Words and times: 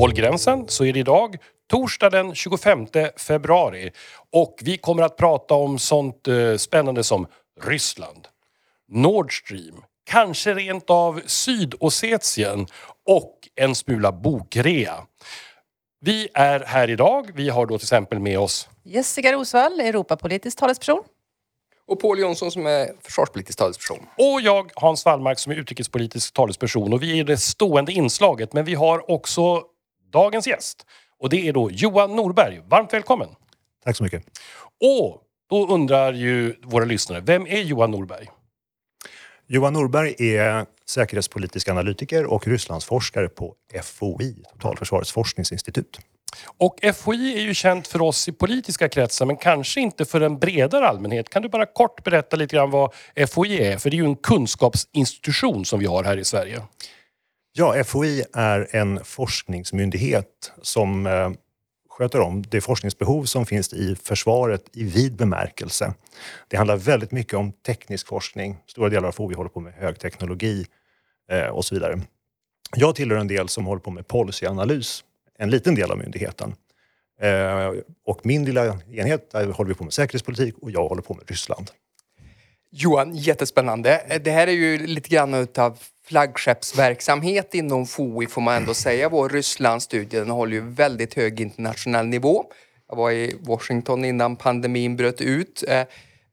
håll 0.00 0.12
gränsen, 0.12 0.64
så 0.68 0.84
är 0.84 0.92
det 0.92 0.98
idag 0.98 1.36
torsdag 1.70 2.10
den 2.10 2.34
25 2.34 2.86
februari. 3.16 3.90
Och 4.32 4.58
vi 4.62 4.76
kommer 4.76 5.02
att 5.02 5.16
prata 5.16 5.54
om 5.54 5.78
sånt 5.78 6.28
eh, 6.28 6.56
spännande 6.56 7.04
som 7.04 7.26
Ryssland, 7.62 8.28
Nord 8.88 9.38
Stream, 9.38 9.82
kanske 10.04 10.54
rent 10.54 10.90
av 10.90 11.20
Sydossetien 11.26 12.66
och 13.06 13.48
en 13.54 13.74
smula 13.74 14.12
bokrea. 14.12 14.94
Vi 16.00 16.28
är 16.34 16.60
här 16.60 16.90
idag. 16.90 17.30
Vi 17.34 17.48
har 17.48 17.66
då 17.66 17.78
till 17.78 17.84
exempel 17.84 18.18
med 18.18 18.38
oss 18.38 18.68
Jessica 18.84 19.32
Rosvall, 19.32 19.80
Europapolitisk 19.80 20.58
talesperson. 20.58 21.02
Och 21.86 22.00
Paul 22.00 22.18
Jonsson 22.18 22.50
som 22.50 22.66
är 22.66 22.90
försvarspolitisk 23.02 23.58
talesperson. 23.58 23.98
och 24.16 24.40
jag, 24.40 24.70
Hans 24.74 25.04
Wallmark, 25.04 25.38
som 25.38 25.52
är 25.52 25.56
utrikespolitisk 25.56 26.34
talesperson. 26.34 26.92
Och 26.92 27.02
vi 27.02 27.20
är 27.20 27.24
det 27.24 27.36
stående 27.36 27.92
inslaget, 27.92 28.52
men 28.52 28.64
vi 28.64 28.74
har 28.74 29.10
också 29.10 29.62
dagens 30.10 30.46
gäst. 30.46 30.86
Och 31.18 31.28
det 31.28 31.48
är 31.48 31.52
då 31.52 31.70
Johan 31.70 32.16
Norberg. 32.16 32.60
Varmt 32.68 32.92
välkommen! 32.92 33.28
Tack 33.84 33.96
så 33.96 34.02
mycket. 34.02 34.24
Och 34.80 35.22
då 35.50 35.66
undrar 35.68 36.12
ju 36.12 36.54
våra 36.62 36.84
lyssnare, 36.84 37.20
vem 37.20 37.46
är 37.46 37.60
Johan 37.60 37.90
Norberg? 37.90 38.28
Johan 39.46 39.72
Norberg 39.72 40.14
är 40.18 40.66
säkerhetspolitisk 40.88 41.68
analytiker 41.68 42.26
och 42.26 42.46
Rysslandsforskare 42.46 43.28
på 43.28 43.54
FOI, 43.82 44.44
Totalförsvarets 44.52 45.12
forskningsinstitut. 45.12 45.98
Och 46.58 46.80
FOI 46.94 47.36
är 47.36 47.40
ju 47.40 47.54
känt 47.54 47.86
för 47.88 48.02
oss 48.02 48.28
i 48.28 48.32
politiska 48.32 48.88
kretsar 48.88 49.26
men 49.26 49.36
kanske 49.36 49.80
inte 49.80 50.04
för 50.04 50.20
en 50.20 50.38
bredare 50.38 50.88
allmänhet. 50.88 51.28
Kan 51.28 51.42
du 51.42 51.48
bara 51.48 51.66
kort 51.66 52.04
berätta 52.04 52.36
lite 52.36 52.56
grann 52.56 52.70
vad 52.70 52.92
FOI 53.28 53.66
är? 53.66 53.78
För 53.78 53.90
det 53.90 53.96
är 53.96 53.98
ju 53.98 54.04
en 54.04 54.16
kunskapsinstitution 54.16 55.64
som 55.64 55.80
vi 55.80 55.86
har 55.86 56.04
här 56.04 56.16
i 56.16 56.24
Sverige. 56.24 56.62
Ja, 57.52 57.84
FOI 57.84 58.24
är 58.32 58.68
en 58.70 59.04
forskningsmyndighet 59.04 60.52
som 60.62 61.06
eh, 61.06 61.30
sköter 61.88 62.20
om 62.20 62.42
det 62.42 62.60
forskningsbehov 62.60 63.24
som 63.24 63.46
finns 63.46 63.72
i 63.72 63.96
försvaret 63.96 64.64
i 64.72 64.84
vid 64.84 65.16
bemärkelse. 65.16 65.94
Det 66.48 66.56
handlar 66.56 66.76
väldigt 66.76 67.12
mycket 67.12 67.34
om 67.34 67.52
teknisk 67.52 68.06
forskning. 68.06 68.56
Stora 68.66 68.88
delar 68.88 69.08
av 69.08 69.12
FOI 69.12 69.34
håller 69.34 69.50
på 69.50 69.60
med 69.60 69.72
högteknologi 69.72 70.66
eh, 71.30 71.46
och 71.46 71.64
så 71.64 71.74
vidare. 71.74 72.00
Jag 72.76 72.94
tillhör 72.94 73.18
en 73.18 73.28
del 73.28 73.48
som 73.48 73.66
håller 73.66 73.80
på 73.80 73.90
med 73.90 74.08
policyanalys, 74.08 75.04
en 75.38 75.50
liten 75.50 75.74
del 75.74 75.90
av 75.90 75.98
myndigheten. 75.98 76.54
Eh, 77.20 77.72
och 78.06 78.26
min 78.26 78.44
lilla 78.44 78.78
enhet, 78.92 79.30
där 79.30 79.46
håller 79.46 79.68
vi 79.68 79.74
på 79.74 79.84
med 79.84 79.92
säkerhetspolitik 79.92 80.54
och 80.58 80.70
jag 80.70 80.88
håller 80.88 81.02
på 81.02 81.14
med 81.14 81.30
Ryssland. 81.30 81.70
Johan, 82.72 83.14
jättespännande. 83.14 84.02
Eh, 84.08 84.20
det 84.20 84.30
här 84.30 84.46
är 84.46 84.52
ju 84.52 84.86
lite 84.86 85.08
grann 85.08 85.34
utav 85.34 85.78
flaggskeppsverksamhet 86.06 87.54
inom 87.54 87.86
FOI 87.86 88.26
får 88.26 88.40
man 88.40 88.54
ändå 88.54 88.74
säga. 88.74 89.08
Vår 89.08 89.28
Rysslandsstudie 89.28 90.18
den 90.18 90.30
håller 90.30 90.52
ju 90.52 90.60
väldigt 90.60 91.14
hög 91.14 91.40
internationell 91.40 92.06
nivå. 92.06 92.44
Jag 92.88 92.96
var 92.96 93.10
i 93.10 93.36
Washington 93.40 94.04
innan 94.04 94.36
pandemin 94.36 94.96
bröt 94.96 95.20
ut. 95.20 95.64
Eh, 95.68 95.80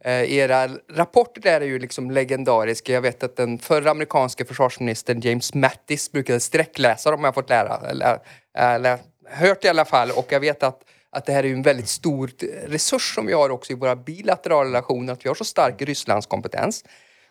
eh 0.05 0.33
Era 0.33 0.69
rapporter 0.93 1.41
där 1.41 1.61
är 1.61 1.65
ju 1.65 1.79
liksom 1.79 2.11
legendariska. 2.11 2.93
Jag 2.93 3.01
vet 3.01 3.23
att 3.23 3.35
den 3.35 3.59
förra 3.59 3.91
amerikanska 3.91 4.45
försvarsministern 4.45 5.21
James 5.21 5.53
Mattis 5.53 6.11
brukade 6.11 6.39
sträckläsa 6.39 7.11
dem, 7.11 7.19
har 7.19 7.27
jag 7.27 7.35
fått 7.35 7.49
lära, 7.49 7.89
eller, 7.89 8.13
äh, 8.57 8.71
eller 8.71 8.97
hört 9.29 9.65
i 9.65 9.67
alla 9.67 9.85
fall. 9.85 10.11
Och 10.11 10.25
jag 10.29 10.39
vet 10.39 10.63
att 10.63 10.81
att 11.11 11.25
det 11.25 11.31
här 11.31 11.45
är 11.45 11.53
en 11.53 11.61
väldigt 11.61 11.87
stor 11.87 12.31
resurs 12.67 13.15
som 13.15 13.25
vi 13.25 13.33
har 13.33 13.49
också 13.49 13.73
i 13.73 13.75
våra 13.75 13.95
bilaterala 13.95 14.69
relationer, 14.69 15.13
att 15.13 15.25
vi 15.25 15.27
har 15.27 15.35
så 15.35 15.45
stark 15.45 15.81
Rysslandskompetens. 15.81 16.83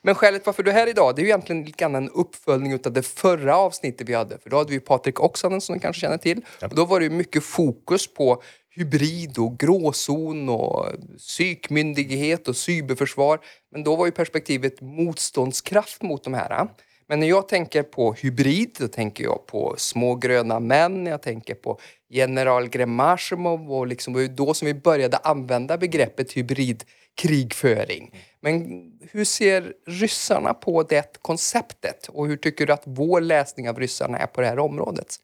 Men 0.02 0.14
skälet 0.14 0.46
varför 0.46 0.62
du 0.62 0.70
är 0.70 0.74
här 0.74 0.86
idag, 0.86 1.16
det 1.16 1.20
är 1.20 1.22
ju 1.22 1.28
egentligen 1.28 1.64
lite 1.64 1.78
grann 1.78 1.94
en 1.94 2.08
uppföljning 2.08 2.78
av 2.84 2.92
det 2.92 3.02
förra 3.02 3.56
avsnittet 3.56 4.08
vi 4.08 4.14
hade. 4.14 4.38
För 4.38 4.50
då 4.50 4.56
hade 4.56 4.70
vi 4.70 4.80
Patrik 4.80 5.20
Oksanen 5.20 5.60
som 5.60 5.74
ni 5.74 5.80
kanske 5.80 6.00
känner 6.00 6.18
till. 6.18 6.40
Och 6.62 6.74
då 6.74 6.84
var 6.84 7.00
det 7.00 7.04
ju 7.04 7.10
mycket 7.10 7.44
fokus 7.44 8.14
på 8.14 8.42
hybrid 8.70 9.38
och 9.38 9.58
gråzon 9.58 10.48
och 10.48 10.86
psykmyndighet 11.18 12.48
och 12.48 12.56
cyberförsvar. 12.56 13.40
Men 13.72 13.84
då 13.84 13.96
var 13.96 14.06
ju 14.06 14.12
perspektivet 14.12 14.80
motståndskraft 14.80 16.02
mot 16.02 16.24
de 16.24 16.34
här. 16.34 16.68
Men 17.08 17.20
när 17.20 17.26
jag 17.26 17.48
tänker 17.48 17.82
på 17.82 18.12
hybrid, 18.12 18.76
då 18.78 18.88
tänker 18.88 19.24
jag 19.24 19.46
på 19.46 19.74
små 19.78 20.14
gröna 20.14 20.60
män, 20.60 21.06
jag 21.06 21.22
tänker 21.22 21.54
på 21.54 21.80
general 22.08 22.68
Gremashimov 22.68 23.72
och 23.72 23.86
liksom, 23.86 24.12
det 24.12 24.16
var 24.16 24.22
ju 24.22 24.34
då 24.34 24.54
som 24.54 24.66
vi 24.66 24.74
började 24.74 25.16
använda 25.16 25.78
begreppet 25.78 26.32
hybridkrigföring. 26.32 28.14
Men 28.40 28.92
hur 29.10 29.24
ser 29.24 29.72
ryssarna 29.86 30.54
på 30.54 30.82
det 30.82 31.18
konceptet 31.22 32.08
och 32.08 32.26
hur 32.26 32.36
tycker 32.36 32.66
du 32.66 32.72
att 32.72 32.82
vår 32.84 33.20
läsning 33.20 33.68
av 33.68 33.78
ryssarna 33.78 34.18
är 34.18 34.26
på 34.26 34.40
det 34.40 34.46
här 34.46 34.58
området? 34.58 35.16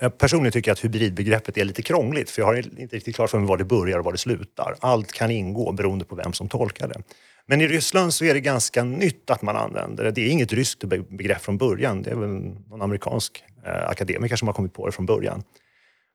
Jag 0.00 0.18
personligen 0.18 0.52
tycker 0.52 0.72
att 0.72 0.84
hybridbegreppet 0.84 1.58
är 1.58 1.64
lite 1.64 1.82
krångligt 1.82 2.30
för 2.30 2.42
jag 2.42 2.46
har 2.46 2.80
inte 2.80 2.96
riktigt 2.96 3.14
klart 3.14 3.30
för 3.30 3.38
mig 3.38 3.48
var 3.48 3.56
det 3.56 3.64
börjar 3.64 3.98
och 3.98 4.04
var 4.04 4.12
det 4.12 4.18
slutar. 4.18 4.76
Allt 4.80 5.12
kan 5.12 5.30
ingå 5.30 5.72
beroende 5.72 6.04
på 6.04 6.14
vem 6.14 6.32
som 6.32 6.48
tolkar 6.48 6.88
det. 6.88 7.02
Men 7.50 7.60
i 7.60 7.68
Ryssland 7.68 8.14
så 8.14 8.24
är 8.24 8.34
det 8.34 8.40
ganska 8.40 8.84
nytt 8.84 9.30
att 9.30 9.42
man 9.42 9.56
använder 9.56 10.04
det. 10.04 10.10
Det 10.10 10.20
är 10.20 10.30
inget 10.30 10.52
ryskt 10.52 10.84
begrepp 10.84 11.42
från 11.42 11.58
början. 11.58 12.02
Det 12.02 12.10
är 12.10 12.14
väl 12.14 12.28
någon 12.68 12.82
amerikansk 12.82 13.44
eh, 13.64 13.88
akademiker 13.88 14.36
som 14.36 14.48
har 14.48 14.52
kommit 14.54 14.74
på 14.74 14.86
det 14.86 14.92
från 14.92 15.06
början. 15.06 15.42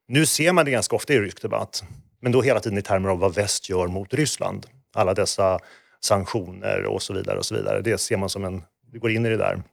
Nu 0.08 0.26
ser 0.26 0.54
man 0.54 0.66
det 0.66 0.72
ganska 0.72 0.96
ofta 0.96 1.14
i 1.14 1.20
rysk 1.20 1.42
debatt, 1.42 1.84
men 2.22 2.32
då 2.32 2.42
hela 2.42 2.60
tiden 2.60 2.78
i 2.78 2.82
termer 2.82 3.10
av 3.10 3.20
vad 3.20 3.36
väst 3.36 3.70
gör 3.70 3.88
mot 3.88 4.14
Ryssland. 4.14 4.66
Alla 4.94 5.14
dessa 5.14 5.60
sanktioner 6.00 6.86
och 6.86 7.02
så 7.02 7.14
vidare. 7.14 7.38
och 7.38 7.46
så 7.46 7.56
vidare. 7.56 7.82
Det 7.82 7.98
ser 7.98 8.18
man 8.18 8.30
som 8.30 8.46
en... 8.46 8.64
Det 8.92 9.00
går 9.00 9.12
in 9.12 9.26
i 9.26 9.30
det 9.30 9.38
där. 9.38 9.64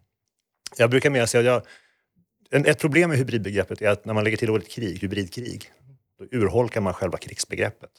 Jag 0.76 0.90
brukar 0.90 1.10
mer 1.10 1.26
säga 1.26 1.54
att 1.56 1.66
jag, 2.50 2.66
ett 2.66 2.78
problem 2.78 3.10
med 3.10 3.18
hybridbegreppet 3.18 3.82
är 3.82 3.88
att 3.88 4.04
när 4.04 4.14
man 4.14 4.24
lägger 4.24 4.36
till 4.36 4.50
ordet 4.50 4.68
krig, 4.68 4.98
hybridkrig, 5.02 5.70
då 6.18 6.38
urholkar 6.38 6.80
man 6.80 6.94
själva 6.94 7.18
krigsbegreppet. 7.18 7.90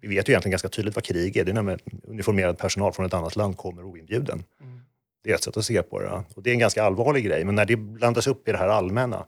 Vi 0.00 0.08
vet 0.08 0.28
ju 0.28 0.32
egentligen 0.32 0.50
ganska 0.50 0.68
tydligt 0.68 0.94
vad 0.94 1.04
krig 1.04 1.36
är. 1.36 1.44
Det 1.44 1.52
är 1.52 1.62
när 1.62 1.78
uniformerad 2.04 2.58
personal 2.58 2.92
från 2.92 3.06
ett 3.06 3.14
annat 3.14 3.36
land 3.36 3.56
kommer 3.56 3.84
oinbjuden. 3.84 4.44
Mm. 4.60 4.80
Det 5.24 5.30
är 5.30 5.34
ett 5.34 5.42
sätt 5.42 5.56
att 5.56 5.64
se 5.64 5.82
på 5.82 6.00
det. 6.00 6.24
Och 6.34 6.42
det 6.42 6.50
är 6.50 6.54
en 6.54 6.60
ganska 6.60 6.82
allvarlig 6.82 7.24
grej. 7.24 7.44
Men 7.44 7.54
när 7.54 7.64
det 7.64 7.76
blandas 7.76 8.26
upp 8.26 8.48
i 8.48 8.52
det 8.52 8.58
här 8.58 8.68
allmänna, 8.68 9.26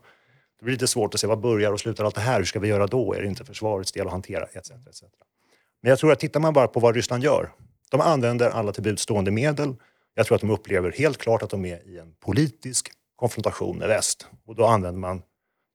det 0.59 0.65
blir 0.65 0.73
lite 0.73 0.87
svårt 0.87 1.13
att 1.13 1.19
se 1.19 1.27
vad 1.27 1.39
börjar 1.39 1.71
och 1.71 1.79
slutar 1.79 2.05
allt 2.05 2.15
det 2.15 2.21
här. 2.21 2.37
Hur 2.37 2.45
ska 2.45 2.59
vi 2.59 2.67
göra 2.67 2.87
då? 2.87 3.13
Är 3.13 3.21
det 3.21 3.27
inte 3.27 3.45
försvarets 3.45 3.91
del 3.91 4.05
att 4.05 4.11
hantera? 4.11 4.45
Etc, 4.45 4.71
etc. 4.71 5.03
Men 5.81 5.89
jag 5.89 5.99
tror 5.99 6.11
att 6.11 6.19
tittar 6.19 6.39
man 6.39 6.53
bara 6.53 6.67
på 6.67 6.79
vad 6.79 6.95
Ryssland 6.95 7.23
gör. 7.23 7.51
De 7.91 8.01
använder 8.01 8.49
alla 8.49 8.71
till 8.71 8.97
stående 8.97 9.31
medel. 9.31 9.75
Jag 10.13 10.25
tror 10.25 10.35
att 10.35 10.41
de 10.41 10.49
upplever 10.49 10.91
helt 10.91 11.17
klart 11.17 11.43
att 11.43 11.49
de 11.49 11.65
är 11.65 11.87
i 11.87 11.97
en 11.97 12.13
politisk 12.19 12.91
konfrontation 13.15 13.77
med 13.77 13.87
väst. 13.87 14.27
Och 14.45 14.55
då 14.55 14.65
använder 14.65 14.99
man 14.99 15.21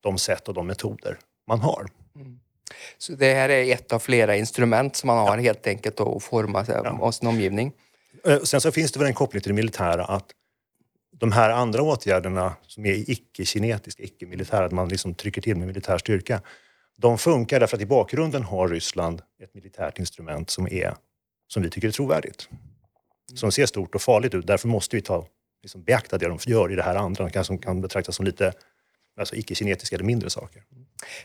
de 0.01 0.19
sätt 0.19 0.49
och 0.49 0.55
de 0.55 0.67
metoder 0.67 1.19
man 1.47 1.61
har. 1.61 1.87
Mm. 2.17 2.41
Så 2.99 3.13
det 3.13 3.35
här 3.35 3.49
är 3.49 3.75
ett 3.75 3.93
av 3.93 3.99
flera 3.99 4.37
instrument 4.37 4.97
som 4.97 5.07
man 5.07 5.19
har 5.19 5.37
ja. 5.37 5.43
helt 5.43 5.67
enkelt 5.67 6.01
att 6.01 6.23
forma 6.23 6.65
ja. 6.69 7.13
sin 7.13 7.29
omgivning. 7.29 7.73
Eh, 8.25 8.41
sen 8.41 8.61
så 8.61 8.73
finns 8.73 8.93
det 8.93 8.99
väl 8.99 9.09
en 9.09 9.15
koppling 9.15 9.43
till 9.43 9.51
det 9.51 9.55
militära 9.55 10.05
att 10.05 10.27
de 11.21 11.33
här 11.33 11.51
andra 11.51 11.83
åtgärderna 11.83 12.57
som 12.63 12.87
är 12.87 13.11
icke-kinetiska, 13.11 14.03
icke-militära, 14.03 14.65
att 14.65 14.73
man 14.73 14.89
liksom 14.89 15.15
trycker 15.15 15.41
till 15.41 15.57
med 15.57 15.67
militär 15.67 15.99
styrka, 15.99 16.41
de 16.99 17.19
funkar 17.19 17.61
därför 17.61 17.77
att 17.77 17.83
i 17.83 17.87
bakgrunden 17.87 18.43
har 18.43 18.69
Ryssland 18.69 19.23
ett 19.43 19.55
militärt 19.55 19.99
instrument 19.99 20.51
som, 20.51 20.67
är, 20.67 20.95
som 21.49 21.63
vi 21.63 21.71
tycker 21.71 21.89
är 21.89 21.93
trovärdigt. 21.93 22.49
Som 23.35 23.53
ser 23.53 23.67
stort 23.67 23.95
och 23.95 24.03
farligt 24.03 24.35
ut. 24.35 24.47
Därför 24.47 24.69
måste 24.69 24.97
vi 24.97 25.03
ta, 25.03 25.27
liksom 25.63 25.83
beakta 25.83 26.19
det 26.19 26.29
de 26.29 26.39
gör 26.47 26.73
i 26.73 26.77
det 26.77 26.83
här 26.83 26.95
andra, 26.95 27.45
som 27.45 27.59
kan 27.59 27.81
betraktas 27.81 28.17
som 28.17 28.27
lite 28.27 28.53
alltså 29.19 29.37
icke-kinetiska 29.37 29.97
eller 29.97 30.05
mindre 30.05 30.31
saker. 30.31 30.63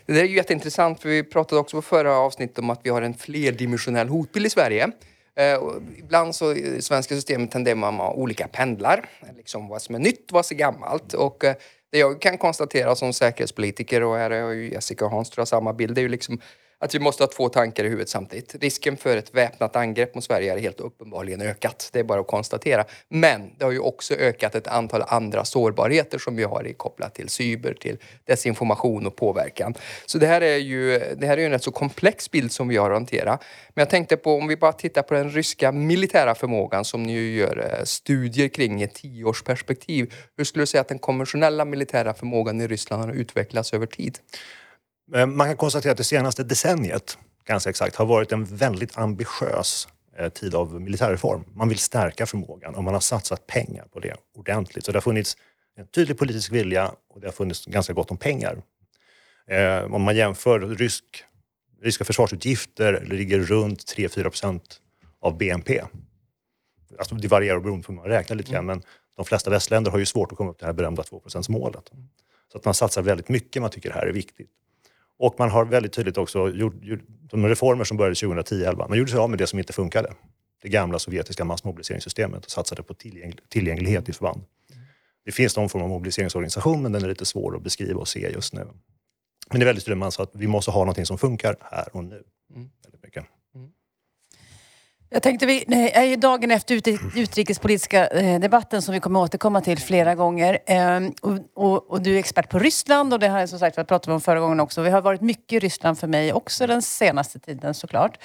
Det 0.06 0.12
där 0.12 0.20
är 0.20 0.26
ju 0.26 0.36
jätteintressant, 0.36 1.00
för 1.00 1.08
vi 1.08 1.22
pratade 1.22 1.60
också 1.60 1.76
på 1.76 1.82
förra 1.82 2.16
avsnittet 2.16 2.58
om 2.58 2.70
att 2.70 2.80
vi 2.82 2.90
har 2.90 3.02
en 3.02 3.14
flerdimensionell 3.14 4.08
hotbild 4.08 4.46
i 4.46 4.50
Sverige. 4.50 4.90
Eh, 5.36 5.60
ibland 5.98 6.34
så 6.34 6.52
i 6.52 6.60
det 6.60 6.82
svenska 6.82 7.14
systemet 7.14 7.50
tenderar 7.50 7.76
man 7.76 7.94
att 7.94 8.00
ha 8.00 8.12
olika 8.12 8.48
pendlar, 8.48 9.08
liksom 9.36 9.68
vad 9.68 9.82
som 9.82 9.94
är 9.94 9.98
nytt, 9.98 10.32
vad 10.32 10.46
som 10.46 10.54
är 10.54 10.58
gammalt. 10.58 11.14
Och 11.14 11.44
eh, 11.44 11.54
det 11.92 11.98
jag 11.98 12.20
kan 12.20 12.38
konstatera 12.38 12.96
som 12.96 13.12
säkerhetspolitiker, 13.12 14.02
och 14.02 14.16
här 14.16 14.30
har 14.30 14.50
ju 14.50 14.70
Jessica 14.70 15.04
och 15.04 15.10
Hans 15.10 15.30
tror 15.30 15.40
jag 15.40 15.48
samma 15.48 15.72
bild, 15.72 15.94
det 15.94 16.00
är 16.00 16.02
ju 16.02 16.08
liksom 16.08 16.40
att 16.84 16.94
vi 16.94 16.98
måste 16.98 17.22
ha 17.22 17.28
två 17.28 17.48
tankar 17.48 17.84
i 17.84 17.88
huvudet 17.88 18.08
samtidigt. 18.08 18.54
Risken 18.54 18.96
för 18.96 19.16
ett 19.16 19.34
väpnat 19.34 19.76
angrepp 19.76 20.14
mot 20.14 20.24
Sverige 20.24 20.52
är 20.52 20.58
helt 20.58 20.80
uppenbarligen 20.80 21.42
ökat. 21.42 21.90
Det 21.92 21.98
är 21.98 22.04
bara 22.04 22.20
att 22.20 22.26
konstatera. 22.26 22.84
Men 23.08 23.50
det 23.58 23.64
har 23.64 23.72
ju 23.72 23.78
också 23.78 24.14
ökat 24.14 24.54
ett 24.54 24.66
antal 24.66 25.02
andra 25.06 25.44
sårbarheter 25.44 26.18
som 26.18 26.36
vi 26.36 26.44
har 26.44 26.72
kopplat 26.76 27.14
till 27.14 27.28
cyber, 27.28 27.74
till 27.74 27.98
desinformation 28.24 29.06
och 29.06 29.16
påverkan. 29.16 29.74
Så 30.06 30.18
det 30.18 30.26
här 30.26 30.40
är 30.40 30.56
ju, 30.56 30.98
det 31.16 31.26
här 31.26 31.36
är 31.36 31.40
ju 31.40 31.46
en 31.46 31.52
rätt 31.52 31.62
så 31.62 31.70
komplex 31.70 32.30
bild 32.30 32.52
som 32.52 32.68
vi 32.68 32.76
har 32.76 32.90
att 32.90 32.96
hantera. 32.96 33.38
Men 33.74 33.82
jag 33.82 33.90
tänkte 33.90 34.16
på 34.16 34.34
om 34.36 34.46
vi 34.46 34.56
bara 34.56 34.72
tittar 34.72 35.02
på 35.02 35.14
den 35.14 35.30
ryska 35.30 35.72
militära 35.72 36.34
förmågan 36.34 36.84
som 36.84 37.02
ni 37.02 37.12
ju 37.12 37.36
gör 37.36 37.74
eh, 37.78 37.84
studier 37.84 38.48
kring 38.48 38.80
i 38.80 38.84
ett 38.84 38.94
tioårsperspektiv. 38.94 40.14
Hur 40.36 40.44
skulle 40.44 40.62
du 40.62 40.66
säga 40.66 40.80
att 40.80 40.88
den 40.88 40.98
konventionella 40.98 41.64
militära 41.64 42.14
förmågan 42.14 42.60
i 42.60 42.66
Ryssland 42.66 43.04
har 43.04 43.12
utvecklats 43.12 43.74
över 43.74 43.86
tid? 43.86 44.18
Eh, 45.12 45.26
man 45.26 45.46
kan 45.46 45.56
konstatera 45.56 45.92
att 45.92 45.98
det 45.98 46.04
senaste 46.04 46.44
decenniet, 46.44 47.18
ganska 47.44 47.70
exakt, 47.70 47.96
har 47.96 48.06
varit 48.06 48.32
en 48.32 48.44
väldigt 48.44 48.98
ambitiös 48.98 49.88
eh, 50.18 50.28
tid 50.28 50.54
av 50.54 50.80
militärreform. 50.80 51.44
Man 51.54 51.68
vill 51.68 51.78
stärka 51.78 52.26
förmågan 52.26 52.74
och 52.74 52.84
man 52.84 52.94
har 52.94 53.00
satsat 53.00 53.46
pengar 53.46 53.84
på 53.92 54.00
det 54.00 54.16
ordentligt. 54.34 54.84
Så 54.84 54.92
det 54.92 54.96
har 54.96 55.02
funnits 55.02 55.36
En 55.76 55.86
tydlig 55.86 56.18
politisk 56.18 56.52
vilja 56.52 56.92
och 57.10 57.20
det 57.20 57.26
har 57.26 57.32
funnits 57.32 57.66
ganska 57.66 57.92
gott 57.92 58.10
om 58.10 58.16
pengar. 58.16 58.62
Eh, 59.46 59.94
om 59.94 60.02
man 60.02 60.16
jämför 60.16 60.60
rysk, 60.60 61.04
ryska 61.82 62.04
försvarsutgifter 62.04 63.04
ligger 63.06 63.38
runt 63.38 63.84
3-4 63.96 64.22
procent 64.22 64.80
av 65.20 65.38
BNP. 65.38 65.82
Alltså 66.98 67.14
det 67.14 67.28
varierar 67.28 67.60
beroende 67.60 67.86
på 67.86 67.92
hur 67.92 68.00
man 68.00 68.08
räknar 68.08 68.36
lite 68.36 68.52
grann, 68.52 68.66
men 68.66 68.82
de 69.16 69.24
flesta 69.24 69.50
västländer 69.50 69.90
har 69.90 69.98
ju 69.98 70.06
svårt 70.06 70.32
att 70.32 70.38
komma 70.38 70.50
upp 70.50 70.58
till 70.58 70.64
det 70.64 70.68
här 70.68 70.72
berömda 70.72 71.02
2% 71.02 71.50
målet. 71.50 71.90
Så 72.52 72.58
att 72.58 72.64
man 72.64 72.74
satsar 72.74 73.02
väldigt 73.02 73.28
mycket, 73.28 73.62
man 73.62 73.70
tycker 73.70 73.88
det 73.88 73.94
här 73.94 74.06
är 74.06 74.12
viktigt. 74.12 74.50
Och 75.18 75.34
man 75.38 75.50
har 75.50 75.64
väldigt 75.64 75.92
tydligt 75.92 76.18
också 76.18 76.48
gjort, 76.48 76.74
gjort 76.82 77.00
de 77.30 77.48
reformer 77.48 77.84
som 77.84 77.96
började 77.96 78.14
2010-11, 78.14 78.88
man 78.88 78.98
gjorde 78.98 79.10
sig 79.10 79.20
av 79.20 79.30
med 79.30 79.38
det 79.38 79.46
som 79.46 79.58
inte 79.58 79.72
funkade. 79.72 80.14
Det 80.62 80.68
gamla 80.68 80.98
sovjetiska 80.98 81.44
massmobiliseringssystemet 81.44 82.44
och 82.44 82.50
satsade 82.50 82.82
på 82.82 82.94
tillgäng, 82.94 83.32
tillgänglighet 83.48 84.08
i 84.08 84.12
förband. 84.12 84.44
Det 85.24 85.32
finns 85.32 85.56
någon 85.56 85.68
form 85.68 85.82
av 85.82 85.88
mobiliseringsorganisation, 85.88 86.82
men 86.82 86.92
den 86.92 87.04
är 87.04 87.08
lite 87.08 87.24
svår 87.24 87.56
att 87.56 87.62
beskriva 87.62 88.00
och 88.00 88.08
se 88.08 88.30
just 88.32 88.52
nu. 88.52 88.66
Men 89.50 89.60
det 89.60 89.64
är 89.64 89.66
väldigt 89.66 89.84
tydligt 89.84 89.98
man 89.98 90.12
sa 90.12 90.22
att 90.22 90.30
vi 90.34 90.46
måste 90.46 90.70
ha 90.70 90.80
någonting 90.80 91.06
som 91.06 91.18
funkar 91.18 91.56
här 91.60 91.88
och 91.92 92.04
nu. 92.04 92.22
Mm. 92.54 92.70
Jag 95.14 95.22
tänkte 95.22 95.46
vi 95.46 95.64
nej, 95.66 95.90
är 95.94 96.02
ju 96.02 96.16
dagen 96.16 96.50
efter 96.50 96.74
ut, 96.74 96.88
utrikespolitiska 97.16 98.06
eh, 98.06 98.40
debatten 98.40 98.82
som 98.82 98.94
vi 98.94 99.00
kommer 99.00 99.20
återkomma 99.20 99.60
till 99.60 99.78
flera 99.78 100.14
gånger. 100.14 100.58
Ehm, 100.66 101.12
och, 101.20 101.38
och, 101.54 101.90
och 101.90 102.02
du 102.02 102.14
är 102.14 102.18
expert 102.18 102.48
på 102.48 102.58
Ryssland 102.58 103.12
och 103.12 103.18
det 103.18 103.28
har 103.28 103.40
jag 103.40 103.48
som 103.48 103.58
sagt 103.58 103.78
vi 103.78 104.12
om 104.12 104.20
förra 104.20 104.40
gången 104.40 104.60
också. 104.60 104.82
Vi 104.82 104.90
har 104.90 105.00
varit 105.00 105.20
mycket 105.20 105.52
i 105.52 105.58
Ryssland 105.58 105.98
för 105.98 106.06
mig 106.06 106.32
också 106.32 106.66
den 106.66 106.82
senaste 106.82 107.38
tiden 107.38 107.74
såklart. 107.74 108.18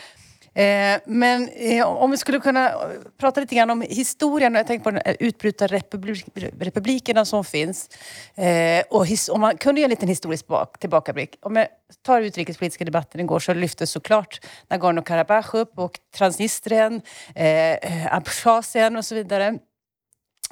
Eh, 0.59 0.99
men 1.05 1.49
eh, 1.49 1.87
om 1.87 2.11
vi 2.11 2.17
skulle 2.17 2.39
kunna 2.39 2.71
prata 3.17 3.41
lite 3.41 3.55
grann 3.55 3.69
om 3.69 3.81
historien. 3.81 4.55
Jag 4.55 4.67
tänker 4.67 4.91
på 4.91 4.91
de 4.91 5.15
utbrytarrepublikerna 5.19 7.25
som 7.25 7.45
finns. 7.45 7.89
Eh, 8.35 8.83
och 8.89 9.05
his, 9.05 9.29
om 9.29 9.41
man 9.41 9.57
kunde 9.57 9.81
göra 9.81 9.85
en 9.85 9.89
liten 9.89 10.09
historisk 10.09 10.47
bak, 10.47 10.79
tillbakablick. 10.79 11.37
Om 11.41 11.55
jag 11.55 11.67
tar 12.01 12.21
utrikespolitiska 12.21 12.85
debatten 12.85 13.21
igår 13.21 13.39
så 13.39 13.53
lyftes 13.53 13.91
såklart 13.91 14.41
Nagorno-Karabach 14.69 15.55
upp 15.55 15.79
och 15.79 15.99
Transnistrien, 16.17 17.01
eh, 17.35 18.15
Abchazien 18.15 18.95
och 18.95 19.05
så 19.05 19.15
vidare 19.15 19.59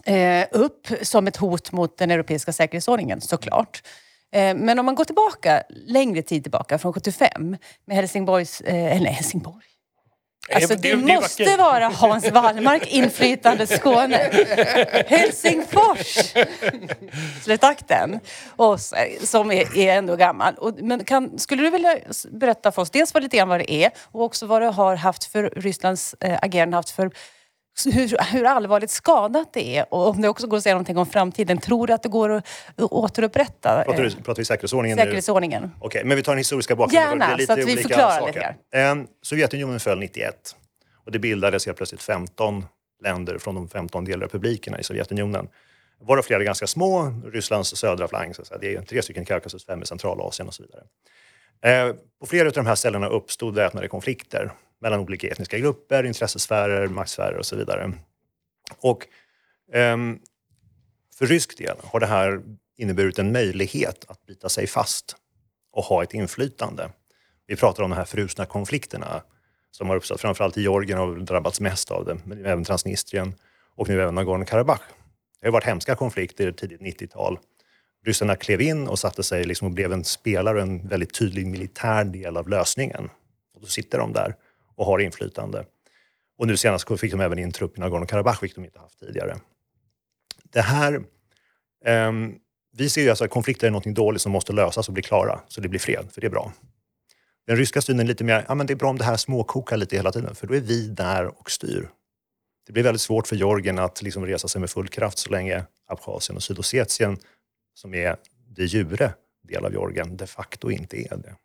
eh, 0.05 0.45
upp 0.51 0.87
som 1.01 1.27
ett 1.27 1.37
hot 1.37 1.71
mot 1.71 1.97
den 1.97 2.11
europeiska 2.11 2.53
säkerhetsordningen 2.53 3.21
såklart. 3.21 3.83
Eh, 4.31 4.55
men 4.55 4.79
om 4.79 4.85
man 4.85 4.95
går 4.95 5.05
tillbaka, 5.05 5.63
längre 5.69 6.21
tid 6.21 6.43
tillbaka, 6.43 6.77
från 6.77 6.93
75 6.93 7.57
med 7.85 7.97
Helsingborgs, 7.97 8.61
eh, 8.61 8.95
eller 8.95 9.09
Helsingborg. 9.09 9.76
Alltså 10.55 10.75
det- 10.75 10.95
det, 10.95 10.95
måste 10.95 11.43
vackert. 11.43 11.59
vara 11.59 11.87
Hans 11.89 12.31
Wallmark 12.31 12.87
inflytande 12.87 13.67
Skåne. 13.67 14.17
Helsingfors! 15.07 16.33
Slutakten. 17.43 18.19
Och, 18.55 18.79
som 19.23 19.51
är, 19.51 19.77
är 19.77 19.97
ändå 19.97 20.15
gammal. 20.15 20.53
Och, 20.55 20.73
men 20.81 21.03
kan, 21.03 21.39
skulle 21.39 21.63
du 21.63 21.69
vilja 21.69 21.97
berätta 22.31 22.71
för 22.71 22.81
oss 22.81 22.89
dels 22.89 23.13
vad, 23.13 23.23
lite 23.23 23.37
grann 23.37 23.47
vad 23.49 23.59
det 23.59 23.71
är 23.73 23.91
och 24.11 24.21
också 24.23 24.45
vad 24.45 24.61
det 24.61 24.67
har 24.69 24.95
haft 24.95 25.23
för 25.23 25.43
Rysslands 25.55 26.15
eh, 26.19 26.39
agerande 26.41 26.77
haft 26.77 26.89
för 26.89 27.11
hur, 27.85 28.31
hur 28.33 28.45
allvarligt 28.45 28.91
skadat 28.91 29.53
det 29.53 29.77
är 29.77 29.93
och 29.93 30.09
om 30.09 30.21
det 30.21 30.29
också 30.29 30.47
går 30.47 30.57
att 30.57 30.63
säga 30.63 30.75
någonting 30.75 30.97
om 30.97 31.05
framtiden. 31.05 31.57
Tror 31.57 31.87
du 31.87 31.93
att 31.93 32.03
det 32.03 32.09
går 32.09 32.29
att 32.29 32.45
återupprätta 32.77 33.83
Pratar, 33.83 34.03
eh, 34.03 34.09
du, 34.09 34.15
pratar 34.15 34.41
vi 34.41 34.45
säkerhetsordningen 34.45 34.97
nu? 34.97 35.03
säkerhetsordningen? 35.03 35.71
Okej, 35.79 36.03
men 36.05 36.17
vi 36.17 36.23
tar 36.23 36.31
den 36.31 36.37
historiska 36.37 36.75
bakgrunden. 36.75 37.09
Gärna, 37.09 37.25
är 37.25 37.45
så 37.45 37.53
att 37.53 37.59
vi 37.59 37.77
förklarar 37.77 38.19
saker. 38.19 38.27
lite 38.27 38.55
grann. 38.71 38.99
Eh, 38.99 39.05
Sovjetunionen 39.21 39.79
föll 39.79 39.99
91 39.99 40.55
och 41.05 41.11
det 41.11 41.19
bildades 41.19 41.65
helt 41.65 41.77
plötsligt 41.77 42.01
15 42.01 42.65
länder 43.03 43.37
från 43.37 43.55
de 43.55 43.69
15 43.69 44.05
delrepublikerna 44.05 44.79
i 44.79 44.83
Sovjetunionen. 44.83 45.47
Varav 46.01 46.21
flera 46.21 46.43
ganska 46.43 46.67
små, 46.67 47.13
Rysslands 47.25 47.75
södra 47.75 48.07
flank, 48.07 48.35
så 48.35 48.57
det 48.61 48.75
är 48.75 48.81
tre 48.81 49.01
stycken 49.01 49.23
i 49.23 49.25
Kaukasus, 49.25 49.65
fem 49.65 49.81
i 49.81 49.85
Centralasien 49.85 50.47
och 50.47 50.53
så 50.53 50.63
vidare. 50.63 50.83
Eh, 51.61 51.95
på 52.19 52.25
flera 52.25 52.47
av 52.47 52.53
de 52.53 52.65
här 52.65 52.75
ställena 52.75 53.07
uppstod 53.07 53.55
väpnade 53.55 53.87
konflikter 53.87 54.51
mellan 54.81 54.99
olika 54.99 55.27
etniska 55.27 55.59
grupper, 55.59 56.03
intressesfärer, 56.03 56.87
maktsfärer 56.87 57.37
och 57.37 57.45
så 57.45 57.55
vidare. 57.55 57.93
Och 58.79 59.07
um, 59.73 60.19
för 61.15 61.25
rysk 61.25 61.57
del 61.57 61.75
har 61.83 61.99
det 61.99 62.05
här 62.05 62.41
inneburit 62.77 63.19
en 63.19 63.31
möjlighet 63.31 64.05
att 64.07 64.25
bita 64.25 64.49
sig 64.49 64.67
fast 64.67 65.15
och 65.71 65.83
ha 65.83 66.03
ett 66.03 66.13
inflytande. 66.13 66.89
Vi 67.47 67.55
pratar 67.55 67.83
om 67.83 67.89
de 67.89 67.95
här 67.95 68.05
frusna 68.05 68.45
konflikterna 68.45 69.23
som 69.71 69.89
har 69.89 69.95
uppstått. 69.95 70.21
Framförallt 70.21 70.57
i 70.57 70.61
Georgien 70.61 70.99
har 70.99 71.15
drabbats 71.15 71.61
mest 71.61 71.91
av 71.91 72.05
det, 72.05 72.17
men 72.25 72.45
även 72.45 72.63
Transnistrien 72.63 73.35
och 73.75 73.89
nu 73.89 74.01
även 74.01 74.19
Nagorno-Karabach. 74.19 74.81
Det 75.41 75.47
har 75.47 75.51
varit 75.51 75.63
hemska 75.63 75.95
konflikter 75.95 76.51
tidigt 76.51 76.81
90-tal. 76.81 77.39
Ryssarna 78.05 78.35
klev 78.35 78.61
in 78.61 78.87
och 78.87 78.99
satte 78.99 79.23
sig 79.23 79.43
liksom 79.43 79.67
och 79.67 79.73
blev 79.73 79.93
en 79.93 80.03
spelare, 80.03 80.61
en 80.61 80.87
väldigt 80.87 81.13
tydlig 81.13 81.47
militär 81.47 82.03
del 82.03 82.37
av 82.37 82.49
lösningen. 82.49 83.09
Och 83.53 83.61
då 83.61 83.67
sitter 83.67 83.97
de 83.97 84.13
där 84.13 84.35
och 84.77 84.85
har 84.85 84.99
inflytande. 84.99 85.65
Och 86.37 86.47
nu 86.47 86.57
senast 86.57 86.99
fick 86.99 87.11
de 87.11 87.21
även 87.21 87.39
in 87.39 87.51
trupp 87.51 87.77
i 87.77 87.81
Nagorno-Karabach, 87.81 88.37
vilket 88.41 88.55
de 88.55 88.65
inte 88.65 88.79
haft 88.79 88.99
tidigare. 88.99 89.37
Det 90.43 90.61
här... 90.61 91.03
Um, 91.85 92.39
vi 92.77 92.89
ser 92.89 93.01
ju 93.01 93.09
alltså 93.09 93.25
att 93.25 93.31
konflikter 93.31 93.67
är 93.67 93.71
något 93.71 93.85
dåligt 93.85 94.21
som 94.21 94.31
måste 94.31 94.53
lösas 94.53 94.87
och 94.87 94.93
bli 94.93 95.03
klara, 95.03 95.39
så 95.47 95.61
det 95.61 95.69
blir 95.69 95.79
fred, 95.79 96.07
för 96.11 96.21
det 96.21 96.27
är 96.27 96.31
bra. 96.31 96.53
Den 97.47 97.57
ryska 97.57 97.81
synen 97.81 97.99
är 97.99 98.07
lite 98.07 98.23
mer, 98.23 98.45
ja 98.47 98.55
men 98.55 98.67
det 98.67 98.73
är 98.73 98.75
bra 98.75 98.89
om 98.89 98.97
det 98.97 99.03
här 99.03 99.17
småkokar 99.17 99.77
lite 99.77 99.95
hela 99.95 100.11
tiden, 100.11 100.35
för 100.35 100.47
då 100.47 100.55
är 100.55 100.59
vi 100.59 100.87
där 100.87 101.39
och 101.39 101.51
styr. 101.51 101.89
Det 102.65 102.73
blir 102.73 102.83
väldigt 102.83 103.01
svårt 103.01 103.27
för 103.27 103.35
Georgien 103.35 103.79
att 103.79 104.01
liksom 104.01 104.25
resa 104.25 104.47
sig 104.47 104.61
med 104.61 104.69
full 104.69 104.87
kraft 104.87 105.17
så 105.17 105.29
länge 105.29 105.63
Abchazien 105.87 106.37
och 106.37 106.43
Sydossetien, 106.43 107.17
som 107.73 107.93
är 107.93 108.17
de 108.47 108.65
jure 108.65 109.13
del 109.43 109.65
av 109.65 109.71
Georgien, 109.71 110.17
de 110.17 110.27
facto 110.27 110.71
inte 110.71 110.97
är 110.97 111.17
det. 111.17 111.35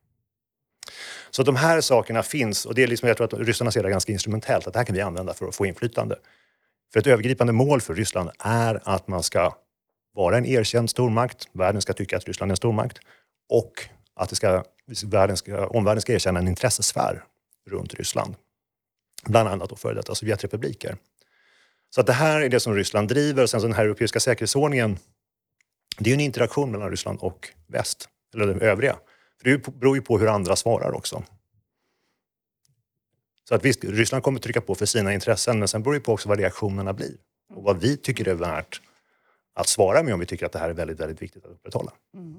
Så 1.37 1.43
de 1.43 1.57
här 1.57 1.81
sakerna 1.81 2.23
finns 2.23 2.67
och 2.67 2.75
det 2.75 2.83
är 2.83 2.87
liksom, 2.87 3.09
jag 3.09 3.17
tror 3.17 3.27
att 3.27 3.47
ryssarna 3.47 3.71
ser 3.71 3.83
det 3.83 3.91
ganska 3.91 4.13
instrumentellt, 4.13 4.67
att 4.67 4.73
det 4.73 4.79
här 4.79 4.87
kan 4.87 4.95
vi 4.95 5.01
använda 5.01 5.35
för 5.35 5.49
att 5.49 5.57
få 5.57 5.67
inflytande. 5.67 6.19
För 6.93 7.01
ett 7.01 7.07
övergripande 7.07 7.53
mål 7.53 7.81
för 7.81 7.95
Ryssland 7.95 8.31
är 8.39 8.81
att 8.85 9.09
man 9.09 9.23
ska 9.23 9.55
vara 10.15 10.39
en 10.39 10.47
erkänd 10.47 10.91
stormakt, 10.91 11.49
världen 11.53 11.83
ska 11.83 11.93
tycka 11.93 12.17
att 12.17 12.25
Ryssland 12.25 12.51
är 12.51 12.53
en 12.53 12.57
stormakt 12.57 12.99
och 13.49 13.73
att 14.15 14.29
det 14.29 14.37
ska, 14.37 14.65
världen 15.05 15.37
ska, 15.37 15.67
omvärlden 15.67 16.03
ska 16.03 16.13
erkänna 16.13 16.39
en 16.39 16.49
intressesfär 16.49 17.25
runt 17.71 17.95
Ryssland. 17.95 18.35
Bland 19.27 19.49
annat 19.49 19.71
då 19.71 19.77
före 19.77 19.95
detta 19.95 20.15
Sovjetrepubliker. 20.15 20.97
Så 21.91 22.01
att 22.01 22.07
det 22.07 22.13
här 22.13 22.41
är 22.41 22.49
det 22.49 22.61
som 22.61 22.75
Ryssland 22.75 23.09
driver. 23.09 23.47
Sen 23.47 23.61
så 23.61 23.67
den 23.67 23.77
här 23.77 23.85
europeiska 23.85 24.21
säkerhetsordningen, 24.21 24.99
det 25.99 26.05
är 26.05 26.09
ju 26.09 26.15
en 26.15 26.21
interaktion 26.21 26.71
mellan 26.71 26.91
Ryssland 26.91 27.19
och 27.21 27.49
väst, 27.67 28.09
eller 28.35 28.47
de 28.47 28.61
övriga. 28.61 28.97
Det 29.43 29.81
beror 29.81 29.97
ju 29.97 30.03
på 30.03 30.19
hur 30.19 30.29
andra 30.29 30.57
svarar 30.57 30.93
också. 30.93 31.25
Så 33.49 33.55
att 33.55 33.65
visst, 33.65 33.85
Ryssland 33.85 34.25
kommer 34.25 34.41
trycka 34.41 34.61
på 34.61 34.75
för 34.75 34.87
sina 34.87 35.13
intressen, 35.15 35.59
men 35.59 35.69
sen 35.69 35.83
beror 35.83 35.95
det 35.95 36.01
på 36.01 36.13
också 36.13 36.29
vad 36.29 36.39
reaktionerna 36.39 36.93
blir. 36.93 37.17
Och 37.55 37.63
vad 37.63 37.81
vi 37.81 37.97
tycker 37.97 38.29
är 38.29 38.35
värt 38.35 38.81
att 39.55 39.69
svara 39.69 40.03
med 40.03 40.15
om 40.15 40.21
vi 40.21 40.27
tycker 40.27 40.47
att 40.47 40.53
det 40.53 40.59
här 40.59 40.71
är 40.71 40.75
väldigt, 40.75 41.01
väldigt 41.01 41.23
viktigt 41.23 41.45
att 41.45 41.51
upprätthålla. 41.51 41.93
Mm. 42.15 42.37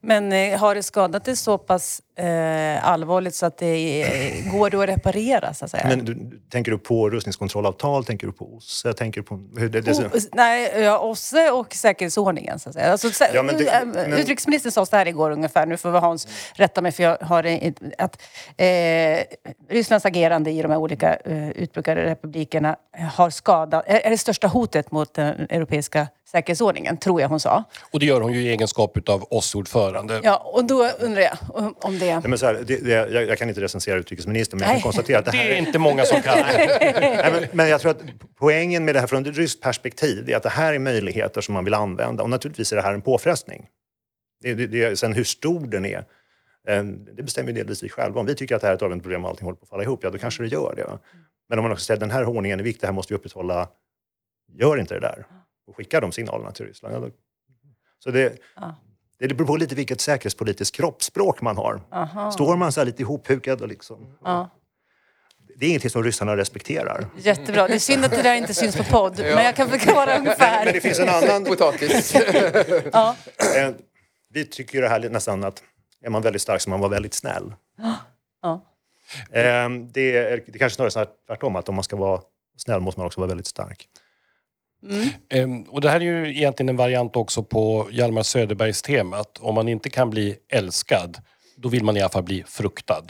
Men 0.00 0.32
eh, 0.32 0.58
har 0.58 0.74
det 0.74 0.82
skadat 0.82 1.24
det 1.24 1.36
så 1.36 1.58
pass 1.58 2.00
eh, 2.18 2.88
allvarligt 2.88 3.34
så 3.34 3.46
att 3.46 3.58
det 3.58 4.02
eh, 4.02 4.52
går 4.52 4.66
att 4.82 4.88
reparera 4.88 5.54
så 5.54 5.64
att 5.64 5.70
säga? 5.70 5.86
Men 5.88 6.04
du, 6.04 6.40
tänker 6.50 6.70
du 6.72 6.78
på 6.78 7.10
rustningskontrollavtal, 7.10 8.04
tänker 8.04 8.26
du 8.26 8.32
på 8.32 8.54
OSSE, 8.56 8.92
tänker 8.92 9.20
du 9.20 9.26
på 9.26 9.40
hur 9.56 9.68
det, 9.68 9.80
det, 9.80 10.06
O- 10.06 10.18
nej, 10.32 10.72
ja, 10.82 10.98
OSSE 10.98 11.50
och 11.50 11.74
säkerhetsordningen 11.74 12.58
så 12.58 12.68
att 12.68 12.74
säga. 12.74 12.92
Alltså, 12.92 13.08
Ja, 13.34 13.42
men 13.42 13.56
det- 13.56 13.68
äh, 13.68 13.84
men- 13.84 14.12
Utrikesministern 14.12 14.72
sa 14.72 14.86
så 14.86 14.96
här 14.96 15.08
igår 15.08 15.30
ungefär, 15.30 15.66
nu 15.66 15.76
får 15.76 15.90
vi 15.90 15.98
Hans 15.98 16.28
rätta 16.54 16.82
mig 16.82 16.92
för 16.92 17.02
jag 17.02 17.16
har 17.20 17.42
det, 17.42 17.72
att 17.98 18.22
eh, 18.56 19.36
Rysslands 19.74 20.06
agerande 20.06 20.50
i 20.50 20.62
de 20.62 20.70
här 20.70 20.78
olika 20.78 21.14
eh, 21.16 21.50
utbrukarrepublikerna 21.50 22.76
har 23.14 23.30
skadat, 23.30 23.84
är, 23.86 24.00
är 24.00 24.10
det 24.10 24.18
största 24.18 24.46
hotet 24.48 24.90
mot 24.92 25.14
den 25.14 25.46
europeiska 25.50 26.06
säkerhetsordningen, 26.30 26.96
tror 26.96 27.20
jag 27.20 27.28
hon 27.28 27.40
sa. 27.40 27.64
Och 27.90 28.00
det 28.00 28.06
gör 28.06 28.20
hon 28.20 28.32
ju 28.32 28.40
i 28.42 28.48
egenskap 28.48 29.08
av 29.08 29.26
OSSE-ordförande. 29.30 30.20
Ja, 30.24 30.36
och 30.36 30.64
då 30.64 30.88
undrar 31.00 31.22
jag 31.22 31.36
om- 31.78 31.98
det... 31.98 32.06
Nej, 32.18 32.28
men 32.28 32.38
så 32.38 32.46
här, 32.46 32.54
det, 32.66 32.84
det, 32.84 32.90
jag, 32.90 33.26
jag 33.26 33.38
kan 33.38 33.48
inte 33.48 33.60
recensera 33.60 33.98
utrikesministern, 33.98 34.58
men 34.58 34.68
jag 34.68 34.74
Nej. 34.74 34.82
kan 34.82 34.92
konstatera 34.92 35.18
att 35.18 35.24
det 35.24 35.30
här 35.30 35.44
Det 35.48 35.54
är 35.54 35.58
inte 35.58 35.78
många 35.78 36.04
som 36.04 36.22
kan. 36.22 36.38
Nej, 36.56 37.32
men, 37.32 37.44
men 37.52 37.68
jag 37.68 37.80
tror 37.80 37.90
att 37.90 38.02
poängen 38.38 38.84
med 38.84 38.94
det 38.94 39.00
här 39.00 39.06
från 39.06 39.26
ett 39.26 39.36
ryskt 39.36 39.62
perspektiv 39.62 40.30
är 40.30 40.36
att 40.36 40.42
det 40.42 40.48
här 40.48 40.74
är 40.74 40.78
möjligheter 40.78 41.40
som 41.40 41.54
man 41.54 41.64
vill 41.64 41.74
använda 41.74 42.22
och 42.22 42.30
naturligtvis 42.30 42.72
är 42.72 42.76
det 42.76 42.82
här 42.82 42.94
en 42.94 43.02
påfrestning. 43.02 43.66
Det, 44.42 44.54
det, 44.54 44.66
det, 44.66 44.98
sen 44.98 45.12
hur 45.12 45.24
stor 45.24 45.66
den 45.66 45.84
är, 45.84 46.04
eh, 46.68 46.82
det 47.16 47.22
bestämmer 47.22 47.48
ju 47.48 47.54
delvis 47.54 47.82
vi 47.82 47.88
själva. 47.88 48.20
Om 48.20 48.26
vi 48.26 48.34
tycker 48.34 48.54
att 48.54 48.60
det 48.60 48.66
här 48.66 48.72
är 48.72 48.76
ett 48.76 48.82
avgörande 48.82 49.02
problem 49.02 49.24
och 49.24 49.30
allting 49.30 49.44
håller 49.44 49.56
på 49.56 49.62
att 49.62 49.68
falla 49.68 49.82
ihop, 49.82 50.00
ja 50.02 50.10
då 50.10 50.18
kanske 50.18 50.42
det 50.42 50.48
gör 50.48 50.74
det. 50.76 50.84
Va? 50.84 50.98
Men 51.48 51.58
om 51.58 51.62
man 51.62 51.72
också 51.72 51.84
säger 51.84 51.96
att 51.96 52.00
den 52.00 52.10
här 52.10 52.24
ordningen 52.24 52.60
är 52.60 52.64
viktig, 52.64 52.80
det 52.80 52.86
här 52.86 52.94
måste 52.94 53.12
vi 53.12 53.18
upprätthålla, 53.18 53.68
gör 54.52 54.80
inte 54.80 54.94
det 54.94 55.00
där. 55.00 55.26
Och 55.66 55.76
skicka 55.76 56.00
de 56.00 56.12
signalerna 56.12 56.50
till 56.52 56.66
Ryssland. 56.66 56.94
Ja, 56.94 57.00
då, 57.00 57.10
så 57.98 58.10
det, 58.10 58.38
Ja. 58.56 58.74
det 59.18 59.34
beror 59.34 59.46
på 59.46 59.56
lite 59.56 59.74
vilket 59.74 60.00
säkerhetspolitiskt 60.00 60.76
kroppsspråk 60.76 61.40
man 61.40 61.56
har. 61.56 61.82
Aha. 61.92 62.30
Står 62.32 62.56
man 62.56 62.72
så 62.72 62.80
här 62.80 62.84
lite 62.86 63.02
ihophukad 63.02 63.62
och 63.62 63.68
liksom... 63.68 64.16
Ja. 64.24 64.50
det 65.58 65.66
är 65.66 65.68
ingenting 65.68 65.90
som 65.90 66.04
ryssarna 66.04 66.36
respekterar. 66.36 67.06
Jättebra. 67.18 67.66
Det 67.68 67.74
är 67.74 67.78
synd 67.78 68.04
att 68.04 68.10
det 68.10 68.22
där 68.22 68.34
inte 68.34 68.54
syns 68.54 68.76
på 68.76 68.84
podd, 68.84 69.18
men 69.34 69.44
jag 69.44 69.56
kan 69.56 69.68
förklara 69.68 70.18
ungefär. 70.18 70.64
Men 70.64 70.74
det 70.74 70.80
finns 70.80 70.98
en 70.98 71.08
annan... 71.08 71.44
Potatis. 71.48 72.14
Ja. 72.92 73.16
Eh, 73.56 73.70
vi 74.28 74.44
tycker 74.44 74.74
ju 74.74 74.80
det 74.80 74.88
här 74.88 75.08
nästan 75.08 75.44
att 75.44 75.62
är 76.02 76.10
man 76.10 76.22
väldigt 76.22 76.42
stark 76.42 76.60
så 76.60 76.70
man 76.70 76.80
var 76.80 76.88
väldigt 76.88 77.14
snäll. 77.14 77.54
Ja. 78.42 78.64
Eh, 79.30 79.68
det, 79.92 80.16
är, 80.16 80.42
det 80.46 80.58
kanske 80.58 80.76
snarare 80.76 81.02
är 81.04 81.08
tvärtom, 81.26 81.56
att 81.56 81.68
om 81.68 81.74
man 81.74 81.84
ska 81.84 81.96
vara 81.96 82.20
snäll 82.56 82.80
måste 82.80 83.00
man 83.00 83.06
också 83.06 83.20
vara 83.20 83.28
väldigt 83.28 83.46
stark. 83.46 83.88
Mm. 84.82 85.08
Ehm, 85.28 85.62
och 85.62 85.80
det 85.80 85.90
här 85.90 86.00
är 86.00 86.04
ju 86.04 86.36
egentligen 86.36 86.68
en 86.68 86.76
variant 86.76 87.16
också 87.16 87.42
på 87.42 87.88
Hjalmar 87.92 88.22
Söderbergs 88.22 88.82
temat. 88.82 89.38
Om 89.40 89.54
man 89.54 89.68
inte 89.68 89.90
kan 89.90 90.10
bli 90.10 90.36
älskad, 90.48 91.18
då 91.56 91.68
vill 91.68 91.84
man 91.84 91.96
i 91.96 92.00
alla 92.00 92.10
fall 92.10 92.22
bli 92.22 92.44
fruktad. 92.46 93.04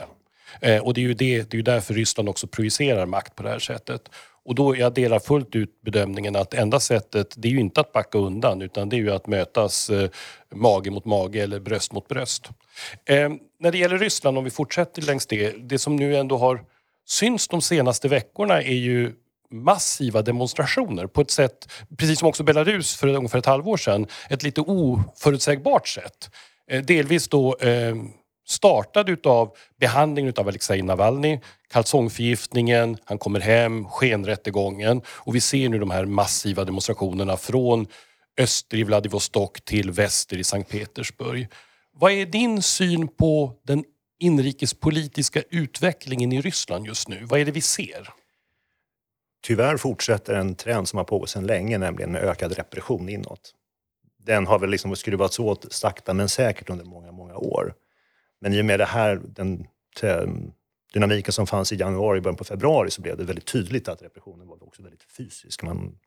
Ehm, 0.61 0.83
och 0.83 0.95
det 0.95 1.01
är 1.01 1.03
ju 1.03 1.15
det, 1.15 1.51
det 1.51 1.55
är 1.55 1.57
ju 1.57 1.63
därför 1.63 1.95
Ryssland 1.95 2.29
också 2.29 2.47
projicerar 2.47 3.07
makt 3.07 3.37
på 3.37 3.43
det 3.43 3.49
här 3.49 3.59
sättet. 3.59 4.09
Och 4.45 4.55
då, 4.55 4.77
jag 4.77 4.95
delar 4.95 5.19
fullt 5.19 5.57
ut 5.57 5.83
bedömningen 5.83 6.37
att 6.37 6.55
enda 6.55 6.81
sättet, 6.81 7.35
det 7.37 7.49
är 7.49 7.53
ju 7.53 7.61
inte 7.61 7.81
att 7.81 7.93
backa 7.93 8.19
undan 8.19 8.63
utan 8.63 8.89
det 8.89 8.97
är 8.97 8.99
ju 8.99 9.11
att 9.11 9.27
mötas 9.27 9.91
eh, 9.91 10.11
mage 10.55 10.91
mot 10.91 11.05
mage 11.05 11.43
eller 11.43 11.61
bröst 11.61 11.93
mot 11.93 12.09
bröst. 12.09 12.51
Eh, 13.05 13.31
när 13.61 13.73
det 13.73 13.79
gäller 13.79 13.99
Ryssland, 13.99 14.39
om 14.39 14.45
vi 14.45 14.51
fortsätter 14.51 15.03
längs 15.03 15.27
det, 15.27 15.51
det 15.51 15.79
som 15.79 15.97
nu 15.97 16.17
ändå 16.17 16.37
har 16.39 16.65
synts 17.07 17.49
de 17.49 17.63
senaste 17.63 18.09
veckorna 18.09 18.63
är 18.63 18.75
ju 18.75 19.13
massiva 19.51 20.23
demonstrationer 20.23 21.07
på 21.07 21.21
ett 21.21 21.31
sätt, 21.31 21.69
precis 21.97 22.19
som 22.19 22.29
också 22.29 22.43
Belarus 22.43 22.97
för 22.97 23.09
ungefär 23.09 23.39
ett 23.39 23.47
halvår 23.47 23.77
sedan, 23.77 24.07
ett 24.31 24.43
lite 24.43 24.61
oförutsägbart 24.61 25.89
sätt. 25.89 26.31
Eh, 26.71 26.83
delvis 26.83 27.29
då 27.29 27.57
eh, 27.57 27.95
startad 28.47 29.09
utav 29.09 29.57
behandlingen 29.81 30.29
utav 30.29 30.49
Alexej 30.49 30.83
Navalny, 30.83 31.41
kalsongförgiftningen, 31.73 32.97
han 33.05 33.19
kommer 33.19 33.41
hem, 33.41 33.85
skenrättegången 33.85 35.03
och 35.09 35.35
vi 35.35 35.41
ser 35.41 35.69
nu 35.69 35.79
de 35.79 35.91
här 35.91 36.05
massiva 36.05 36.65
demonstrationerna 36.65 37.37
från 37.37 37.87
öster 38.39 38.77
i 38.77 38.83
Vladivostok 38.83 39.65
till 39.65 39.91
väster 39.91 40.39
i 40.39 40.45
Sankt 40.45 40.71
Petersburg. 40.71 41.49
Vad 41.93 42.13
är 42.13 42.27
din 42.27 42.63
syn 42.63 43.09
på 43.09 43.53
den 43.67 43.85
inrikespolitiska 44.19 45.43
utvecklingen 45.51 46.33
i 46.33 46.41
Ryssland 46.41 46.87
just 46.87 47.09
nu? 47.09 47.25
Vad 47.25 47.41
är 47.41 47.45
det 47.45 47.53
vi 47.53 47.61
ser? 47.61 48.09
Tyvärr 49.47 49.77
fortsätter 49.77 50.35
en 50.35 50.55
trend 50.55 50.89
som 50.89 50.97
har 50.97 51.05
pågått 51.05 51.31
sedan 51.31 51.47
länge, 51.47 51.79
nämligen 51.79 52.15
en 52.15 52.23
ökad 52.23 52.53
repression 52.53 53.09
inåt. 53.09 53.55
Den 54.19 54.47
har 54.47 54.59
väl 54.59 54.71
liksom 54.71 54.97
skruvats 54.97 55.39
åt 55.39 55.73
sakta 55.73 56.15
men 56.15 56.29
säkert 56.29 56.71
under 56.71 56.85
många, 56.85 57.13
många 57.13 57.37
år. 57.37 57.75
Men 58.41 58.55
i 58.55 58.61
och 58.61 58.65
med 58.65 58.81
det 58.81 58.85
här, 58.85 59.21
den 59.25 59.67
dynamiken 60.93 61.33
som 61.33 61.47
fanns 61.47 61.73
i 61.73 61.77
januari, 61.77 62.21
början 62.21 62.37
på 62.37 62.45
februari, 62.45 62.91
så 62.91 63.03
blev 63.03 63.17
det 63.17 63.25
väldigt 63.25 63.47
tydligt 63.47 63.89
att 63.89 64.03
repressionen 64.03 64.49
var 64.49 64.65
också 64.65 64.83
väldigt 64.83 65.03
fysisk. 65.03 65.63
Man 65.63 65.99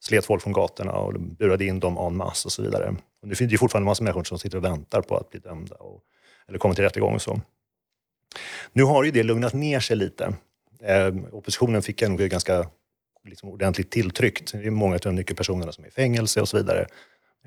slet 0.00 0.26
folk 0.26 0.42
från 0.42 0.52
gatorna 0.52 0.92
och 0.92 1.20
burade 1.20 1.64
in 1.64 1.80
dem 1.80 1.98
en 1.98 2.16
masse 2.16 2.48
och 2.48 2.52
så 2.52 2.62
vidare. 2.62 2.94
Och 3.22 3.28
det 3.28 3.34
finns 3.34 3.52
ju 3.52 3.58
fortfarande 3.58 3.84
en 3.84 3.90
massa 3.90 4.04
människor 4.04 4.24
som 4.24 4.38
sitter 4.38 4.58
och 4.58 4.64
väntar 4.64 5.02
på 5.02 5.16
att 5.16 5.30
bli 5.30 5.40
dömda 5.40 5.74
och, 5.74 6.02
eller 6.48 6.58
komma 6.58 6.74
till 6.74 6.84
rättegång 6.84 7.14
och 7.14 7.22
så. 7.22 7.40
Nu 8.72 8.82
har 8.82 9.04
ju 9.04 9.10
det 9.10 9.22
lugnat 9.22 9.52
ner 9.52 9.80
sig 9.80 9.96
lite. 9.96 10.34
Eh, 10.84 11.14
oppositionen 11.32 11.82
fick 11.82 12.02
nog 12.02 12.18
ganska 12.18 12.66
liksom, 13.28 13.48
ordentligt 13.48 13.90
tilltryckt. 13.90 14.52
Det 14.52 14.66
är 14.66 14.70
många 14.70 14.94
av 14.94 15.00
de 15.00 15.14
nyckelpersonerna 15.14 15.72
som 15.72 15.84
är 15.84 15.88
i 15.88 15.90
fängelse 15.90 16.40
och 16.40 16.48
så 16.48 16.56
vidare. 16.56 16.86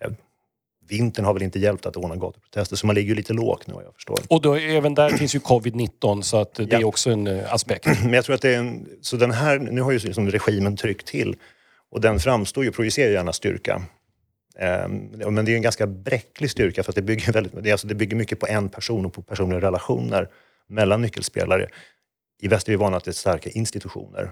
Eh, 0.01 0.11
vintern 0.87 1.25
har 1.25 1.33
väl 1.33 1.43
inte 1.43 1.59
hjälpt 1.59 1.85
att 1.85 1.97
ordna 1.97 2.15
gatuprotester, 2.15 2.75
så 2.75 2.85
man 2.87 2.95
ligger 2.95 3.09
ju 3.09 3.15
lite 3.15 3.33
lågt 3.33 3.67
nu 3.67 3.73
vad 3.73 3.83
jag 3.83 3.93
förstår. 3.95 4.19
Och 4.29 4.41
då, 4.41 4.55
även 4.55 4.93
där 4.93 5.09
finns 5.09 5.35
ju 5.35 5.39
covid-19 5.39 6.21
så 6.21 6.37
att 6.37 6.53
det 6.53 6.67
Ja. 6.69 6.79
är 6.79 6.83
också 6.83 7.09
en 7.09 7.27
eh, 7.27 7.53
aspekt. 7.53 7.85
Men 8.03 8.13
jag 8.13 8.25
tror 8.25 8.35
att 8.35 8.41
det 8.41 8.55
är 8.55 8.59
en, 8.59 8.89
så 9.01 9.17
den 9.17 9.31
här, 9.31 9.59
nu 9.59 9.81
har 9.81 9.91
ju 9.91 9.99
liksom 9.99 10.31
regimen 10.31 10.77
tryckt 10.77 11.07
till 11.07 11.35
och 11.91 12.01
den 12.01 12.19
framstår 12.19 12.63
ju, 12.63 12.71
projicerar 12.71 13.11
gärna 13.11 13.33
styrka. 13.33 13.81
Ehm, 14.59 14.97
men 15.33 15.45
det 15.45 15.51
är 15.51 15.55
en 15.55 15.61
ganska 15.61 15.87
bräcklig 15.87 16.51
styrka 16.51 16.83
för 16.83 16.91
att 16.91 16.95
det 16.95 17.01
bygger, 17.01 17.31
väldigt, 17.33 17.63
det, 17.63 17.71
alltså, 17.71 17.87
det 17.87 17.95
bygger 17.95 18.15
mycket 18.17 18.39
på 18.39 18.47
en 18.47 18.69
person 18.69 19.05
och 19.05 19.13
på 19.13 19.21
personliga 19.21 19.61
relationer 19.61 20.29
mellan 20.67 21.01
nyckelspelare. 21.01 21.67
I 22.45 22.47
väst 22.47 22.67
är 22.67 22.71
vi 22.71 22.75
vana 22.75 22.97
att 22.97 23.03
det 23.03 23.11
är 23.11 23.13
starka 23.13 23.49
institutioner. 23.49 24.31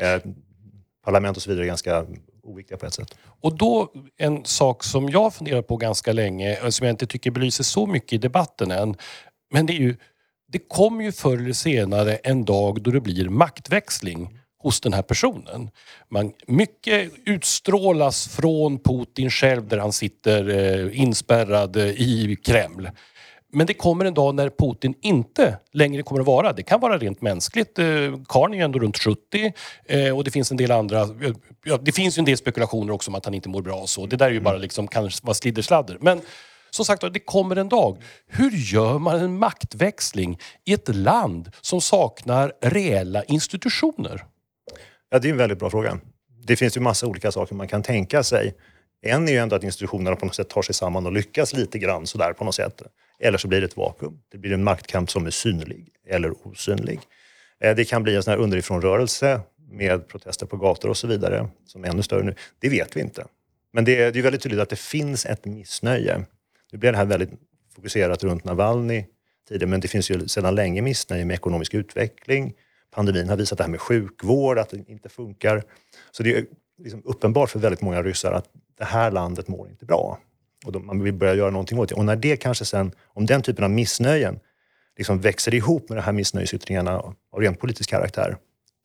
Eh, 0.00 0.22
parlament 1.04 1.36
och 1.36 1.42
så 1.42 1.50
vidare 1.50 1.64
är 1.64 1.66
ganska 1.66 2.06
oviktiga 2.42 2.78
på 2.78 2.86
ett 2.86 2.94
sätt. 2.94 3.14
Och 3.40 3.56
då 3.56 3.92
en 4.16 4.44
sak 4.44 4.84
som 4.84 5.08
jag 5.08 5.34
funderar 5.34 5.62
på 5.62 5.76
ganska 5.76 6.12
länge, 6.12 6.60
och 6.60 6.74
som 6.74 6.86
jag 6.86 6.92
inte 6.92 7.06
tycker 7.06 7.30
belyser 7.30 7.64
så 7.64 7.86
mycket 7.86 8.12
i 8.12 8.18
debatten 8.18 8.70
än. 8.70 8.96
Men 9.52 9.66
det 9.66 9.72
är 9.72 9.78
ju, 9.78 9.96
det 10.48 10.58
kommer 10.58 11.04
ju 11.04 11.12
förr 11.12 11.38
eller 11.38 11.52
senare 11.52 12.16
en 12.16 12.44
dag 12.44 12.82
då 12.82 12.90
det 12.90 13.00
blir 13.00 13.28
maktväxling 13.28 14.38
hos 14.58 14.80
den 14.80 14.92
här 14.92 15.02
personen. 15.02 15.70
Man, 16.08 16.32
mycket 16.46 17.12
utstrålas 17.24 18.28
från 18.28 18.78
Putin 18.78 19.30
själv 19.30 19.68
där 19.68 19.78
han 19.78 19.92
sitter 19.92 20.48
eh, 20.48 21.00
inspärrad 21.00 21.76
eh, 21.76 21.84
i 21.86 22.36
Kreml. 22.44 22.90
Men 23.56 23.66
det 23.66 23.74
kommer 23.74 24.04
en 24.04 24.14
dag 24.14 24.34
när 24.34 24.50
Putin 24.50 24.94
inte 25.02 25.58
längre 25.72 26.02
kommer 26.02 26.20
att 26.20 26.26
vara. 26.26 26.52
Det 26.52 26.62
kan 26.62 26.80
vara 26.80 26.98
rent 26.98 27.22
mänskligt. 27.22 27.78
Eh, 27.78 27.86
Karn 28.28 28.52
är 28.52 28.56
ju 28.56 28.62
ändå 28.62 28.78
runt 28.78 28.98
70 28.98 29.52
eh, 29.84 30.16
och 30.16 30.24
det 30.24 30.30
finns 30.30 30.50
en 30.50 30.56
del 30.56 30.70
andra... 30.70 31.08
Ja, 31.64 31.78
det 31.82 31.92
finns 31.92 32.18
ju 32.18 32.20
en 32.20 32.24
del 32.24 32.36
spekulationer 32.36 32.92
också 32.92 33.10
om 33.10 33.14
att 33.14 33.24
han 33.24 33.34
inte 33.34 33.48
mår 33.48 33.62
bra 33.62 33.74
och 33.74 33.88
så. 33.88 34.06
Det 34.06 34.16
där 34.16 34.26
är 34.26 34.30
ju 34.30 34.40
bara 34.40 34.56
liksom 34.56 34.88
kanske 34.88 35.26
vara 35.26 35.34
sliddersladder. 35.34 35.98
Men 36.00 36.20
som 36.70 36.84
sagt 36.84 37.02
det 37.12 37.18
kommer 37.18 37.56
en 37.56 37.68
dag. 37.68 38.02
Hur 38.26 38.50
gör 38.50 38.98
man 38.98 39.20
en 39.20 39.38
maktväxling 39.38 40.38
i 40.64 40.72
ett 40.72 40.94
land 40.94 41.50
som 41.60 41.80
saknar 41.80 42.52
reella 42.62 43.24
institutioner? 43.24 44.24
Ja, 45.10 45.18
det 45.18 45.28
är 45.28 45.32
en 45.32 45.38
väldigt 45.38 45.58
bra 45.58 45.70
fråga. 45.70 45.98
Det 46.46 46.56
finns 46.56 46.76
ju 46.76 46.80
massa 46.80 47.06
olika 47.06 47.32
saker 47.32 47.54
man 47.54 47.68
kan 47.68 47.82
tänka 47.82 48.22
sig. 48.22 48.54
En 49.02 49.28
är 49.28 49.32
ju 49.32 49.38
ändå 49.38 49.56
att 49.56 49.64
institutionerna 49.64 50.16
på 50.16 50.26
något 50.26 50.34
sätt 50.34 50.48
tar 50.48 50.62
sig 50.62 50.74
samman 50.74 51.06
och 51.06 51.12
lyckas 51.12 51.52
lite 51.52 51.78
grann 51.78 52.06
sådär 52.06 52.32
på 52.32 52.44
något 52.44 52.54
sätt. 52.54 52.82
Eller 53.18 53.38
så 53.38 53.48
blir 53.48 53.60
det 53.60 53.66
ett 53.66 53.76
vakuum. 53.76 54.20
Det 54.28 54.38
blir 54.38 54.52
en 54.52 54.64
maktkamp 54.64 55.10
som 55.10 55.26
är 55.26 55.30
synlig 55.30 55.88
eller 56.06 56.46
osynlig. 56.46 57.00
Eh, 57.60 57.76
det 57.76 57.84
kan 57.84 58.02
bli 58.02 58.16
en 58.16 58.22
sån 58.22 58.30
här 58.30 58.38
underifrånrörelse 58.38 59.40
med 59.70 60.08
protester 60.08 60.46
på 60.46 60.56
gator 60.56 60.88
och 60.88 60.96
så 60.96 61.06
vidare 61.06 61.48
som 61.66 61.84
är 61.84 61.88
ännu 61.88 62.02
större 62.02 62.22
nu. 62.22 62.34
Det 62.58 62.68
vet 62.68 62.96
vi 62.96 63.00
inte. 63.00 63.26
Men 63.72 63.84
det 63.84 64.02
är, 64.02 64.12
det 64.12 64.18
är 64.18 64.22
väldigt 64.22 64.42
tydligt 64.42 64.60
att 64.60 64.68
det 64.68 64.78
finns 64.78 65.26
ett 65.26 65.44
missnöje. 65.44 66.24
Nu 66.72 66.78
blev 66.78 66.92
det 66.92 66.98
här 66.98 67.04
väldigt 67.04 67.30
fokuserat 67.74 68.24
runt 68.24 68.44
Navalny 68.44 69.04
tidigare, 69.48 69.70
men 69.70 69.80
det 69.80 69.88
finns 69.88 70.10
ju 70.10 70.28
sedan 70.28 70.54
länge 70.54 70.82
missnöje 70.82 71.24
med 71.24 71.34
ekonomisk 71.34 71.74
utveckling. 71.74 72.54
Pandemin 72.94 73.28
har 73.28 73.36
visat 73.36 73.58
det 73.58 73.64
här 73.64 73.70
med 73.70 73.80
sjukvård, 73.80 74.58
att 74.58 74.70
det 74.70 74.88
inte 74.88 75.08
funkar. 75.08 75.62
Så 76.10 76.22
det 76.22 76.36
är 76.36 76.46
liksom 76.78 77.02
uppenbart 77.04 77.50
för 77.50 77.58
väldigt 77.58 77.80
många 77.80 78.02
ryssar 78.02 78.32
att 78.32 78.48
det 78.78 78.84
här 78.84 79.10
landet 79.10 79.48
mår 79.48 79.68
inte 79.68 79.84
bra. 79.84 80.18
Och 80.64 80.72
då, 80.72 80.78
man 80.78 81.02
vill 81.02 81.14
börja 81.14 81.34
göra 81.34 81.50
någonting 81.50 81.78
åt 81.78 81.88
det. 81.88 81.94
Och 81.94 82.04
när 82.04 82.16
det 82.16 82.36
kanske 82.36 82.64
sen, 82.64 82.92
om 83.06 83.26
den 83.26 83.42
typen 83.42 83.64
av 83.64 83.70
missnöjen 83.70 84.40
liksom 84.96 85.20
växer 85.20 85.54
ihop 85.54 85.88
med 85.88 85.98
de 85.98 86.02
här 86.02 86.12
missnöjesyttringarna 86.12 86.98
av 86.98 87.40
rent 87.40 87.60
politisk 87.60 87.90
karaktär, 87.90 88.36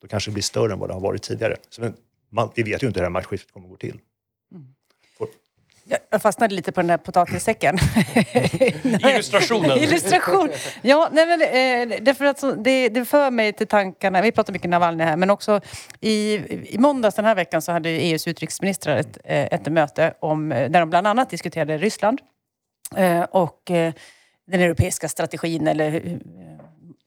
då 0.02 0.08
kanske 0.08 0.30
det 0.30 0.32
blir 0.32 0.42
större 0.42 0.72
än 0.72 0.78
vad 0.78 0.88
det 0.88 0.92
har 0.92 1.00
varit 1.00 1.22
tidigare. 1.22 1.56
Så 1.68 1.92
man, 2.30 2.50
vi 2.54 2.62
vet 2.62 2.82
ju 2.82 2.86
inte 2.86 3.00
hur 3.00 3.02
det 3.02 3.06
här 3.06 3.10
maktskiftet 3.10 3.52
kommer 3.52 3.66
att 3.66 3.70
gå 3.70 3.76
till. 3.76 3.98
Jag 6.10 6.22
fastnade 6.22 6.54
lite 6.54 6.72
på 6.72 6.80
den 6.80 6.88
där 6.88 6.96
potatissäcken. 6.96 7.78
Illustrationen. 8.84 9.78
Illustration. 9.78 10.50
Ja, 10.82 11.08
nej, 11.12 11.26
men, 11.26 11.40
eh, 11.42 11.98
därför 12.02 12.24
att 12.24 12.38
så, 12.38 12.52
det, 12.52 12.88
det 12.88 13.04
för 13.04 13.30
mig 13.30 13.52
till 13.52 13.66
tankarna, 13.66 14.22
vi 14.22 14.32
pratar 14.32 14.52
mycket 14.52 14.70
Navalny 14.70 15.04
här, 15.04 15.16
men 15.16 15.30
också 15.30 15.60
i, 16.00 16.34
i 16.74 16.76
måndags 16.78 17.16
den 17.16 17.24
här 17.24 17.34
veckan 17.34 17.62
så 17.62 17.72
hade 17.72 17.90
EUs 17.90 18.28
utrikesministrar 18.28 18.96
ett, 18.96 19.18
eh, 19.24 19.44
ett 19.44 19.66
möte 19.66 20.14
om, 20.20 20.52
eh, 20.52 20.70
där 20.70 20.80
de 20.80 20.90
bland 20.90 21.06
annat 21.06 21.30
diskuterade 21.30 21.78
Ryssland 21.78 22.20
eh, 22.96 23.22
och 23.22 23.70
eh, 23.70 23.92
den 24.46 24.60
europeiska 24.60 25.08
strategin 25.08 25.68
eller 25.68 26.18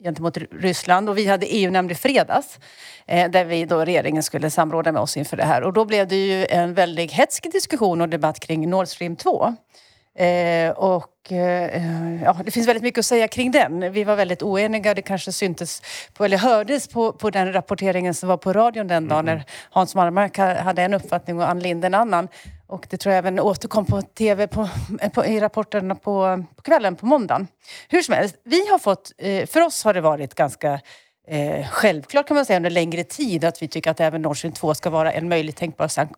gentemot 0.04 0.38
Ryssland. 0.38 1.10
Och 1.10 1.18
vi 1.18 1.25
hade 1.25 1.46
EU-nämnd 1.46 1.92
i 1.92 1.96
fredags 1.96 2.60
eh, 3.08 3.32
där 3.32 3.46
vi 3.46 3.66
då 3.66 3.86
regeringen 3.86 4.24
skulle 4.24 4.50
samråda 4.50 4.92
med 4.92 5.02
oss 5.02 5.18
inför 5.18 5.38
det 5.38 5.44
här. 5.44 5.64
Och 5.64 5.74
då 5.74 5.86
blev 5.86 6.08
det 6.08 6.16
ju 6.16 6.46
en 6.50 6.74
väldigt 6.74 7.12
hetsk 7.12 7.52
diskussion 7.52 8.02
och 8.02 8.10
debatt 8.10 8.40
kring 8.40 8.70
Nord 8.70 8.88
Stream 8.88 9.16
2. 9.16 9.56
Eh, 10.17 10.72
och 10.72 11.31
eh, 11.31 12.24
ja, 12.24 12.38
det 12.45 12.51
finns 12.51 12.67
väldigt 12.67 12.84
mycket 12.84 13.00
att 13.00 13.05
säga 13.05 13.27
kring 13.27 13.51
den. 13.51 13.91
Vi 13.91 14.03
var 14.03 14.15
väldigt 14.15 14.43
oeniga. 14.43 14.93
Det 14.93 15.01
kanske 15.01 15.31
syntes 15.31 15.81
på, 16.13 16.25
eller 16.25 16.38
hördes 16.38 16.88
på, 16.88 17.12
på 17.12 17.29
den 17.29 17.53
rapporteringen 17.53 18.13
som 18.13 18.29
var 18.29 18.38
på 18.38 18.53
radion 18.53 18.88
den 18.88 19.07
dagen 19.07 19.25
när 19.25 19.43
Hans 19.69 19.95
Wallmark 19.95 20.38
ha- 20.38 20.62
hade 20.62 20.81
en 20.81 20.93
uppfattning 20.93 21.39
och 21.39 21.50
Ann 21.50 21.60
Linde 21.60 21.88
en 21.88 21.93
annan. 21.93 22.27
Och 22.67 22.88
det 22.89 22.98
tror 22.98 23.13
jag 23.13 23.19
även 23.19 23.39
återkom 23.39 23.86
på 23.86 24.01
tv 24.01 24.48
på, 24.48 24.69
på, 25.13 25.25
i 25.25 25.39
rapporterna 25.39 25.95
på, 25.95 26.43
på 26.55 26.62
kvällen 26.62 26.95
på 26.95 27.05
måndagen. 27.05 27.48
Hur 27.89 28.01
som 28.01 28.13
helst, 28.13 28.36
vi 28.43 28.67
har 28.72 28.79
fått, 28.79 29.12
eh, 29.17 29.45
för 29.45 29.62
oss 29.62 29.84
har 29.84 29.93
det 29.93 30.01
varit 30.01 30.36
ganska 30.36 30.79
eh, 31.27 31.67
självklart 31.67 32.27
kan 32.27 32.36
man 32.36 32.46
säga 32.46 32.58
under 32.58 32.70
längre 32.70 33.03
tid 33.03 33.46
att 33.46 33.62
vi 33.62 33.67
tycker 33.67 33.91
att 33.91 34.00
även 34.00 34.22
Nord 34.22 34.38
Stream 34.38 34.53
2 34.53 34.74
ska 34.74 34.89
vara 34.89 35.12
en 35.12 35.29
möjlig 35.29 35.55
tänkbar 35.55 35.88
sank 35.88 36.12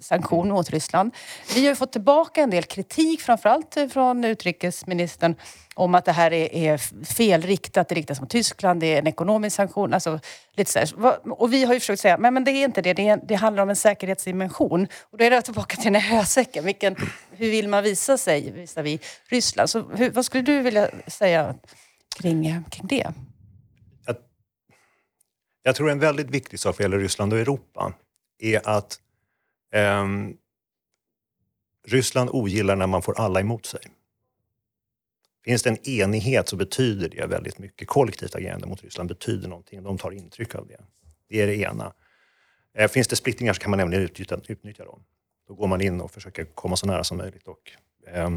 sanktion 0.00 0.48
mot 0.48 0.70
Ryssland. 0.70 1.14
Vi 1.54 1.60
har 1.60 1.68
ju 1.68 1.76
fått 1.76 1.92
tillbaka 1.92 2.42
en 2.42 2.50
del 2.50 2.64
kritik, 2.64 3.20
framförallt 3.20 3.76
eh, 3.76 3.88
från 3.88 4.24
utrikesministern 4.24 5.36
om 5.74 5.94
att 5.94 6.04
det 6.04 6.12
här 6.12 6.32
är, 6.32 6.54
är 6.54 7.04
felriktat, 7.04 7.88
det 7.88 7.94
riktas 7.94 8.20
mot 8.20 8.30
Tyskland, 8.30 8.80
det 8.80 8.86
är 8.86 8.98
en 8.98 9.06
ekonomisk 9.06 9.56
sanktion. 9.56 9.94
Alltså, 9.94 10.20
lite 10.56 10.70
så 10.72 10.78
här. 10.78 11.32
Och 11.32 11.52
vi 11.52 11.64
har 11.64 11.74
ju 11.74 11.80
försökt 11.80 12.00
säga, 12.02 12.18
men, 12.18 12.34
men 12.34 12.44
det 12.44 12.50
är 12.50 12.64
inte 12.64 12.82
det, 12.82 12.92
det, 12.92 13.08
är, 13.08 13.20
det 13.24 13.34
handlar 13.34 13.62
om 13.62 13.70
en 13.70 13.76
säkerhetsdimension. 13.76 14.88
Och 15.10 15.18
då 15.18 15.24
är 15.24 15.30
det 15.30 15.42
tillbaka 15.42 15.76
till 15.76 15.92
den 15.92 15.94
här 15.94 16.16
hösäcken. 16.16 16.64
Vilken, 16.64 16.96
hur 17.30 17.50
vill 17.50 17.68
man 17.68 17.84
visa 17.84 18.18
sig 18.18 18.50
visavi 18.50 19.00
Ryssland? 19.28 19.70
Så 19.70 19.82
hur, 19.96 20.10
vad 20.10 20.24
skulle 20.24 20.42
du 20.42 20.62
vilja 20.62 20.90
säga 21.06 21.54
kring, 22.20 22.64
kring 22.70 22.86
det? 22.86 23.12
Jag, 25.62 25.76
tror 25.76 25.90
en 25.90 25.98
väldigt 25.98 26.30
viktig 26.30 26.60
sak 26.60 26.78
vad 26.78 26.84
gäller 26.84 26.98
Ryssland 26.98 27.32
och 27.32 27.38
Europa 27.38 27.92
är 28.38 28.68
att 28.68 29.00
eh, 29.74 30.06
Ryssland 31.86 32.30
ogillar 32.32 32.76
när 32.76 32.86
man 32.86 33.02
får 33.02 33.20
alla 33.20 33.40
emot 33.40 33.66
sig. 33.66 33.80
Finns 35.44 35.62
det 35.62 35.70
en 35.70 35.88
enighet 35.88 36.48
så 36.48 36.56
betyder 36.56 37.08
det 37.08 37.26
väldigt 37.26 37.58
mycket. 37.58 37.88
Kollektivt 37.88 38.34
agerande 38.34 38.66
mot 38.66 38.82
Ryssland 38.82 39.08
betyder 39.08 39.48
någonting. 39.48 39.82
De 39.82 39.98
tar 39.98 40.10
intryck 40.10 40.54
av 40.54 40.66
det. 40.66 40.80
Det 41.28 41.40
är 41.40 41.46
det 41.46 41.56
ena. 41.56 41.92
Eh, 42.74 42.88
finns 42.88 43.08
det 43.08 43.16
splittringar 43.16 43.52
så 43.52 43.60
kan 43.60 43.70
man 43.70 43.78
nämligen 43.78 44.04
utnyttja, 44.04 44.40
utnyttja 44.48 44.84
dem. 44.84 45.04
Då 45.48 45.54
går 45.54 45.66
man 45.66 45.80
in 45.80 46.00
och 46.00 46.10
försöker 46.10 46.44
komma 46.44 46.76
så 46.76 46.86
nära 46.86 47.04
som 47.04 47.16
möjligt 47.16 47.48
och 47.48 47.70
eh, 48.06 48.30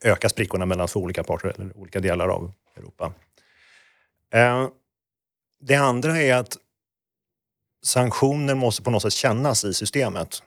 öka 0.00 0.28
sprickorna 0.28 0.66
mellan 0.66 0.88
två 0.88 1.00
olika 1.00 1.24
parter 1.24 1.48
eller 1.48 1.76
olika 1.76 2.00
delar 2.00 2.28
av 2.28 2.52
Europa. 2.76 3.12
Eh, 4.32 4.68
det 5.60 5.74
andra 5.74 6.18
är 6.18 6.34
att 6.34 6.56
sanktioner 7.82 8.54
måste 8.54 8.82
på 8.82 8.90
något 8.90 9.02
sätt 9.02 9.12
kännas 9.12 9.64
i 9.64 9.74
systemet 9.74 10.42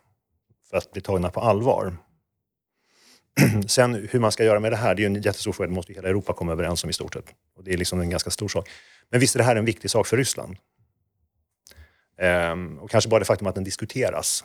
för 0.70 0.77
att 0.77 0.91
bli 0.91 1.01
tagna 1.01 1.29
på 1.29 1.39
allvar. 1.39 1.98
Sen 3.67 4.08
hur 4.12 4.20
man 4.20 4.32
ska 4.32 4.43
göra 4.43 4.60
med 4.60 4.72
det 4.72 4.75
här, 4.75 4.96
det 4.96 5.00
är 5.00 5.10
ju 5.10 5.15
en 5.15 5.22
jättestor 5.22 5.51
fråga. 5.51 5.67
Det 5.67 5.74
måste 5.74 5.91
ju 5.91 5.98
hela 5.98 6.10
Europa 6.10 6.34
komma 6.34 6.51
överens 6.51 6.84
om 6.84 6.89
i 6.89 6.93
stort 6.93 7.13
sett. 7.13 7.25
Och 7.55 7.63
det 7.63 7.74
är 7.74 7.77
liksom 7.77 8.00
en 8.00 8.10
ganska 8.10 8.29
stor 8.29 8.48
sak. 8.48 8.70
Men 9.10 9.20
visst 9.20 9.36
är 9.36 9.39
det 9.39 9.43
här 9.46 9.55
en 9.55 9.65
viktig 9.65 9.91
sak 9.91 10.08
för 10.08 10.17
Ryssland. 10.17 10.58
Ehm, 12.17 12.79
och 12.79 12.89
kanske 12.89 13.10
bara 13.10 13.20
det 13.20 13.25
faktum 13.25 13.48
att 13.48 13.55
den 13.55 13.63
diskuteras 13.63 14.43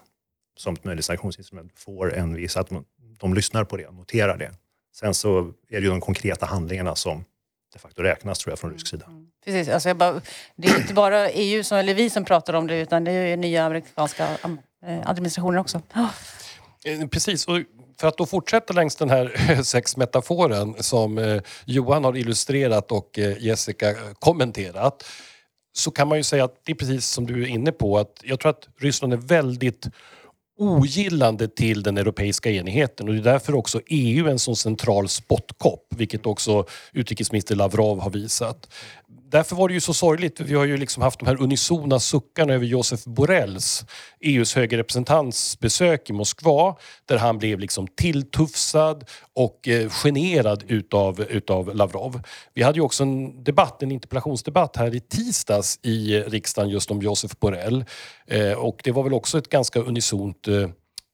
som 0.56 0.74
ett 0.74 0.84
möjligt 0.84 1.04
sanktionsinstrument 1.04 1.72
får 1.74 2.14
en 2.14 2.34
viss... 2.34 2.56
Att 2.56 2.68
de, 2.68 2.84
de 3.18 3.34
lyssnar 3.34 3.64
på 3.64 3.76
det, 3.76 3.90
noterar 3.90 4.36
det. 4.36 4.52
Sen 4.94 5.14
så 5.14 5.52
är 5.68 5.80
det 5.80 5.80
ju 5.80 5.88
de 5.88 6.00
konkreta 6.00 6.46
handlingarna 6.46 6.94
som 6.94 7.24
de 7.72 7.78
facto 7.78 8.02
räknas 8.02 8.38
tror 8.38 8.52
jag 8.52 8.58
från 8.58 8.72
rysk 8.72 8.86
sida. 8.86 9.06
Mm. 9.06 9.26
Precis, 9.44 9.68
alltså 9.68 9.94
bara, 9.94 10.20
det 10.56 10.68
är 10.68 10.76
inte 10.76 10.94
bara 10.94 11.30
EU 11.30 11.64
som, 11.64 11.78
eller 11.78 11.94
vi 11.94 12.10
som 12.10 12.24
pratar 12.24 12.54
om 12.54 12.66
det 12.66 12.80
utan 12.80 13.04
det 13.04 13.10
är 13.10 13.26
ju 13.26 13.36
nya 13.36 13.64
amerikanska 13.64 14.28
eh, 14.86 15.10
administrationer 15.10 15.58
också. 15.58 15.82
Oh. 15.94 16.10
Precis, 17.10 17.48
och 17.48 17.58
för 18.00 18.08
att 18.08 18.18
då 18.18 18.26
fortsätta 18.26 18.72
längs 18.72 18.96
den 18.96 19.10
här 19.10 19.62
sexmetaforen 19.62 20.82
som 20.82 21.18
eh, 21.18 21.42
Johan 21.64 22.04
har 22.04 22.16
illustrerat 22.16 22.92
och 22.92 23.18
eh, 23.18 23.38
Jessica 23.38 23.94
kommenterat 24.18 25.04
så 25.72 25.90
kan 25.90 26.08
man 26.08 26.18
ju 26.18 26.24
säga 26.24 26.44
att 26.44 26.60
det 26.64 26.72
är 26.72 26.76
precis 26.76 27.06
som 27.06 27.26
du 27.26 27.42
är 27.42 27.46
inne 27.46 27.72
på 27.72 27.98
att 27.98 28.20
jag 28.22 28.40
tror 28.40 28.50
att 28.50 28.68
Ryssland 28.80 29.12
är 29.12 29.16
väldigt 29.16 29.86
ogillande 30.58 31.48
till 31.48 31.82
den 31.82 31.98
europeiska 31.98 32.50
enigheten. 32.50 33.08
Och 33.08 33.14
det 33.14 33.20
är 33.20 33.32
därför 33.32 33.54
också 33.54 33.80
EU 33.86 34.26
är 34.26 34.30
en 34.30 34.38
så 34.38 34.54
central 34.54 35.08
spottkopp, 35.08 35.86
vilket 35.96 36.26
också 36.26 36.66
utrikesminister 36.92 37.56
Lavrov 37.56 38.00
har 38.00 38.10
visat 38.10 38.68
därför 39.30 39.56
var 39.56 39.68
det 39.68 39.74
ju 39.74 39.80
så 39.80 39.94
sorgligt. 39.94 40.40
Vi 40.40 40.54
har 40.54 40.64
ju 40.64 40.76
liksom 40.76 41.02
haft 41.02 41.18
de 41.18 41.26
här 41.26 41.42
unisona 41.42 42.00
suckarna 42.00 42.54
över 42.54 42.66
Josef 42.66 43.04
Borrells, 43.04 43.84
EUs 44.20 44.54
höge 44.54 44.76
representants 44.76 45.58
besök 45.58 46.10
i 46.10 46.12
Moskva 46.12 46.76
där 47.06 47.16
han 47.16 47.38
blev 47.38 47.58
liksom 47.58 47.86
tilltufsad 47.86 49.04
och 49.34 49.68
eh, 49.68 49.90
generad 49.90 50.64
utav, 50.68 51.20
utav 51.20 51.74
Lavrov. 51.74 52.20
Vi 52.54 52.62
hade 52.62 52.78
ju 52.78 52.82
också 52.82 53.02
en 53.02 53.44
debatt, 53.44 53.82
en 53.82 53.92
interpellationsdebatt 53.92 54.76
här 54.76 54.94
i 54.94 55.00
tisdags 55.00 55.78
i 55.82 56.20
riksdagen 56.20 56.70
just 56.70 56.90
om 56.90 57.02
Josef 57.02 57.38
Borrell 57.38 57.84
eh, 58.26 58.52
och 58.52 58.80
det 58.84 58.92
var 58.92 59.02
väl 59.02 59.14
också 59.14 59.38
ett 59.38 59.48
ganska 59.48 59.80
unisont 59.80 60.48
eh, 60.48 60.68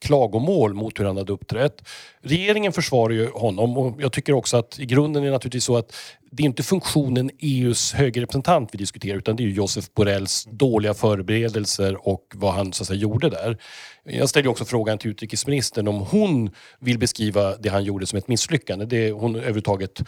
klagomål 0.05 0.75
mot 0.75 1.01
hur 1.01 1.05
han 1.05 1.17
hade 1.17 1.33
uppträtt. 1.33 1.89
Regeringen 2.23 2.73
försvarar 2.73 3.15
ju 3.15 3.31
honom 3.31 3.79
och 3.79 4.03
jag 4.03 4.13
tycker 4.13 4.33
också 4.33 4.57
att 4.57 4.79
i 4.79 4.87
grunden 4.87 5.23
är 5.23 5.27
det 5.27 5.33
naturligtvis 5.33 5.65
så 5.65 5.77
att 5.77 5.95
det 6.31 6.43
är 6.43 6.45
inte 6.45 6.63
funktionen 6.63 7.31
EUs 7.39 7.93
högerrepresentant 7.93 8.69
vi 8.73 8.79
diskuterar 8.79 9.17
utan 9.17 9.37
det 9.37 9.43
är 9.43 9.45
ju 9.45 9.53
Josef 9.53 9.95
Borrells 9.95 10.49
dåliga 10.51 10.95
förberedelser 10.95 12.09
och 12.09 12.25
vad 12.35 12.55
han 12.55 12.73
så 12.73 12.83
att 12.83 12.87
säga, 12.87 13.01
gjorde 13.01 13.31
där. 13.31 13.59
Jag 14.05 14.29
ställer 14.29 14.49
också 14.49 14.65
frågan 14.65 14.99
till 14.99 15.11
utrikesministern 15.11 15.89
om 15.89 16.01
hon 16.01 16.51
vill 16.81 16.99
beskriva 16.99 17.57
det 17.57 17.69
han 17.69 17.85
gjorde 17.85 18.07
som 18.07 18.19
ett 18.19 18.29
misslyckande. 18.29 18.85
Det, 18.85 19.11
hon 19.11 19.37
överhuvudtaget 19.37 20.03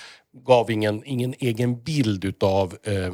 gav 0.47 0.71
ingen, 0.71 1.03
ingen 1.05 1.35
egen 1.39 1.83
bild 1.83 2.25
utav 2.25 2.77
eh, 2.85 3.13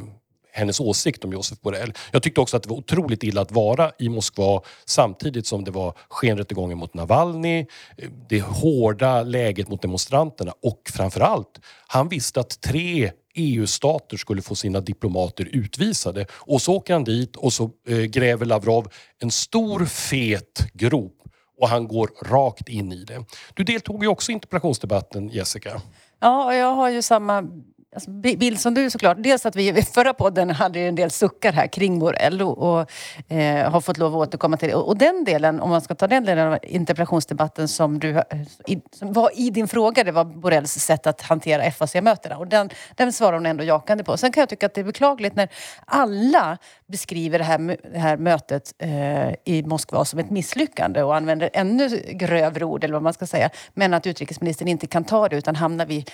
hennes 0.53 0.79
åsikt 0.79 1.25
om 1.25 1.33
Josef 1.33 1.61
Borrell. 1.61 1.93
Jag 2.11 2.23
tyckte 2.23 2.41
också 2.41 2.57
att 2.57 2.63
det 2.63 2.69
var 2.69 2.77
otroligt 2.77 3.23
illa 3.23 3.41
att 3.41 3.51
vara 3.51 3.91
i 3.99 4.09
Moskva 4.09 4.61
samtidigt 4.85 5.47
som 5.47 5.63
det 5.63 5.71
var 5.71 5.93
skenrättegången 6.09 6.77
mot 6.77 6.93
Navalny, 6.93 7.59
eh, 7.59 8.09
det 8.29 8.41
hårda 8.41 9.23
läget 9.23 9.69
mot 9.69 9.81
demonstranterna 9.81 10.53
och 10.61 10.81
framförallt, 10.93 11.59
han 11.87 12.09
visste 12.09 12.39
att 12.39 12.61
tre 12.61 13.11
EU-stater 13.35 14.17
skulle 14.17 14.41
få 14.41 14.55
sina 14.55 14.79
diplomater 14.79 15.49
utvisade. 15.51 16.25
Och 16.31 16.61
så 16.61 16.73
åker 16.73 16.93
han 16.93 17.03
dit 17.03 17.35
och 17.35 17.53
så 17.53 17.71
eh, 17.87 17.97
gräver 17.97 18.45
Lavrov 18.45 18.87
en 19.19 19.31
stor 19.31 19.85
fet 19.85 20.67
grop 20.73 21.23
och 21.57 21.69
han 21.69 21.87
går 21.87 22.09
rakt 22.25 22.69
in 22.69 22.91
i 22.91 23.03
det. 23.03 23.25
Du 23.53 23.63
deltog 23.63 24.03
ju 24.03 24.09
också 24.09 24.31
i 24.31 24.33
interpellationsdebatten 24.33 25.29
Jessica. 25.29 25.81
Ja, 26.19 26.45
och 26.45 26.55
jag 26.55 26.75
har 26.75 26.89
ju 26.89 27.01
samma 27.01 27.43
Alltså, 27.93 28.11
bild 28.11 28.59
som 28.59 28.73
du 28.73 28.89
såklart. 28.89 29.17
Dels 29.19 29.45
att 29.45 29.55
vi 29.55 29.69
i 29.69 29.81
förra 29.81 30.13
podden 30.13 30.49
hade 30.49 30.79
en 30.79 30.95
del 30.95 31.11
suckar 31.11 31.53
här 31.53 31.67
kring 31.67 31.99
Borrell 31.99 32.41
och, 32.41 32.57
och 32.57 32.91
eh, 33.31 33.71
har 33.71 33.81
fått 33.81 33.97
lov 33.97 34.13
att 34.13 34.27
återkomma 34.27 34.57
till 34.57 34.69
det. 34.69 34.75
Och, 34.75 34.87
och, 34.87 34.97
den 34.97 35.23
delen, 35.23 35.59
om 35.59 35.69
man 35.69 35.81
ska 35.81 35.95
ta 35.95 36.07
den 36.07 36.25
delen 36.25 36.47
av 36.47 36.59
interpellationsdebatten 36.63 37.67
som, 37.67 37.99
du, 37.99 38.09
eh, 38.09 38.23
i, 38.67 38.81
som 38.91 39.13
var 39.13 39.29
i 39.35 39.49
din 39.49 39.67
fråga, 39.67 40.03
det 40.03 40.11
var 40.11 40.25
Borrells 40.25 40.71
sätt 40.71 41.07
att 41.07 41.21
hantera 41.21 41.71
FAC-mötena. 41.71 42.37
Och 42.37 42.47
den, 42.47 42.69
den 42.95 43.13
svarar 43.13 43.33
hon 43.33 43.45
ändå 43.45 43.63
jakande 43.63 44.03
på. 44.03 44.17
Sen 44.17 44.31
kan 44.31 44.41
jag 44.41 44.49
tycka 44.49 44.65
att 44.65 44.73
det 44.73 44.81
är 44.81 44.85
beklagligt 44.85 45.35
när 45.35 45.49
alla 45.85 46.57
beskriver 46.87 47.39
det 47.39 47.45
här, 47.45 47.77
det 47.91 47.99
här 47.99 48.17
mötet 48.17 48.73
eh, 48.79 49.29
i 49.45 49.63
Moskva 49.65 50.05
som 50.05 50.19
ett 50.19 50.29
misslyckande 50.29 51.03
och 51.03 51.15
använder 51.15 51.49
ännu 51.53 52.01
grövre 52.13 52.65
ord, 52.65 52.83
eller 52.83 52.93
vad 52.93 53.03
man 53.03 53.13
ska 53.13 53.27
säga. 53.27 53.49
Men 53.73 53.93
att 53.93 54.07
utrikesministern 54.07 54.67
inte 54.67 54.87
kan 54.87 55.03
ta 55.03 55.29
det 55.29 55.35
utan 55.35 55.55
hamnar 55.55 55.85
vid 55.85 56.09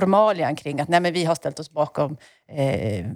formalian 0.00 0.56
kring 0.56 0.80
att 0.80 0.88
nej, 0.88 1.00
men 1.00 1.12
vi 1.12 1.24
har 1.24 1.34
ställt 1.34 1.58
oss 1.58 1.70
bakom 1.70 2.16
eh, 2.52 3.06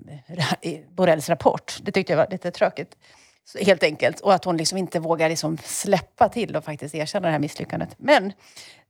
Borrells 0.90 1.28
rapport. 1.28 1.78
Det 1.82 1.92
tyckte 1.92 2.12
jag 2.12 2.18
var 2.18 2.26
lite 2.30 2.50
tråkigt. 2.50 2.96
Helt 3.60 3.82
enkelt. 3.82 4.20
Och 4.20 4.34
att 4.34 4.44
hon 4.44 4.56
liksom 4.56 4.78
inte 4.78 5.00
vågar 5.00 5.28
liksom 5.28 5.58
släppa 5.64 6.28
till 6.28 6.56
och 6.56 6.64
faktiskt 6.64 6.94
erkänna 6.94 7.26
det 7.26 7.32
här 7.32 7.38
misslyckandet. 7.38 7.94
Men 7.98 8.32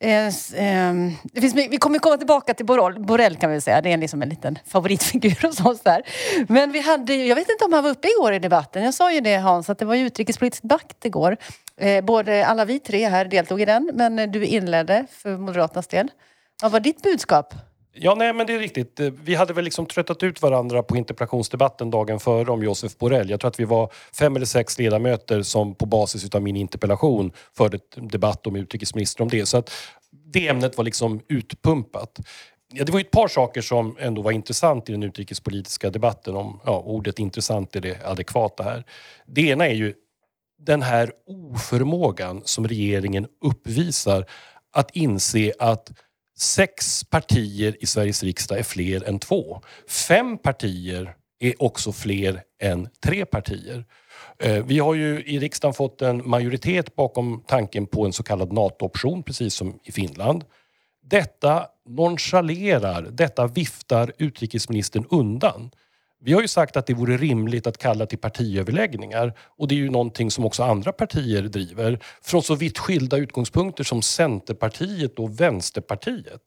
eh, 0.00 0.26
eh, 0.26 0.94
det 1.22 1.40
finns, 1.40 1.54
vi 1.54 1.76
kommer 1.76 1.98
komma 1.98 2.16
tillbaka 2.16 2.54
till 2.54 2.66
Borrell, 2.66 3.00
Borrell 3.00 3.36
kan 3.36 3.50
vi 3.50 3.60
säga. 3.60 3.80
Det 3.80 3.92
är 3.92 3.96
liksom 3.96 4.22
en 4.22 4.28
liten 4.28 4.58
favoritfigur 4.66 5.38
hos 5.46 5.60
oss 5.60 5.80
där. 5.80 6.02
Men 6.48 6.72
vi 6.72 6.80
hade 6.80 7.14
jag 7.14 7.36
vet 7.36 7.50
inte 7.50 7.64
om 7.64 7.72
han 7.72 7.84
var 7.84 7.90
uppe 7.90 8.08
igår 8.08 8.32
i 8.32 8.38
debatten. 8.38 8.84
Jag 8.84 8.94
sa 8.94 9.12
ju 9.12 9.20
det 9.20 9.36
Hans, 9.36 9.70
att 9.70 9.78
det 9.78 9.84
var 9.84 9.94
utrikespolitiskt 9.94 10.14
utrikespolitisk 10.14 10.62
debatt 10.62 11.04
igår. 11.04 11.36
Eh, 11.76 12.04
både 12.04 12.46
alla 12.46 12.64
vi 12.64 12.78
tre 12.78 13.08
här 13.08 13.24
deltog 13.24 13.60
i 13.60 13.64
den, 13.64 13.90
men 13.94 14.32
du 14.32 14.44
inledde 14.44 15.06
för 15.10 15.36
Moderaternas 15.36 15.86
del. 15.86 16.10
Vad 16.62 16.72
var 16.72 16.80
ditt 16.80 17.02
budskap? 17.02 17.54
Ja, 17.96 18.14
nej 18.14 18.32
men 18.32 18.46
det 18.46 18.54
är 18.54 18.58
riktigt. 18.58 19.00
Eh, 19.00 19.10
vi 19.24 19.34
hade 19.34 19.52
väl 19.52 19.64
liksom 19.64 19.86
tröttat 19.86 20.22
ut 20.22 20.42
varandra 20.42 20.82
på 20.82 20.96
interpellationsdebatten 20.96 21.90
dagen 21.90 22.20
före 22.20 22.50
om 22.50 22.62
Josef 22.62 22.98
Borrell. 22.98 23.30
Jag 23.30 23.40
tror 23.40 23.48
att 23.48 23.60
vi 23.60 23.64
var 23.64 23.92
fem 24.18 24.36
eller 24.36 24.46
sex 24.46 24.78
ledamöter 24.78 25.42
som 25.42 25.74
på 25.74 25.86
basis 25.86 26.34
av 26.34 26.42
min 26.42 26.56
interpellation 26.56 27.32
förde 27.56 27.78
debatt 27.96 28.46
om 28.46 28.56
utrikesministern 28.56 29.22
om 29.22 29.28
det. 29.28 29.46
Så 29.46 29.56
att 29.56 29.70
det 30.10 30.48
ämnet 30.48 30.76
var 30.76 30.84
liksom 30.84 31.20
utpumpat. 31.28 32.18
Ja, 32.72 32.84
det 32.84 32.92
var 32.92 33.00
ett 33.00 33.10
par 33.10 33.28
saker 33.28 33.60
som 33.60 33.96
ändå 34.00 34.22
var 34.22 34.32
intressant 34.32 34.88
i 34.88 34.92
den 34.92 35.02
utrikespolitiska 35.02 35.90
debatten. 35.90 36.36
Om 36.36 36.60
ja, 36.64 36.78
ordet 36.78 37.18
intressant 37.18 37.76
är 37.76 37.80
det 37.80 38.06
adekvata 38.06 38.62
här. 38.62 38.84
Det 39.26 39.42
ena 39.42 39.66
är 39.66 39.74
ju 39.74 39.94
den 40.58 40.82
här 40.82 41.12
oförmågan 41.26 42.42
som 42.44 42.68
regeringen 42.68 43.26
uppvisar 43.40 44.26
att 44.72 44.90
inse 44.96 45.52
att 45.58 45.92
Sex 46.36 47.04
partier 47.04 47.76
i 47.80 47.86
Sveriges 47.86 48.22
riksdag 48.22 48.58
är 48.58 48.62
fler 48.62 49.08
än 49.08 49.18
två. 49.18 49.60
Fem 49.88 50.38
partier 50.38 51.14
är 51.40 51.62
också 51.62 51.92
fler 51.92 52.42
än 52.62 52.88
tre 53.04 53.24
partier. 53.24 53.84
Eh, 54.38 54.64
vi 54.64 54.78
har 54.78 54.94
ju 54.94 55.22
i 55.24 55.38
riksdagen 55.38 55.74
fått 55.74 56.02
en 56.02 56.28
majoritet 56.28 56.96
bakom 56.96 57.44
tanken 57.46 57.86
på 57.86 58.04
en 58.04 58.12
så 58.12 58.22
kallad 58.22 58.52
NATO-option, 58.52 59.22
precis 59.22 59.54
som 59.54 59.78
i 59.84 59.92
Finland. 59.92 60.44
Detta 61.02 61.66
nonchalerar, 61.88 63.02
detta 63.02 63.46
viftar 63.46 64.12
utrikesministern 64.18 65.06
undan. 65.10 65.70
Vi 66.26 66.32
har 66.32 66.42
ju 66.42 66.48
sagt 66.48 66.76
att 66.76 66.86
det 66.86 66.94
vore 66.94 67.16
rimligt 67.16 67.66
att 67.66 67.78
kalla 67.78 68.06
till 68.06 68.18
partiöverläggningar 68.18 69.34
och 69.38 69.68
det 69.68 69.74
är 69.74 69.76
ju 69.76 69.90
någonting 69.90 70.30
som 70.30 70.44
också 70.44 70.62
andra 70.62 70.92
partier 70.92 71.42
driver 71.42 71.98
från 72.22 72.42
så 72.42 72.54
vitt 72.54 72.78
skilda 72.78 73.16
utgångspunkter 73.16 73.84
som 73.84 74.02
Centerpartiet 74.02 75.18
och 75.18 75.40
Vänsterpartiet. 75.40 76.40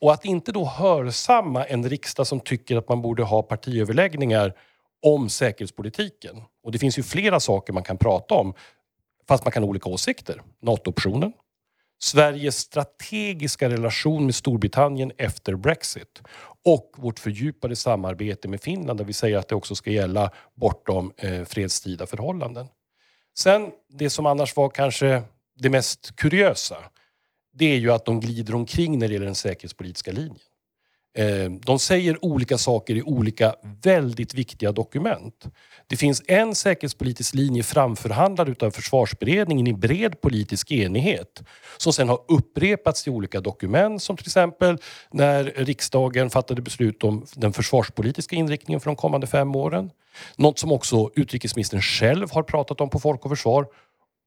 Och 0.00 0.12
att 0.12 0.24
inte 0.24 0.52
då 0.52 0.64
hörsamma 0.64 1.64
en 1.64 1.88
riksdag 1.88 2.26
som 2.26 2.40
tycker 2.40 2.76
att 2.76 2.88
man 2.88 3.02
borde 3.02 3.22
ha 3.22 3.42
partiöverläggningar 3.42 4.54
om 5.02 5.28
säkerhetspolitiken. 5.28 6.42
Och 6.64 6.72
det 6.72 6.78
finns 6.78 6.98
ju 6.98 7.02
flera 7.02 7.40
saker 7.40 7.72
man 7.72 7.82
kan 7.82 7.98
prata 7.98 8.34
om 8.34 8.54
fast 9.28 9.44
man 9.44 9.52
kan 9.52 9.62
ha 9.62 9.70
olika 9.70 9.88
åsikter. 9.88 10.42
NATO-optionen, 10.62 11.32
Sveriges 11.98 12.58
strategiska 12.58 13.68
relation 13.68 14.24
med 14.24 14.34
Storbritannien 14.34 15.12
efter 15.18 15.54
Brexit 15.54 16.22
och 16.64 16.94
vårt 16.96 17.18
fördjupade 17.18 17.76
samarbete 17.76 18.48
med 18.48 18.60
Finland 18.60 18.98
där 18.98 19.04
vi 19.04 19.12
säger 19.12 19.38
att 19.38 19.48
det 19.48 19.54
också 19.54 19.74
ska 19.74 19.90
gälla 19.90 20.30
bortom 20.54 21.12
eh, 21.16 21.44
fredstida 21.44 22.06
förhållanden. 22.06 22.66
Sen 23.38 23.70
det 23.88 24.10
som 24.10 24.26
annars 24.26 24.56
var 24.56 24.68
kanske 24.68 25.22
det 25.58 25.70
mest 25.70 26.16
kuriösa 26.16 26.76
det 27.58 27.72
är 27.72 27.76
ju 27.76 27.92
att 27.92 28.04
de 28.04 28.20
glider 28.20 28.54
omkring 28.54 28.98
när 28.98 29.08
det 29.08 29.14
gäller 29.14 29.26
den 29.26 29.34
säkerhetspolitiska 29.34 30.12
linjen. 30.12 30.38
Eh, 31.16 31.50
de 31.50 31.78
säger 31.78 32.24
olika 32.24 32.58
saker 32.58 32.94
i 32.94 33.02
olika 33.02 33.54
väldigt 33.82 34.34
viktiga 34.34 34.72
dokument. 34.72 35.44
Det 35.86 35.96
finns 35.96 36.22
en 36.26 36.54
säkerhetspolitisk 36.54 37.34
linje 37.34 37.62
framförhandlad 37.62 38.62
av 38.62 38.70
försvarsberedningen 38.70 39.66
i 39.66 39.72
bred 39.72 40.20
politisk 40.20 40.72
enighet 40.72 41.42
som 41.76 41.92
sen 41.92 42.08
har 42.08 42.20
upprepats 42.28 43.06
i 43.06 43.10
olika 43.10 43.40
dokument 43.40 44.02
som 44.02 44.16
till 44.16 44.26
exempel 44.26 44.78
när 45.10 45.44
riksdagen 45.44 46.30
fattade 46.30 46.62
beslut 46.62 47.04
om 47.04 47.26
den 47.34 47.52
försvarspolitiska 47.52 48.36
inriktningen 48.36 48.80
för 48.80 48.90
de 48.90 48.96
kommande 48.96 49.26
fem 49.26 49.56
åren. 49.56 49.90
Något 50.36 50.58
som 50.58 50.72
också 50.72 51.10
utrikesministern 51.14 51.82
själv 51.82 52.30
har 52.30 52.42
pratat 52.42 52.80
om 52.80 52.90
på 52.90 53.00
Folk 53.00 53.24
och 53.24 53.30
Försvar. 53.30 53.66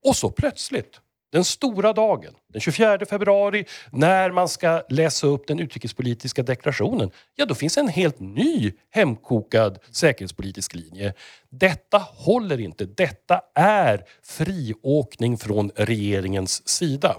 Och 0.06 0.16
så 0.16 0.30
plötsligt 0.30 1.00
den 1.32 1.44
stora 1.44 1.94
dagen, 1.94 2.34
den 2.54 2.62
24 2.62 3.06
februari, 3.06 3.66
när 3.92 4.32
man 4.32 4.50
ska 4.50 4.84
läsa 4.90 5.28
upp 5.28 5.48
den 5.48 5.60
utrikespolitiska 5.60 6.44
deklarationen, 6.44 7.12
ja 7.36 7.46
då 7.46 7.56
finns 7.56 7.78
en 7.78 7.88
helt 7.88 8.20
ny 8.20 8.74
hemkokad 8.90 9.80
säkerhetspolitisk 9.92 10.76
linje. 10.76 11.14
Detta 11.50 11.98
håller 11.98 12.60
inte. 12.60 12.86
Detta 12.86 13.42
är 13.56 14.04
friåkning 14.24 15.38
från 15.38 15.72
regeringens 15.76 16.68
sida. 16.68 17.16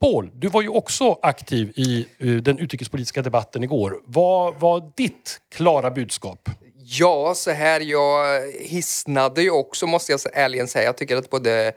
Paul, 0.00 0.30
du 0.34 0.48
var 0.48 0.62
ju 0.62 0.68
också 0.68 1.18
aktiv 1.22 1.72
i 1.76 2.06
eh, 2.18 2.28
den 2.28 2.58
utrikespolitiska 2.58 3.22
debatten 3.22 3.64
igår. 3.64 4.00
Vad 4.06 4.60
var 4.60 4.92
ditt 4.96 5.40
klara 5.54 5.90
budskap? 5.90 6.48
Ja, 6.86 7.32
så 7.36 7.50
här, 7.50 7.80
jag 7.80 8.42
hisnade 8.60 9.42
ju 9.42 9.50
också 9.50 9.86
måste 9.86 10.12
jag 10.12 10.20
ärligen 10.32 10.68
säga. 10.68 10.84
Jag 10.84 10.96
tycker 10.96 11.16
att 11.16 11.30
både 11.30 11.72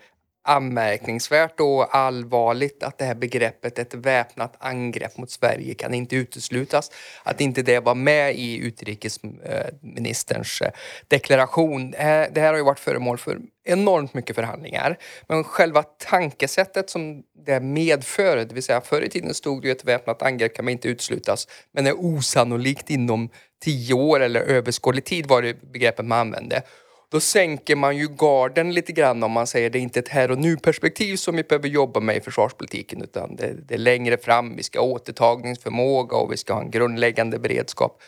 anmärkningsvärt 0.47 1.59
och 1.59 1.95
allvarligt 1.95 2.83
att 2.83 2.97
det 2.97 3.05
här 3.05 3.15
begreppet 3.15 3.79
ett 3.79 3.93
väpnat 3.93 4.55
angrepp 4.59 5.17
mot 5.17 5.31
Sverige 5.31 5.73
kan 5.73 5.93
inte 5.93 6.15
uteslutas. 6.15 6.91
Att 7.23 7.41
inte 7.41 7.61
det 7.61 7.79
var 7.79 7.95
med 7.95 8.35
i 8.35 8.57
utrikesministerns 8.57 10.61
eh, 10.61 10.71
deklaration. 11.07 11.91
Det 11.91 12.31
här 12.35 12.47
har 12.47 12.57
ju 12.57 12.63
varit 12.63 12.79
föremål 12.79 13.17
för 13.17 13.39
enormt 13.65 14.13
mycket 14.13 14.35
förhandlingar. 14.35 14.97
Men 15.27 15.43
själva 15.43 15.83
tankesättet 15.83 16.89
som 16.89 17.23
det 17.45 17.59
medför, 17.59 18.37
det 18.37 18.53
vill 18.53 18.63
säga 18.63 18.81
förr 18.81 19.01
i 19.01 19.09
tiden 19.09 19.33
stod 19.33 19.61
det 19.61 19.67
ju 19.67 19.71
ett 19.71 19.85
väpnat 19.85 20.21
angrepp 20.21 20.55
kan 20.55 20.65
man 20.65 20.71
inte 20.71 20.87
uteslutas, 20.87 21.47
men 21.71 21.87
är 21.87 21.99
osannolikt 21.99 22.89
inom 22.89 23.29
tio 23.63 23.93
år 23.93 24.19
eller 24.19 24.41
överskådlig 24.41 25.05
tid 25.05 25.25
var 25.25 25.41
det 25.41 25.61
begreppet 25.61 26.05
man 26.05 26.19
använde 26.19 26.63
då 27.09 27.19
sänker 27.19 27.75
man 27.75 27.97
ju 27.97 28.07
garden 28.07 28.73
lite 28.73 28.91
grann 28.91 29.23
om 29.23 29.31
man 29.31 29.47
säger 29.47 29.69
det 29.69 29.79
är 29.79 29.81
inte 29.81 29.99
ett 29.99 30.07
här 30.07 30.31
och 30.31 30.37
nu-perspektiv 30.37 31.15
som 31.15 31.35
vi 31.35 31.43
behöver 31.43 31.67
jobba 31.67 31.99
med 31.99 32.17
i 32.17 32.21
försvarspolitiken 32.21 33.01
utan 33.01 33.35
det, 33.35 33.53
det, 33.67 33.73
är 33.73 33.77
längre 33.77 34.17
fram. 34.17 34.55
Vi 34.55 34.63
ska 34.63 34.79
ha 34.79 34.87
återtagningsförmåga 34.87 36.17
och 36.17 36.31
vi 36.31 36.37
ska 36.37 36.53
ha 36.53 36.61
en 36.61 36.71
grundläggande 36.71 37.39
beredskap. 37.39 38.01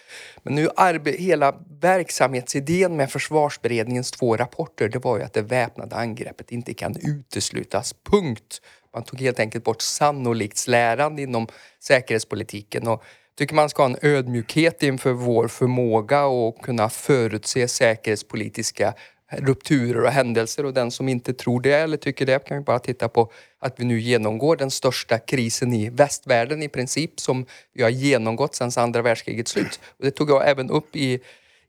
Men 0.44 0.56
nu 0.56 0.70
hela 1.18 1.56
verksamhetsidén 1.82 2.96
med 2.96 3.12
försvarsberedningens 3.12 4.12
två 4.12 4.38
rapporter 4.38 4.90
det 4.90 5.00
var 5.00 5.18
ju 5.18 5.24
att 5.24 5.34
det 5.34 5.42
väpnade 5.42 5.96
angreppet 5.96 6.52
inte 6.52 6.74
kan 6.74 6.96
uteslutas. 7.02 7.96
Punkt. 8.12 8.62
Man 8.94 9.04
tog 9.04 9.22
helt 9.22 9.40
enkelt 9.40 9.64
bort 9.64 9.82
sannoliktslärande 9.82 11.22
inom 11.22 11.48
säkerhetspolitiken 11.80 12.88
och 12.88 13.04
tycker 13.40 13.56
man 13.56 13.70
ska 13.70 13.84
ha 13.84 13.90
en 13.90 13.98
ödmjukhet 14.02 14.84
inför 14.84 15.12
vår 15.12 15.48
förmåga 15.48 16.20
att 16.20 16.62
kunna 16.62 16.90
förutse 16.90 17.68
säkerhetspolitiska 17.68 18.94
rupturer 19.32 20.04
och 20.04 20.12
händelser 20.12 20.66
och 20.66 20.74
den 20.74 20.92
som 20.92 21.10
inte 21.10 21.34
tror 21.34 21.62
det 21.62 21.74
eller 21.74 21.98
tycker 21.98 22.26
det 22.26 22.48
kan 22.48 22.58
ju 22.58 22.64
bara 22.64 22.80
titta 22.80 23.10
på 23.10 23.32
att 23.60 23.80
vi 23.80 23.86
nu 23.86 24.00
genomgår 24.00 24.56
den 24.56 24.72
största 24.72 25.20
krisen 25.20 25.74
i 25.74 25.90
västvärlden 25.90 26.64
i 26.64 26.70
princip 26.70 27.20
som 27.20 27.46
vi 27.74 27.84
har 27.84 27.90
genomgått 27.90 28.56
sedan 28.56 28.72
andra 28.76 29.02
världskrigets 29.02 29.52
slut. 29.52 29.80
Och 29.98 30.06
det 30.06 30.12
tog 30.12 30.30
jag 30.30 30.50
även 30.50 30.70
upp 30.70 30.96
i 30.96 31.20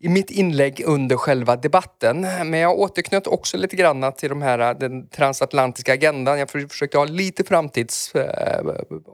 i 0.03 0.09
mitt 0.09 0.31
inlägg 0.31 0.83
under 0.87 1.17
själva 1.17 1.57
debatten. 1.57 2.21
Men 2.21 2.55
jag 2.55 2.79
återknöt 2.79 3.27
också 3.27 3.57
lite 3.57 3.77
grann 3.77 4.13
till 4.13 4.29
de 4.29 4.43
här, 4.43 4.59
äh, 4.59 4.79
den 4.79 5.09
transatlantiska 5.09 5.93
agendan. 5.93 6.39
Jag 6.39 6.51
försökte 6.51 6.99
ha 6.99 7.05
lite 7.05 7.45
framtidshopp 7.45 8.27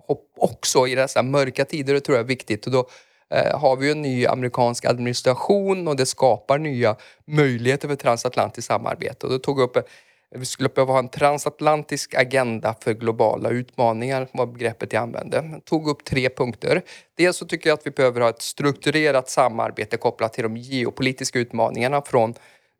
äh, 0.09 0.19
också 0.37 0.87
i 0.87 0.95
dessa 0.95 1.23
mörka 1.23 1.65
tider. 1.65 1.95
Det 1.95 2.01
tror 2.01 2.17
jag 2.17 2.25
är 2.25 2.29
viktigt. 2.29 2.67
Och 2.67 2.73
då 2.73 2.89
äh, 3.31 3.59
har 3.59 3.77
vi 3.77 3.91
en 3.91 4.03
ny 4.03 4.27
amerikansk 4.27 4.85
administration 4.85 5.89
och 5.89 5.97
det 5.97 6.07
skapar 6.07 6.59
nya 6.59 6.97
möjligheter 7.25 7.89
för 7.89 7.97
transatlantiskt 7.97 8.69
samarbete. 8.69 9.27
Och 9.27 9.33
då 9.33 9.39
tog 9.39 9.61
jag 9.61 9.65
upp 9.65 9.89
vi 10.37 10.45
skulle 10.45 10.69
behöva 10.69 10.93
ha 10.93 10.99
en 10.99 11.09
transatlantisk 11.09 12.15
agenda 12.15 12.75
för 12.81 12.95
globala 12.95 13.51
utmaningar, 13.51 14.29
var 14.33 14.47
begreppet 14.47 14.93
jag 14.93 15.03
använde. 15.03 15.49
Jag 15.53 15.65
tog 15.65 15.89
upp 15.89 16.05
tre 16.05 16.29
punkter. 16.29 16.83
Dels 17.17 17.37
så 17.37 17.47
tycker 17.47 17.71
jag 17.71 17.75
att 17.75 17.87
vi 17.87 17.91
behöver 17.91 18.21
ha 18.21 18.29
ett 18.29 18.43
strukturerat 18.43 19.31
samarbete 19.31 19.97
kopplat 19.97 20.33
till 20.33 20.43
de 20.43 20.57
geopolitiska 20.57 21.39
utmaningarna 21.39 22.03
från 22.03 22.35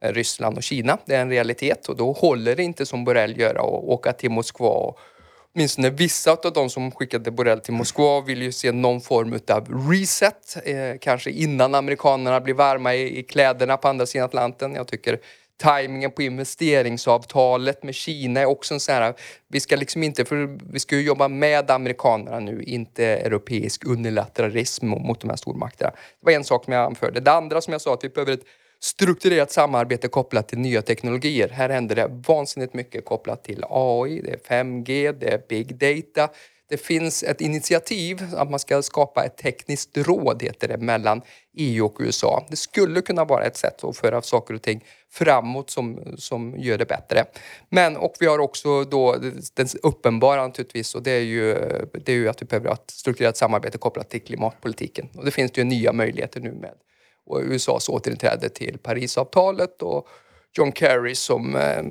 eh, 0.05 0.13
Ryssland 0.13 0.57
och 0.57 0.63
Kina. 0.63 0.99
Det 1.07 1.15
är 1.15 1.21
en 1.21 1.31
realitet 1.31 1.89
och 1.89 1.97
då 1.97 2.13
håller 2.13 2.57
det 2.57 2.63
inte 2.63 2.87
som 2.87 3.05
Borrell 3.05 3.41
gör 3.41 3.55
att 3.55 3.85
åka 3.85 4.13
till 4.13 4.31
Moskva 4.31 4.95
åtminstone 5.57 5.91
vissa 5.91 6.33
av 6.33 6.53
de 6.53 6.71
som 6.71 6.91
skickade 6.91 7.31
Borrell 7.31 7.61
till 7.61 7.75
Moskva 7.75 8.21
vill 8.21 8.43
ju 8.43 8.53
se 8.53 8.73
någon 8.73 9.01
form 9.01 9.39
av 9.49 9.91
reset. 9.91 10.57
Eh, 10.65 10.99
kanske 11.01 11.31
innan 11.31 11.75
amerikanerna 11.75 12.41
blir 12.41 12.55
varma 12.55 12.95
i, 12.95 13.19
i 13.19 13.23
kläderna 13.23 13.77
på 13.77 13.89
andra 13.89 14.07
sidan 14.07 14.25
Atlanten. 14.25 14.75
Jag 14.75 14.87
tycker 14.87 15.21
Timingen 15.59 16.11
på 16.11 16.23
investeringsavtalet 16.23 17.83
med 17.83 17.95
Kina 17.95 18.41
är 18.41 18.47
också 18.47 18.75
en 18.75 18.81
sån 18.81 18.95
här, 18.95 19.15
vi 19.49 19.61
ska 19.61 19.77
liksom 19.77 20.03
inte, 20.03 20.25
för 20.25 20.59
vi 20.73 20.79
ska 20.79 20.97
ju 20.97 21.03
jobba 21.03 21.29
med 21.29 21.71
amerikanerna 21.71 22.41
nu, 22.41 22.63
inte 22.63 23.05
europeisk 23.07 23.87
unilateralism 23.87 24.87
mot 24.87 25.21
de 25.21 25.31
här 25.31 25.37
stormakterna. 25.37 25.91
Det 25.91 26.27
var 26.27 26.33
en 26.33 26.45
sak 26.45 26.65
som 26.65 26.73
jag 26.73 26.85
anförde. 26.85 27.21
Det 27.21 27.33
andra 27.33 27.61
som 27.61 27.73
jag 27.73 27.81
sa 27.81 27.95
att 27.95 28.05
vi 28.05 28.09
behöver 28.09 28.33
ett 28.33 28.45
strukturerat 28.81 29.53
samarbete 29.53 30.09
kopplat 30.09 30.49
till 30.49 30.59
nya 30.59 30.83
teknologier. 30.83 31.49
Här 31.49 31.69
händer 31.69 31.97
det 31.97 32.09
vansinnigt 32.29 32.75
mycket 32.75 33.05
kopplat 33.05 33.45
till 33.45 33.65
AI, 33.71 34.21
det 34.21 34.31
är 34.31 34.65
5G, 34.65 35.13
det 35.21 35.29
är 35.29 35.43
big 35.49 35.77
data 35.77 36.29
det 36.69 36.77
finns 36.77 37.23
ett 37.23 37.41
initiativ 37.41 38.23
att 38.37 38.51
man 38.51 38.59
ska 38.59 38.83
skapa 38.83 39.25
ett 39.25 39.37
tekniskt 39.37 39.97
råd, 39.97 40.43
heter 40.43 40.69
det, 40.69 40.77
mellan 40.77 41.23
EU 41.57 41.85
och 41.85 41.97
USA. 42.01 42.47
Det 42.51 42.57
skulle 42.57 43.01
kunna 43.01 43.25
vara 43.25 43.45
ett 43.45 43.57
sätt 43.57 43.85
att 43.85 43.97
föra 43.97 44.23
saker 44.23 44.55
och 44.55 44.63
ting 44.63 44.85
framåt 45.13 45.71
som, 45.71 46.15
som 46.19 46.55
gör 46.59 46.79
det 46.79 46.89
bättre. 46.89 47.25
Men, 47.69 47.97
och 47.97 48.15
vi 48.21 48.27
har 48.27 48.39
också 48.39 48.85
då 48.85 49.17
den 49.55 49.67
uppenbara 49.83 50.47
naturligtvis 50.47 50.95
och 50.95 51.03
det 51.03 51.11
är 51.11 51.21
ju, 51.21 51.55
det 52.05 52.13
är 52.13 52.17
ju 52.17 52.29
att 52.29 52.43
vi 52.43 52.47
behöver 52.47 52.69
ha 52.69 52.75
ett 52.75 52.91
strukturerat 52.91 53.37
samarbete 53.37 53.79
kopplat 53.79 54.11
till 54.11 54.23
klimatpolitiken. 54.23 55.09
Och 55.15 55.25
det 55.25 55.31
finns 55.31 55.53
det 55.53 55.61
ju 55.61 55.65
nya 55.65 55.93
möjligheter 55.93 56.41
nu 56.41 56.53
med 56.53 56.73
USAs 57.43 57.89
återinträde 57.89 58.49
till 58.49 58.79
Parisavtalet 58.79 59.83
och 59.83 60.09
John 60.53 60.73
Kerry 60.73 61.15
som 61.15 61.57
eh, 61.57 61.83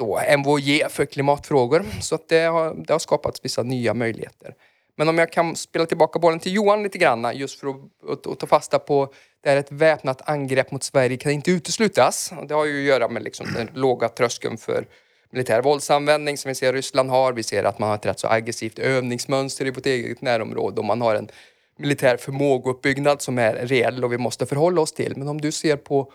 då 0.00 0.20
MVOJ 0.38 0.84
för 0.88 1.04
klimatfrågor. 1.04 1.84
Så 2.00 2.14
att 2.14 2.28
det, 2.28 2.40
har, 2.40 2.74
det 2.86 2.92
har 2.92 2.98
skapats 2.98 3.40
vissa 3.44 3.62
nya 3.62 3.94
möjligheter. 3.94 4.54
Men 4.96 5.08
om 5.08 5.18
jag 5.18 5.32
kan 5.32 5.56
spela 5.56 5.86
tillbaka 5.86 6.18
bollen 6.18 6.40
till 6.40 6.54
Johan 6.54 6.82
lite 6.82 6.98
grann 6.98 7.30
just 7.34 7.60
för 7.60 7.68
att, 7.68 7.76
att, 8.10 8.26
att 8.26 8.38
ta 8.38 8.46
fasta 8.46 8.78
på 8.78 9.12
där 9.44 9.56
ett 9.56 9.72
väpnat 9.72 10.28
angrepp 10.28 10.70
mot 10.70 10.82
Sverige 10.82 11.16
kan 11.16 11.32
inte 11.32 11.50
uteslutas. 11.50 12.32
Det 12.48 12.54
har 12.54 12.64
ju 12.64 12.80
att 12.80 12.88
göra 12.88 13.08
med 13.08 13.22
liksom 13.22 13.46
den 13.54 13.70
låga 13.74 14.08
tröskeln 14.08 14.56
för 14.56 14.86
militär 15.32 15.62
våldsanvändning 15.62 16.38
som 16.38 16.48
vi 16.48 16.54
ser 16.54 16.72
Ryssland 16.72 17.10
har. 17.10 17.32
Vi 17.32 17.42
ser 17.42 17.64
att 17.64 17.78
man 17.78 17.88
har 17.88 17.96
ett 17.96 18.06
rätt 18.06 18.20
så 18.20 18.28
aggressivt 18.28 18.78
övningsmönster 18.78 19.66
i 19.66 19.70
vårt 19.70 19.86
eget 19.86 20.22
närområde 20.22 20.80
och 20.80 20.84
man 20.84 21.00
har 21.00 21.14
en 21.14 21.28
militär 21.78 22.16
förmågeuppbyggnad 22.16 23.22
som 23.22 23.38
är 23.38 23.54
reell 23.54 24.04
och 24.04 24.12
vi 24.12 24.18
måste 24.18 24.46
förhålla 24.46 24.80
oss 24.80 24.92
till. 24.92 25.16
Men 25.16 25.28
om 25.28 25.40
du 25.40 25.52
ser 25.52 25.76
på 25.76 26.12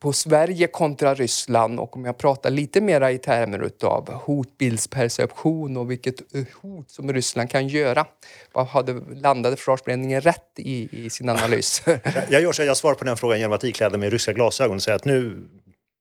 på 0.00 0.12
Sverige 0.12 0.66
kontra 0.66 1.14
Ryssland 1.14 1.80
och 1.80 1.96
om 1.96 2.04
jag 2.04 2.18
pratar 2.18 2.50
lite 2.50 2.80
mera 2.80 3.12
i 3.12 3.18
termer 3.18 3.58
utav 3.58 4.12
hotbildsperception 4.12 5.76
och 5.76 5.90
vilket 5.90 6.34
eh, 6.34 6.44
hot 6.54 6.90
som 6.90 7.12
Ryssland 7.12 7.50
kan 7.50 7.68
göra. 7.68 8.06
Vad 8.52 8.66
hade, 8.66 8.92
landade 9.14 9.56
försvarsberedningen 9.56 10.20
rätt 10.20 10.52
i, 10.56 11.04
i 11.04 11.10
sin 11.10 11.28
analys? 11.28 11.82
jag 12.30 12.42
gör 12.42 12.52
så 12.52 12.62
jag 12.62 12.76
svarar 12.76 12.94
på 12.94 13.04
den 13.04 13.16
frågan 13.16 13.38
genom 13.38 13.52
att 13.52 13.64
ikläda 13.64 13.98
mig 13.98 14.10
ryska 14.10 14.32
glasögon 14.32 14.76
och 14.76 14.82
säga 14.82 14.96
att 14.96 15.04
nu, 15.04 15.48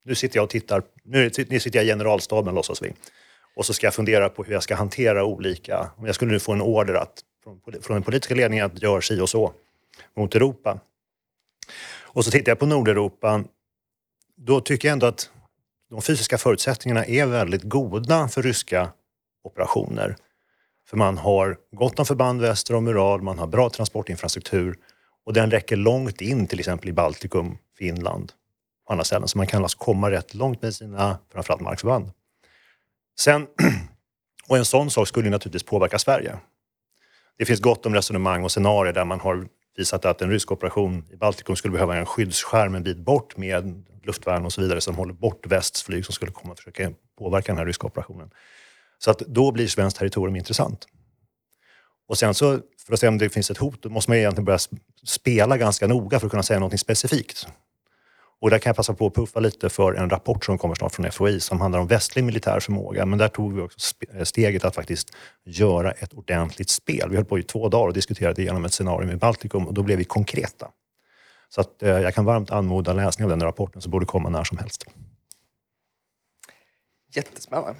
nu 0.06 0.16
sitter 0.16 0.38
jag 0.38 0.44
och 0.44 0.50
tittar, 0.50 0.84
nu, 1.04 1.32
nu 1.50 1.60
sitter 1.60 1.80
jag 1.80 1.86
i 1.86 1.88
generalstaben 1.88 2.56
låtsas 2.56 2.82
vi. 2.82 2.94
Och 3.56 3.66
så 3.66 3.74
ska 3.74 3.88
jag 3.88 3.94
fundera 3.94 4.30
på 4.30 4.44
hur 4.44 4.54
jag 4.54 4.64
ska 4.64 4.76
hantera 4.76 5.26
olika, 5.26 5.92
om 5.98 6.06
jag 6.06 6.16
skulle 6.16 6.32
nu 6.32 6.40
få 6.40 6.54
en 6.54 6.62
order 6.62 6.94
att, 6.94 7.14
från, 7.44 7.82
från 7.82 7.96
den 7.96 8.04
politiska 8.04 8.36
ledningen 8.36 8.66
att 8.66 8.82
göra 8.82 9.02
si 9.02 9.20
och 9.20 9.30
så 9.30 9.54
mot 10.18 10.36
Europa. 10.36 10.80
Och 12.02 12.26
så 12.26 12.32
tittar 12.32 12.52
jag 12.52 12.60
på 12.60 12.66
Nordeuropa 12.66 13.44
då 14.38 14.62
tycker 14.62 14.88
jag 14.88 14.94
ändå 14.94 15.06
att 15.06 15.30
de 15.90 16.02
fysiska 16.02 16.38
förutsättningarna 16.38 17.06
är 17.06 17.26
väldigt 17.26 17.64
goda 17.64 18.28
för 18.28 18.44
ryska 18.44 18.90
operationer. 19.44 20.16
För 20.90 20.98
man 20.98 21.18
har 21.18 21.58
gott 21.72 22.00
om 22.00 22.06
förband 22.06 22.42
väster 22.42 22.76
om 22.76 22.88
Ural, 22.88 23.22
man 23.22 23.40
har 23.40 23.48
bra 23.48 23.70
transportinfrastruktur 23.70 24.78
och 25.26 25.34
den 25.34 25.52
räcker 25.52 25.76
långt 25.76 26.22
in 26.22 26.48
till 26.48 26.60
exempel 26.60 26.90
i 26.90 26.94
Baltikum, 26.94 27.58
Finland 27.78 28.32
och 28.86 28.92
andra 28.92 29.04
ställen. 29.04 29.28
Så 29.28 29.38
man 29.38 29.48
kan 29.48 29.64
alltså 29.64 29.78
komma 29.78 30.12
rätt 30.12 30.34
långt 30.34 30.62
med 30.62 30.76
sina 30.76 31.20
framförallt 31.34 31.62
markförband. 31.62 32.12
Sen, 33.20 33.48
och 34.48 34.58
en 34.58 34.66
sån 34.66 34.92
sak 34.92 35.08
skulle 35.08 35.30
naturligtvis 35.30 35.64
påverka 35.64 36.00
Sverige. 36.00 36.38
Det 37.38 37.46
finns 37.46 37.60
gott 37.60 37.86
om 37.86 37.94
resonemang 37.94 38.44
och 38.44 38.52
scenarier 38.52 38.94
där 38.94 39.06
man 39.06 39.20
har 39.20 39.48
visat 39.78 40.06
att 40.06 40.22
en 40.22 40.30
rysk 40.30 40.52
operation 40.52 41.06
i 41.12 41.16
Baltikum 41.16 41.56
skulle 41.56 41.72
behöva 41.72 41.96
en 41.96 42.06
skyddsskärm 42.06 42.76
en 42.76 42.84
bit 42.84 42.98
bort 42.98 43.38
med 43.38 43.84
luftvärn 44.04 44.46
och 44.46 44.54
så 44.54 44.62
vidare 44.62 44.82
som 44.82 44.96
håller 44.96 45.14
bort 45.14 45.46
västs 45.48 45.84
flyg 45.84 46.06
som 46.06 46.14
skulle 46.14 46.32
komma 46.32 46.52
och 46.52 46.58
försöka 46.58 46.92
påverka 47.18 47.52
den 47.52 47.58
här 47.58 47.66
ryska 47.66 47.88
operationen. 47.88 48.30
Så 48.98 49.12
att 49.12 49.20
då 49.20 49.52
blir 49.52 49.68
svenskt 49.68 49.98
territorium 50.00 50.36
intressant. 50.36 50.88
Och 52.08 52.18
sen 52.18 52.34
så, 52.34 52.60
för 52.86 52.94
att 52.94 53.00
se 53.00 53.08
om 53.08 53.18
det 53.18 53.30
finns 53.30 53.52
ett 53.52 53.58
hot, 53.58 53.82
då 53.82 53.90
måste 53.90 54.12
man 54.12 54.18
egentligen 54.18 54.46
börja 54.46 54.60
spela 55.04 55.58
ganska 55.58 55.88
noga 55.88 56.20
för 56.20 56.28
att 56.28 56.32
kunna 56.32 56.44
säga 56.44 56.60
något 56.60 56.80
specifikt. 56.80 57.48
Och 58.40 58.50
där 58.50 58.60
kan 58.60 58.70
jag 58.70 58.76
passa 58.76 58.94
på 58.94 59.08
att 59.08 59.14
puffa 59.14 59.40
lite 59.40 59.70
för 59.70 59.94
en 59.94 60.10
rapport 60.10 60.46
som 60.46 60.58
kommer 60.58 60.76
snart 60.76 60.96
från 60.96 61.12
FOI 61.12 61.40
som 61.40 61.62
handlar 61.62 61.80
om 61.80 61.88
västlig 61.88 62.24
militär 62.24 62.60
förmåga. 62.60 63.06
Men 63.06 63.20
där 63.20 63.28
tog 63.28 63.54
vi 63.54 63.62
också 63.62 63.96
eh, 64.14 64.24
steget 64.24 64.66
att 64.66 64.76
faktiskt 64.76 65.16
göra 65.46 65.92
ett 65.92 66.14
ordentligt 66.14 66.70
spel. 66.70 67.10
Vi 67.10 67.16
höll 67.16 67.26
på 67.26 67.40
i 67.40 67.44
två 67.44 67.70
dagar 67.70 67.88
och 67.88 67.94
diskuterade 67.94 68.42
igenom 68.42 68.66
ett 68.66 68.74
scenario 68.74 69.08
med 69.08 69.20
Baltikum 69.20 69.68
och 69.68 69.74
då 69.74 69.84
blev 69.84 69.98
vi 69.98 70.04
konkreta. 70.04 70.68
Så 71.50 71.62
att, 71.62 71.84
eh, 71.84 71.90
jag 71.90 72.16
kan 72.16 72.26
varmt 72.26 72.52
anmoda 72.52 72.94
läsning 72.94 73.26
av 73.26 73.30
den 73.30 73.42
rapporten 73.42 73.82
som 73.82 73.92
borde 73.92 74.06
komma 74.06 74.30
när 74.30 74.44
som 74.44 74.58
helst. 74.58 74.86
Jättespännande. 77.14 77.76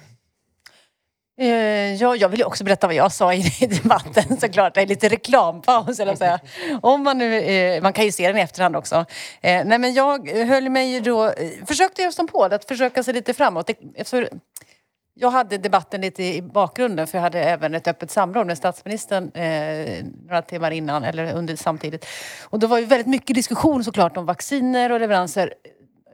Eh, 1.40 1.94
ja, 1.94 2.16
jag 2.16 2.28
vill 2.28 2.44
också 2.44 2.64
berätta 2.64 2.86
vad 2.86 2.96
jag 2.96 3.12
sa 3.12 3.34
i 3.34 3.42
debatten 3.82 4.40
såklart. 4.40 4.74
Det 4.74 4.82
är 4.82 4.86
lite 4.86 5.08
reklampaus, 5.08 6.00
eller 6.00 6.14
säga. 6.14 6.40
Om 6.82 7.02
man, 7.02 7.18
nu, 7.18 7.34
eh, 7.34 7.82
man 7.82 7.92
kan 7.92 8.04
ju 8.04 8.12
se 8.12 8.26
den 8.26 8.36
i 8.36 8.40
efterhand 8.40 8.76
också. 8.76 8.94
Eh, 9.40 9.64
nej, 9.64 9.78
men 9.78 9.94
jag 9.94 10.28
höll 10.30 10.68
mig 10.68 11.00
då, 11.00 11.24
eh, 11.26 11.32
försökte 11.66 12.02
jag 12.02 12.14
som 12.14 12.26
på 12.26 12.44
att 12.44 12.64
försöka 12.64 13.02
se 13.02 13.12
lite 13.12 13.34
framåt. 13.34 13.66
Det, 13.66 14.30
jag 15.14 15.30
hade 15.30 15.58
debatten 15.58 16.00
lite 16.00 16.22
i 16.22 16.42
bakgrunden 16.42 17.06
för 17.06 17.18
jag 17.18 17.22
hade 17.22 17.40
även 17.40 17.74
ett 17.74 17.88
öppet 17.88 18.10
samråd 18.10 18.46
med 18.46 18.58
statsministern 18.58 19.32
eh, 19.32 20.04
några 20.26 20.42
timmar 20.42 20.70
innan 20.70 21.04
eller 21.04 21.34
under 21.34 21.56
samtidigt. 21.56 22.06
Och 22.44 22.58
då 22.58 22.66
var 22.66 22.78
ju 22.78 22.84
väldigt 22.84 23.06
mycket 23.06 23.36
diskussion 23.36 23.84
såklart 23.84 24.16
om 24.16 24.26
vacciner 24.26 24.92
och 24.92 25.00
leveranser. 25.00 25.54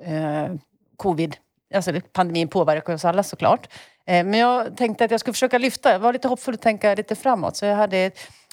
Eh, 0.05 0.55
covid, 0.97 1.37
alltså 1.75 1.93
pandemin 2.13 2.49
påverkar 2.49 2.95
oss 2.95 3.05
alla 3.05 3.23
såklart. 3.23 3.69
Eh, 4.07 4.25
men 4.25 4.41
jag 4.41 4.77
tänkte 4.77 5.05
att 5.05 5.11
jag 5.11 5.21
skulle 5.21 5.35
försöka 5.35 5.59
lyfta, 5.59 5.93
jag 5.93 5.99
var 5.99 6.13
lite 6.13 6.29
hoppfull 6.29 6.55
och 6.55 6.61
tänka 6.61 6.95
lite 6.95 7.15
framåt. 7.15 7.57
Så 7.57 7.65
jag 7.65 7.77
hade, 7.77 8.11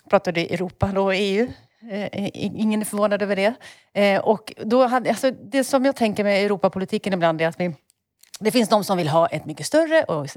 pratade 0.10 0.42
Europa 0.42 1.00
och 1.00 1.14
eh, 1.14 1.20
EU. 1.20 1.48
Ingen 2.34 2.82
är 2.82 2.86
förvånad 2.86 3.22
över 3.22 3.36
det. 3.36 3.54
Eh, 3.94 4.22
och 4.22 4.54
då 4.64 4.88
hade, 4.88 5.10
alltså, 5.10 5.32
det 5.32 5.64
som 5.64 5.86
jag 5.86 5.96
tänker 5.96 6.24
med 6.24 6.46
Europapolitiken 6.46 7.14
ibland 7.14 7.42
är 7.42 7.48
att 7.48 7.60
vi 7.60 7.76
det 8.44 8.52
finns 8.52 8.70
de 8.70 8.84
som 8.84 8.98
vill 8.98 9.08
ha 9.08 9.28
ett 9.28 9.46
mycket 9.46 9.66
större 9.66 10.04
och 10.04 10.28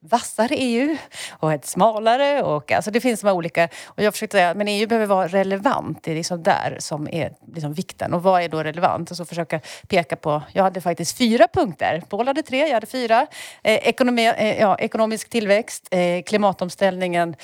vassare 0.00 0.54
EU 0.54 0.96
och 1.30 1.52
ett 1.52 1.66
smalare. 1.66 2.42
Och, 2.42 2.72
alltså 2.72 2.90
det 2.90 3.00
finns 3.00 3.20
de 3.20 3.28
olika. 3.28 3.68
Och 3.84 4.02
jag 4.02 4.14
försökte 4.14 4.36
säga 4.36 4.54
men 4.54 4.68
EU 4.68 4.88
behöver 4.88 5.06
vara 5.06 5.28
relevant. 5.28 6.02
Det 6.02 6.10
är 6.10 6.14
liksom 6.14 6.42
där 6.42 6.76
som 6.80 7.08
är 7.08 7.32
liksom 7.54 7.72
vikten. 7.72 8.14
Och 8.14 8.22
vad 8.22 8.42
är 8.42 8.48
då 8.48 8.62
relevant? 8.62 9.10
Och 9.10 9.16
så 9.16 9.24
försöka 9.24 9.60
peka 9.88 10.16
på... 10.16 10.42
Jag 10.52 10.62
hade 10.62 10.80
faktiskt 10.80 11.18
fyra 11.18 11.48
punkter. 11.52 12.02
Paul 12.08 12.26
hade 12.26 12.42
tre, 12.42 12.66
jag 12.66 12.74
hade 12.74 12.86
fyra. 12.86 13.26
Eh, 13.62 13.74
ekonomi, 13.74 14.32
eh, 14.36 14.60
ja, 14.60 14.76
ekonomisk 14.78 15.28
tillväxt, 15.28 15.88
eh, 15.90 16.22
klimatomställningen 16.22 17.36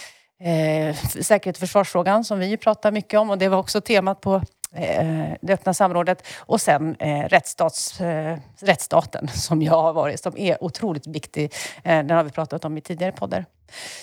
eh, 0.45 0.97
säkerhet 1.23 1.57
och 1.57 1.61
försvarsfrågan 1.61 2.25
som 2.25 2.39
vi 2.39 2.57
pratar 2.57 2.91
mycket 2.91 3.21
om. 3.21 3.31
Och 3.31 3.39
det 3.39 3.49
var 3.49 3.59
också 3.59 3.81
temat 3.81 4.21
på 4.21 4.43
Eh, 4.75 5.35
det 5.41 5.53
öppna 5.53 5.75
samrådet 5.75 6.27
och 6.39 6.61
sen 6.61 6.97
eh, 6.99 7.29
rättsstats, 7.29 8.01
eh, 8.01 8.39
rättsstaten 8.61 9.29
som 9.29 9.63
jag 9.63 9.83
har 9.83 9.93
varit, 9.93 10.23
som 10.23 10.37
är 10.37 10.65
otroligt 10.65 11.07
viktig. 11.07 11.53
Eh, 11.85 12.05
den 12.05 12.11
har 12.11 12.25
vi 12.25 12.31
pratat 12.31 12.65
om 12.65 12.79
i 12.79 12.81
tidigare 12.81 13.13
poddar. 13.13 13.45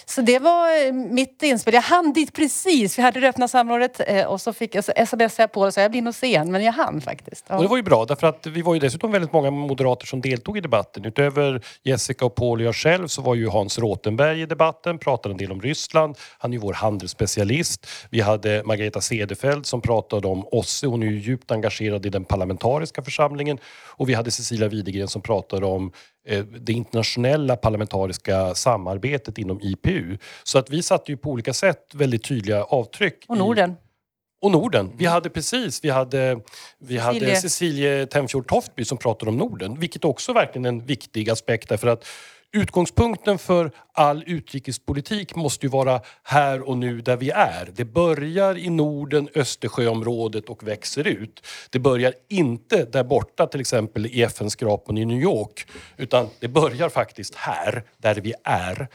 Så 0.06 0.22
det 0.22 0.40
var 0.40 0.88
eh, 0.88 0.94
mitt 0.94 1.44
inspel. 1.44 1.74
Jag 1.74 1.82
hann 1.82 2.14
dit 2.14 2.34
precis. 2.34 2.98
Vi 2.98 3.02
hade 3.02 3.20
det 3.20 3.30
öppna 3.30 3.48
samrådet 3.48 4.02
eh, 4.08 4.26
och 4.26 4.42
så 4.42 4.54
fick 4.54 4.76
jag 4.76 4.84
så 4.84 4.92
smsade 5.08 5.48
på 5.48 5.62
och 5.62 5.74
sa 5.74 5.82
jag 5.82 5.92
blir 5.92 6.02
nog 6.02 6.16
sen, 6.16 6.52
men 6.52 6.64
jag 6.64 6.74
hann 6.74 7.02
faktiskt. 7.02 7.46
Ja. 7.48 7.56
Och 7.56 7.64
det 7.64 7.70
var 7.70 7.78
ju 7.78 7.84
bra 7.84 8.06
därför 8.06 8.28
att 8.28 8.48
vi 8.48 8.62
var 8.62 8.74
ju 8.74 8.80
dessutom 8.80 9.12
väldigt 9.12 9.34
många 9.34 9.52
moderater 9.52 10.06
som 10.06 10.22
deltog 10.22 10.58
i 10.58 10.62
debatten. 10.62 11.06
Utöver 11.06 11.62
Jessica 11.84 12.26
och 12.26 12.36
Paul 12.36 12.60
och 12.60 12.66
jag 12.66 12.76
själv 12.76 13.08
så 13.08 13.22
var 13.22 13.36
ju 13.36 13.48
Hans 13.48 13.80
Rotenberg 13.80 14.42
i 14.42 14.46
debatten, 14.46 14.98
pratade 15.00 15.34
en 15.34 15.38
del 15.38 15.52
om 15.52 15.62
Ryssland. 15.62 16.18
Han 16.38 16.52
är 16.52 16.56
ju 16.56 16.62
vår 16.62 16.74
handelsspecialist. 16.74 17.88
Vi 18.10 18.22
hade 18.22 18.64
Margareta 18.66 19.02
Cederfelt 19.02 19.66
som 19.66 19.82
pratade 19.82 20.28
om 20.28 20.48
OSSE. 20.52 20.88
Hon 20.88 21.04
är 21.04 21.08
ju 21.08 21.20
djupt 21.20 21.52
engagerad 21.52 22.06
i 22.06 22.10
den 22.10 22.26
parlamentariska 22.26 23.02
församlingen. 23.02 23.58
Och 23.98 24.10
vi 24.10 24.14
hade 24.14 24.32
Cecilia 24.32 24.68
Widegren 24.68 25.08
som 25.08 25.22
pratade 25.22 25.66
om 25.66 25.92
det 26.60 26.74
internationella 26.74 27.56
parlamentariska 27.56 28.56
samarbetet 28.56 29.38
inom 29.38 29.62
IPU. 29.62 30.18
Så 30.44 30.58
att 30.58 30.70
vi 30.70 30.84
satte 30.84 31.12
ju 31.12 31.18
på 31.18 31.30
olika 31.30 31.54
sätt 31.54 31.86
väldigt 31.94 32.24
tydliga 32.24 32.64
avtryck. 32.64 33.26
Och 33.28 33.38
Norden. 33.38 33.72
I, 33.72 33.76
och 34.42 34.52
Norden. 34.52 34.92
Vi 34.98 35.06
hade 35.06 35.30
precis, 35.30 35.84
vi 35.84 35.90
hade, 35.90 36.40
vi 36.80 36.98
hade 36.98 37.36
Cecilie 37.36 38.06
Tenfjord 38.06 38.48
Toftby 38.48 38.86
som 38.86 38.98
pratade 38.98 39.32
om 39.32 39.38
Norden, 39.38 39.80
vilket 39.80 40.06
också 40.06 40.34
verkligen 40.34 40.66
är 40.66 40.70
en 40.70 40.86
viktig 40.86 41.30
aspekt 41.30 41.70
därför 41.70 41.88
att 41.88 42.06
Utgångspunkten 42.52 43.38
för 43.38 43.72
all 43.94 44.24
utrikespolitik 44.28 45.36
måste 45.36 45.66
ju 45.66 45.70
vara 45.70 46.02
här 46.24 46.62
och 46.62 46.78
nu 46.78 47.02
där 47.02 47.18
vi 47.18 47.30
är. 47.30 47.70
Det 47.76 47.86
börjar 47.86 48.58
i 48.58 48.70
Norden, 48.70 49.30
Östersjöområdet 49.36 50.50
och 50.50 50.68
växer 50.68 51.08
ut. 51.08 51.46
Det 51.70 51.80
börjar 51.80 52.14
inte 52.30 52.86
där 52.86 53.04
borta 53.04 53.48
till 53.48 53.60
exempel 53.60 54.06
i 54.06 54.24
FN-skrapan 54.24 54.98
i 54.98 55.06
New 55.06 55.22
York 55.22 55.68
utan 55.98 56.30
det 56.40 56.48
börjar 56.48 56.90
faktiskt 56.90 57.36
här, 57.36 57.84
där 57.98 58.16
vi 58.16 58.34
är. 58.44 58.88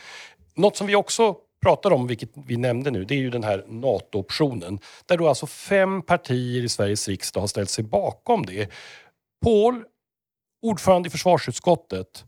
Något 0.54 0.76
som 0.76 0.86
vi 0.86 0.94
också 0.94 1.36
pratar 1.62 1.90
om, 1.90 2.06
vilket 2.06 2.30
vi 2.46 2.56
nämnde 2.56 2.90
nu, 2.90 3.04
det 3.04 3.14
är 3.14 3.18
ju 3.18 3.30
den 3.30 3.44
här 3.44 3.64
NATO-optionen. 3.68 4.78
Där 5.06 5.16
då 5.16 5.28
alltså 5.28 5.46
fem 5.46 6.02
partier 6.02 6.64
i 6.64 6.68
Sveriges 6.68 7.08
riksdag 7.08 7.40
har 7.40 7.48
ställt 7.48 7.70
sig 7.70 7.84
bakom 7.84 8.46
det. 8.46 8.70
Paul, 9.44 9.84
ordförande 10.62 11.06
i 11.06 11.10
försvarsutskottet, 11.10 12.24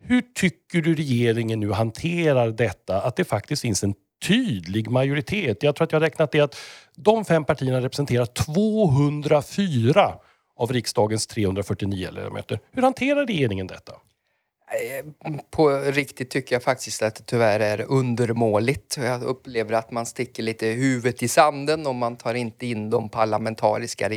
hur 0.00 0.22
tycker 0.34 0.82
du 0.82 0.94
regeringen 0.94 1.60
nu 1.60 1.70
hanterar 1.72 2.50
detta? 2.50 3.02
Att 3.02 3.16
det 3.16 3.24
faktiskt 3.24 3.62
finns 3.62 3.84
en 3.84 3.94
tydlig 4.26 4.90
majoritet. 4.90 5.62
Jag 5.62 5.76
tror 5.76 5.84
att 5.84 5.92
jag 5.92 6.00
har 6.00 6.06
räknat 6.06 6.32
det 6.32 6.40
att 6.40 6.56
de 6.96 7.24
fem 7.24 7.44
partierna 7.44 7.80
representerar 7.80 8.26
204 8.26 10.14
av 10.56 10.72
riksdagens 10.72 11.26
349 11.26 12.08
ledamöter. 12.12 12.60
Hur 12.72 12.82
hanterar 12.82 13.26
regeringen 13.26 13.66
detta? 13.66 13.92
Eh, 13.92 15.06
på 15.50 15.68
riktigt 15.70 16.30
tycker 16.30 16.54
jag 16.54 16.62
faktiskt 16.62 17.02
att 17.02 17.14
det 17.14 17.24
tyvärr 17.26 17.60
är 17.60 17.84
undermåligt. 17.88 18.96
Jag 18.96 19.22
upplever 19.22 19.72
att 19.72 19.90
man 19.90 20.06
sticker 20.06 20.42
lite 20.42 20.66
huvudet 20.66 21.22
i 21.22 21.28
sanden 21.28 21.86
och 21.86 21.94
man 21.94 22.16
tar 22.16 22.34
inte 22.34 22.66
in 22.66 22.90
de 22.90 23.08
parlamentariska 23.08 24.08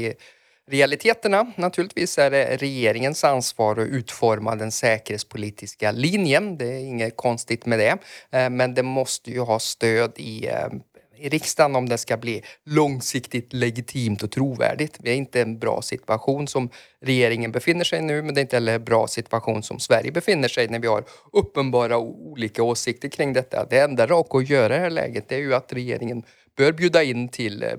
realiteterna. 0.70 1.54
Naturligtvis 1.56 2.18
är 2.18 2.32
det 2.32 2.58
regeringens 2.58 3.24
ansvar 3.24 3.78
att 3.78 3.88
utforma 3.88 4.56
den 4.56 4.72
säkerhetspolitiska 4.72 5.92
linjen. 5.92 6.58
Det 6.58 6.66
är 6.66 6.80
inget 6.80 7.18
konstigt 7.18 7.66
med 7.66 7.80
det. 7.80 7.98
Eh, 8.38 8.50
men 8.50 8.74
det 8.74 8.84
måste 8.84 9.32
ju 9.32 9.40
ha 9.40 9.60
stöd 9.60 10.12
i 10.16 10.48
eh, 10.48 10.68
i 11.22 11.30
riksdagen 11.30 11.76
om 11.76 11.90
det 11.90 11.98
ska 11.98 12.18
bli 12.18 12.44
långsiktigt 12.66 13.54
legitimt 13.54 14.24
och 14.24 14.32
trovärdigt. 14.32 14.98
Det 15.00 15.12
är 15.12 15.16
inte 15.16 15.42
en 15.42 15.60
bra 15.60 15.82
situation 15.82 16.48
som 16.48 16.70
regeringen 17.02 17.52
befinner 17.52 17.84
sig 17.84 18.00
i 18.00 18.02
nu, 18.02 18.22
men 18.22 18.36
det 18.36 18.40
är 18.40 18.42
inte 18.42 18.56
heller 18.56 18.76
en 18.76 18.84
bra 18.84 19.08
situation 19.08 19.64
som 19.64 19.80
Sverige 19.80 20.12
befinner 20.12 20.48
sig 20.48 20.66
i 20.66 20.68
när 20.68 20.80
vi 20.80 20.88
har 20.88 21.04
uppenbara 21.34 21.98
olika 21.98 22.64
åsikter 22.64 23.10
kring 23.10 23.34
detta. 23.34 23.66
Det 23.70 23.80
enda 23.80 24.08
raka 24.08 24.38
att 24.38 24.50
göra 24.50 24.76
i 24.76 24.78
det 24.78 24.84
här 24.84 24.90
läget 24.90 25.32
är 25.32 25.38
ju 25.38 25.54
att 25.54 25.74
regeringen 25.74 26.24
bör 26.58 26.72
bjuda 26.72 27.04
in 27.04 27.30
till 27.30 27.64
eh, 27.64 27.70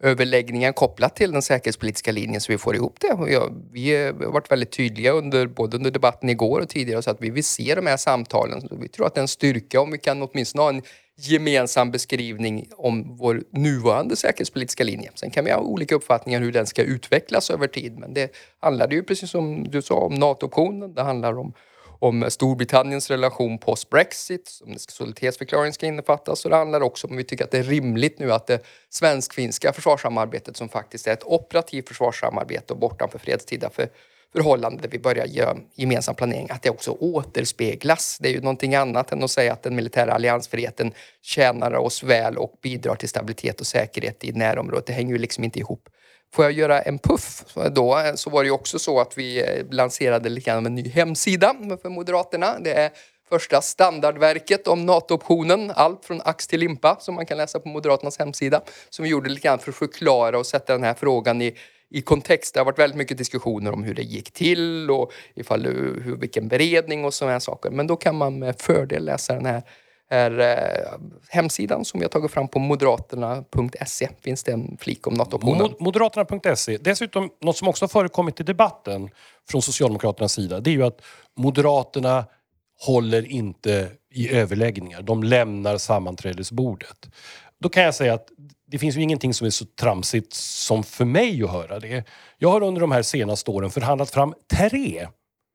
överläggningar 0.00 0.72
kopplat 0.72 1.16
till 1.16 1.32
den 1.32 1.42
säkerhetspolitiska 1.42 2.12
linjen 2.12 2.40
så 2.40 2.52
vi 2.52 2.58
får 2.58 2.76
ihop 2.76 2.96
det. 3.00 3.12
Och 3.12 3.30
jag, 3.30 3.42
eh, 3.42 3.52
vi 3.72 3.94
har 3.94 4.32
varit 4.32 4.50
väldigt 4.50 4.72
tydliga 4.72 5.12
under, 5.12 5.46
både 5.46 5.76
under 5.76 5.90
debatten 5.90 6.28
igår 6.28 6.60
och 6.60 6.68
tidigare 6.68 7.02
så 7.02 7.10
att 7.10 7.20
vi 7.20 7.30
vill 7.30 7.44
se 7.44 7.74
de 7.74 7.86
här 7.86 7.96
samtalen. 7.96 8.60
Så 8.60 8.76
vi 8.76 8.88
tror 8.88 9.06
att 9.06 9.14
det 9.14 9.18
är 9.18 9.22
en 9.22 9.28
styrka 9.28 9.80
om 9.80 9.90
vi 9.90 9.98
kan 9.98 10.22
åtminstone 10.22 10.62
ha 10.62 10.68
en 10.68 10.82
gemensam 11.18 11.90
beskrivning 11.90 12.68
om 12.76 13.16
vår 13.16 13.42
nuvarande 13.50 14.16
säkerhetspolitiska 14.16 14.84
linje. 14.84 15.10
Sen 15.14 15.30
kan 15.30 15.44
vi 15.44 15.50
ha 15.50 15.60
olika 15.60 15.94
uppfattningar 15.94 16.40
hur 16.40 16.52
den 16.52 16.66
ska 16.66 16.82
utvecklas 16.82 17.50
över 17.50 17.66
tid. 17.66 17.98
Men 17.98 18.14
det 18.14 18.30
handlar 18.60 18.88
ju 18.90 19.02
precis 19.02 19.30
som 19.30 19.64
du 19.70 19.82
sa 19.82 19.94
om 19.94 20.14
NATO-optionen. 20.14 20.94
Det 20.94 21.02
handlar 21.02 21.38
om 21.38 21.52
om 21.98 22.24
Storbritanniens 22.28 23.10
relation 23.10 23.58
post-Brexit, 23.58 24.60
om 24.64 24.74
solidaritetsförklaringen 24.78 25.72
ska 25.72 25.86
innefattas 25.86 26.44
och 26.44 26.50
det 26.50 26.56
handlar 26.56 26.80
också 26.80 27.06
om 27.06 27.16
vi 27.16 27.24
tycker 27.24 27.44
att 27.44 27.50
det 27.50 27.58
är 27.58 27.62
rimligt 27.62 28.18
nu 28.18 28.32
att 28.32 28.46
det 28.46 28.64
svensk-finska 28.90 29.72
försvarssamarbetet 29.72 30.56
som 30.56 30.68
faktiskt 30.68 31.06
är 31.06 31.12
ett 31.12 31.24
operativt 31.24 31.88
försvarssamarbete 31.88 32.72
och 32.72 32.78
bortanför 32.78 33.18
fredstida 33.18 33.70
för 33.70 33.88
förhållande 34.32 34.82
där 34.82 34.88
vi 34.88 34.98
börjar 34.98 35.26
göra 35.26 35.56
gemensam 35.74 36.14
planering, 36.14 36.48
att 36.50 36.62
det 36.62 36.70
också 36.70 36.90
återspeglas. 36.90 38.18
Det 38.20 38.28
är 38.28 38.32
ju 38.32 38.40
någonting 38.40 38.74
annat 38.74 39.12
än 39.12 39.22
att 39.22 39.30
säga 39.30 39.52
att 39.52 39.62
den 39.62 39.76
militära 39.76 40.12
alliansfriheten 40.12 40.92
tjänar 41.22 41.74
oss 41.74 42.02
väl 42.02 42.38
och 42.38 42.58
bidrar 42.62 42.94
till 42.94 43.08
stabilitet 43.08 43.60
och 43.60 43.66
säkerhet 43.66 44.24
i 44.24 44.32
närområdet. 44.32 44.86
Det 44.86 44.92
hänger 44.92 45.12
ju 45.12 45.18
liksom 45.18 45.44
inte 45.44 45.58
ihop. 45.58 45.88
Får 46.34 46.44
jag 46.44 46.52
göra 46.52 46.82
en 46.82 46.98
puff 46.98 47.56
eh, 47.56 47.64
då 47.64 47.98
eh, 47.98 48.14
så 48.14 48.30
var 48.30 48.42
det 48.42 48.46
ju 48.46 48.52
också 48.52 48.78
så 48.78 49.00
att 49.00 49.18
vi 49.18 49.40
eh, 49.40 49.66
lanserade 49.70 50.28
lite 50.28 50.50
grann 50.50 50.66
en 50.66 50.74
ny 50.74 50.88
hemsida 50.88 51.56
för 51.82 51.88
Moderaterna. 51.88 52.58
Det 52.60 52.72
är 52.72 52.90
första 53.28 53.60
standardverket 53.62 54.68
om 54.68 54.86
NATO-optionen, 54.86 55.72
allt 55.74 56.04
från 56.04 56.20
ax 56.24 56.46
till 56.46 56.60
limpa 56.60 56.96
som 57.00 57.14
man 57.14 57.26
kan 57.26 57.38
läsa 57.38 57.60
på 57.60 57.68
Moderaternas 57.68 58.18
hemsida. 58.18 58.60
Som 58.90 59.02
vi 59.02 59.08
gjorde 59.08 59.30
lite 59.30 59.42
grann 59.42 59.58
för 59.58 59.70
att 59.70 59.76
förklara 59.76 60.38
och 60.38 60.46
sätta 60.46 60.72
den 60.72 60.82
här 60.82 60.94
frågan 60.94 61.42
i, 61.42 61.54
i 61.90 62.02
kontext. 62.02 62.54
Det 62.54 62.60
har 62.60 62.64
varit 62.64 62.78
väldigt 62.78 62.96
mycket 62.96 63.18
diskussioner 63.18 63.72
om 63.72 63.84
hur 63.84 63.94
det 63.94 64.02
gick 64.02 64.30
till 64.30 64.90
och 64.90 65.12
ifall, 65.34 65.64
hur, 65.64 66.16
vilken 66.16 66.48
beredning 66.48 67.04
och 67.04 67.14
sådana 67.14 67.40
saker. 67.40 67.70
Men 67.70 67.86
då 67.86 67.96
kan 67.96 68.16
man 68.16 68.38
med 68.38 68.60
fördel 68.60 69.04
läsa 69.04 69.34
den 69.34 69.46
här 69.46 69.62
är 70.10 70.38
eh, 70.40 70.98
hemsidan 71.28 71.84
som 71.84 72.00
vi 72.00 72.04
har 72.04 72.10
tagit 72.10 72.30
fram 72.30 72.48
på 72.48 72.58
moderaterna.se. 72.58 74.08
finns 74.20 74.44
det 74.44 74.52
en 74.52 74.76
flik 74.80 75.06
om 75.06 75.14
NATO-optionen. 75.14 75.74
Moderaterna.se. 75.80 76.76
Dessutom, 76.76 77.30
något 77.40 77.56
som 77.56 77.68
också 77.68 77.82
har 77.82 77.88
förekommit 77.88 78.40
i 78.40 78.42
debatten 78.42 79.10
från 79.50 79.62
Socialdemokraternas 79.62 80.32
sida, 80.32 80.60
det 80.60 80.70
är 80.70 80.74
ju 80.74 80.84
att 80.84 81.02
Moderaterna 81.36 82.24
håller 82.80 83.26
inte 83.32 83.90
i 84.10 84.34
överläggningar. 84.34 85.02
De 85.02 85.22
lämnar 85.22 85.78
sammanträdesbordet. 85.78 87.08
Då 87.60 87.68
kan 87.68 87.82
jag 87.82 87.94
säga 87.94 88.14
att 88.14 88.28
det 88.66 88.78
finns 88.78 88.96
ju 88.96 89.02
ingenting 89.02 89.34
som 89.34 89.46
är 89.46 89.50
så 89.50 89.64
tramsigt 89.64 90.32
som 90.32 90.84
för 90.84 91.04
mig 91.04 91.42
att 91.42 91.50
höra 91.50 91.80
det. 91.80 92.04
Jag 92.38 92.50
har 92.50 92.62
under 92.62 92.80
de 92.80 92.92
här 92.92 93.02
senaste 93.02 93.50
åren 93.50 93.70
förhandlat 93.70 94.10
fram 94.10 94.34
tre 94.50 95.08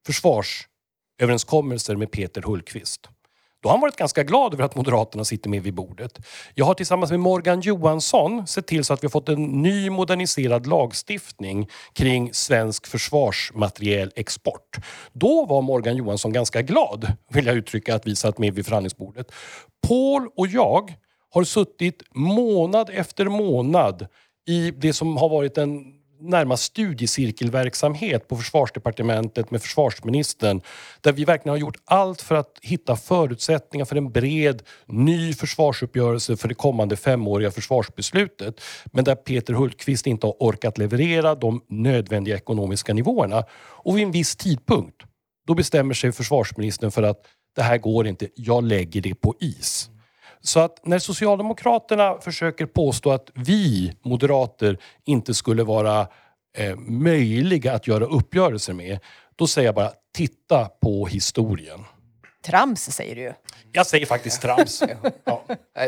försvarsöverenskommelser 0.06 1.96
med 1.96 2.12
Peter 2.12 2.42
Hultqvist. 2.42 3.10
Då 3.62 3.70
har 3.70 3.74
han 3.74 3.82
varit 3.82 3.96
ganska 3.96 4.24
glad 4.24 4.54
över 4.54 4.64
att 4.64 4.76
Moderaterna 4.76 5.26
sitter 5.26 5.50
med 5.50 5.64
vid 5.64 5.74
bordet. 5.74 6.20
Jag 6.56 6.66
har 6.66 6.74
tillsammans 6.74 7.12
med 7.12 7.20
Morgan 7.20 7.62
Johansson 7.62 8.48
sett 8.48 8.68
till 8.68 8.84
så 8.84 8.94
att 8.94 9.04
vi 9.04 9.06
har 9.08 9.12
fått 9.12 9.30
en 9.30 9.44
ny 9.44 9.90
moderniserad 9.90 10.68
lagstiftning 10.68 11.70
kring 11.94 12.34
svensk 12.34 12.88
försvarsmaterielexport. 12.88 14.78
Då 15.14 15.46
var 15.46 15.62
Morgan 15.62 15.96
Johansson 15.96 16.34
ganska 16.34 16.62
glad, 16.62 17.14
vill 17.30 17.46
jag 17.46 17.56
uttrycka, 17.56 17.96
att 17.96 18.08
vi 18.08 18.16
satt 18.16 18.38
med 18.38 18.54
vid 18.54 18.66
förhandlingsbordet. 18.66 19.32
Paul 19.88 20.30
och 20.36 20.48
jag 20.48 20.94
har 21.30 21.44
suttit 21.44 22.04
månad 22.14 22.90
efter 22.94 23.26
månad 23.26 24.08
i 24.48 24.72
det 24.72 24.94
som 24.94 25.18
har 25.18 25.30
varit 25.30 25.58
en 25.58 26.01
närmast 26.22 26.64
studiecirkelverksamhet 26.64 28.28
på 28.28 28.38
försvarsdepartementet 28.38 29.52
med 29.52 29.62
försvarsministern 29.62 30.62
där 31.02 31.12
vi 31.12 31.26
verkligen 31.26 31.54
har 31.54 31.58
gjort 31.58 31.78
allt 31.86 32.22
för 32.22 32.36
att 32.36 32.60
hitta 32.62 32.96
förutsättningar 32.96 33.86
för 33.86 33.96
en 33.96 34.12
bred 34.12 34.64
ny 34.86 35.34
försvarsuppgörelse 35.34 36.38
för 36.38 36.48
det 36.48 36.56
kommande 36.56 36.96
femåriga 36.96 37.52
försvarsbeslutet. 37.52 38.62
Men 38.86 39.04
där 39.04 39.16
Peter 39.16 39.54
Hultqvist 39.54 40.08
inte 40.08 40.28
har 40.28 40.36
orkat 40.40 40.78
leverera 40.78 41.36
de 41.36 41.62
nödvändiga 41.70 42.36
ekonomiska 42.36 42.94
nivåerna. 42.94 43.44
Och 43.54 43.98
vid 43.98 44.04
en 44.04 44.12
viss 44.12 44.36
tidpunkt 44.36 45.02
då 45.48 45.54
bestämmer 45.54 45.94
sig 45.94 46.12
försvarsministern 46.12 46.92
för 46.92 47.04
att 47.04 47.18
det 47.56 47.62
här 47.62 47.78
går 47.78 48.08
inte, 48.08 48.28
jag 48.36 48.64
lägger 48.64 49.02
det 49.02 49.16
på 49.16 49.36
is. 49.40 49.91
Så 50.42 50.60
att 50.60 50.86
när 50.86 51.00
Socialdemokraterna 51.00 52.18
försöker 52.22 52.66
påstå 52.66 53.12
att 53.12 53.30
vi 53.34 53.94
moderater 54.04 54.78
inte 55.06 55.34
skulle 55.34 55.64
vara 55.64 56.08
eh, 56.58 56.76
möjliga 56.78 57.74
att 57.74 57.88
göra 57.88 58.06
uppgörelser 58.06 58.74
med, 58.74 59.00
då 59.36 59.48
säger 59.48 59.68
jag 59.68 59.76
bara 59.76 59.92
titta 60.16 60.66
på 60.66 61.08
historien. 61.08 61.80
Trams 62.46 62.96
säger 62.96 63.16
du 63.16 63.22
ju. 63.22 63.34
Jag 63.72 63.88
säger 63.88 64.06
faktiskt 64.06 64.42
trams. 64.42 64.84
ja. 65.24 65.44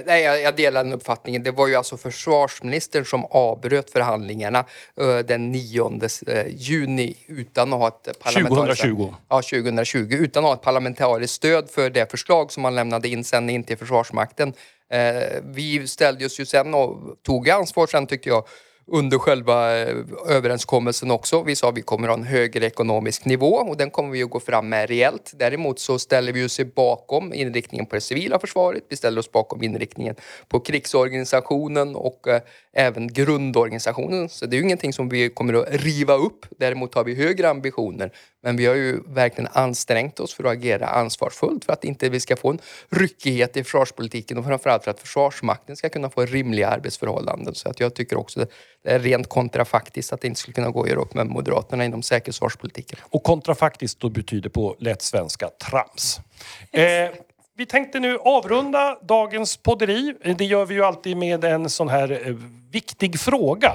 Nej, 0.05 0.23
jag, 0.23 0.41
jag, 0.41 0.55
delar 0.55 0.83
den 0.83 0.93
uppfattningen. 0.93 1.43
Det 1.43 1.51
var 1.51 1.67
ju 1.67 1.75
alltså 1.75 1.97
försvarsministern 1.97 3.05
som 3.05 3.25
avbröt 3.25 3.91
förhandlingarna 3.91 4.65
uh, 5.01 5.17
den 5.19 5.51
9 5.51 5.83
uh, 5.83 6.09
eh, 6.27 6.45
juni 6.49 7.15
utan 7.27 7.73
att 7.73 7.79
ha 7.79 7.87
ett 7.87 8.19
parlamentariskt 8.19 8.81
2020. 8.81 9.13
Ja, 9.29 9.41
2020. 9.41 10.07
Utan 10.11 10.43
att 10.43 10.47
ha 10.47 10.55
ett 10.55 10.61
parlamentariskt 10.61 11.35
stöd 11.35 11.69
för 11.69 11.89
det 11.89 12.11
förslag 12.11 12.51
som 12.51 12.63
man 12.63 12.75
lämnade 12.75 13.07
in 13.07 13.23
sen 13.23 13.49
in 13.49 13.63
till 13.63 13.77
Försvarsmakten. 13.77 14.49
Uh, 14.49 15.41
vi 15.43 15.87
ställde 15.87 16.25
oss 16.25 16.39
ju 16.39 16.45
sen 16.45 16.73
och 16.73 16.97
tog 17.23 17.49
ansvar 17.49 17.87
sen 17.87 18.07
tyckte 18.07 18.29
jag 18.29 18.45
under 18.87 19.17
själva 19.17 19.79
eh, 19.79 19.95
överenskommelsen 20.27 21.11
också. 21.11 21.43
Vi 21.43 21.55
sa 21.55 21.69
att 21.69 21.77
vi 21.77 21.81
kommer 21.81 22.07
att 22.07 22.15
ha 22.15 22.21
en 22.23 22.27
högre 22.27 22.65
ekonomisk 22.65 23.25
nivå 23.25 23.55
och 23.55 23.77
den 23.77 23.89
kommer 23.89 24.09
vi 24.09 24.23
att 24.23 24.29
gå 24.29 24.39
fram 24.39 24.69
med 24.69 24.89
rejält. 24.89 25.33
Däremot 25.35 25.79
så 25.79 25.99
ställer 25.99 26.33
vi 26.33 26.45
oss 26.45 26.59
bakom 26.75 27.33
inriktningen 27.33 27.85
på 27.85 27.95
det 27.95 28.01
civila 28.01 28.39
försvaret. 28.39 28.83
Vi 28.89 28.95
ställer 28.95 29.19
oss 29.19 29.31
bakom 29.31 29.63
inriktningen 29.63 30.15
på 30.47 30.59
krigsorganisationen 30.59 31.95
och 31.95 32.27
eh, 32.27 32.41
även 32.73 33.07
grundorganisationen. 33.07 34.29
Så 34.29 34.45
det 34.45 34.55
är 34.55 34.57
ju 34.57 34.63
ingenting 34.63 34.93
som 34.93 35.09
vi 35.09 35.29
kommer 35.29 35.53
att 35.53 35.67
riva 35.69 36.13
upp. 36.13 36.45
Däremot 36.59 36.95
har 36.95 37.03
vi 37.03 37.15
högre 37.15 37.49
ambitioner. 37.49 38.11
Men 38.43 38.57
vi 38.57 38.65
har 38.65 38.75
ju 38.75 38.99
verkligen 39.07 39.49
ansträngt 39.53 40.19
oss 40.19 40.33
för 40.33 40.43
att 40.43 40.51
agera 40.51 40.87
ansvarsfullt 40.87 41.65
för 41.65 41.73
att 41.73 41.83
inte 41.83 42.09
vi 42.09 42.19
ska 42.19 42.35
få 42.35 42.49
en 42.49 42.59
ryckighet 42.89 43.57
i 43.57 43.63
försvarspolitiken 43.63 44.37
och 44.37 44.45
framförallt 44.45 44.83
för 44.83 44.91
att 44.91 44.99
Försvarsmakten 44.99 45.75
ska 45.75 45.89
kunna 45.89 46.09
få 46.09 46.25
rimliga 46.25 46.67
arbetsförhållanden. 46.67 47.55
Så 47.55 47.69
att 47.69 47.79
jag 47.79 47.93
tycker 47.93 48.17
också 48.17 48.45
det 48.83 48.91
är 48.91 48.99
rent 48.99 49.29
kontrafaktiskt 49.29 50.13
att 50.13 50.21
det 50.21 50.27
inte 50.27 50.39
skulle 50.39 50.53
kunna 50.53 50.69
gå 50.69 50.83
att 50.83 50.89
göra 50.89 51.01
upp 51.01 51.13
med 51.13 51.27
Moderaterna 51.27 51.85
inom 51.85 52.03
säkerhetsförsvarspolitiken. 52.03 52.99
Och 53.03 53.23
kontrafaktiskt 53.23 53.99
då 53.99 54.09
betyder 54.09 54.49
på 54.49 54.75
lätt 54.79 55.01
svenska 55.01 55.49
trams. 55.49 56.19
Eh, 56.71 57.09
vi 57.57 57.65
tänkte 57.65 57.99
nu 57.99 58.17
avrunda 58.17 58.97
dagens 59.01 59.57
podderi. 59.57 60.15
Det 60.37 60.45
gör 60.45 60.65
vi 60.65 60.75
ju 60.75 60.83
alltid 60.83 61.17
med 61.17 61.43
en 61.43 61.69
sån 61.69 61.89
här 61.89 62.27
eh, 62.27 62.35
viktig 62.71 63.19
fråga. 63.19 63.71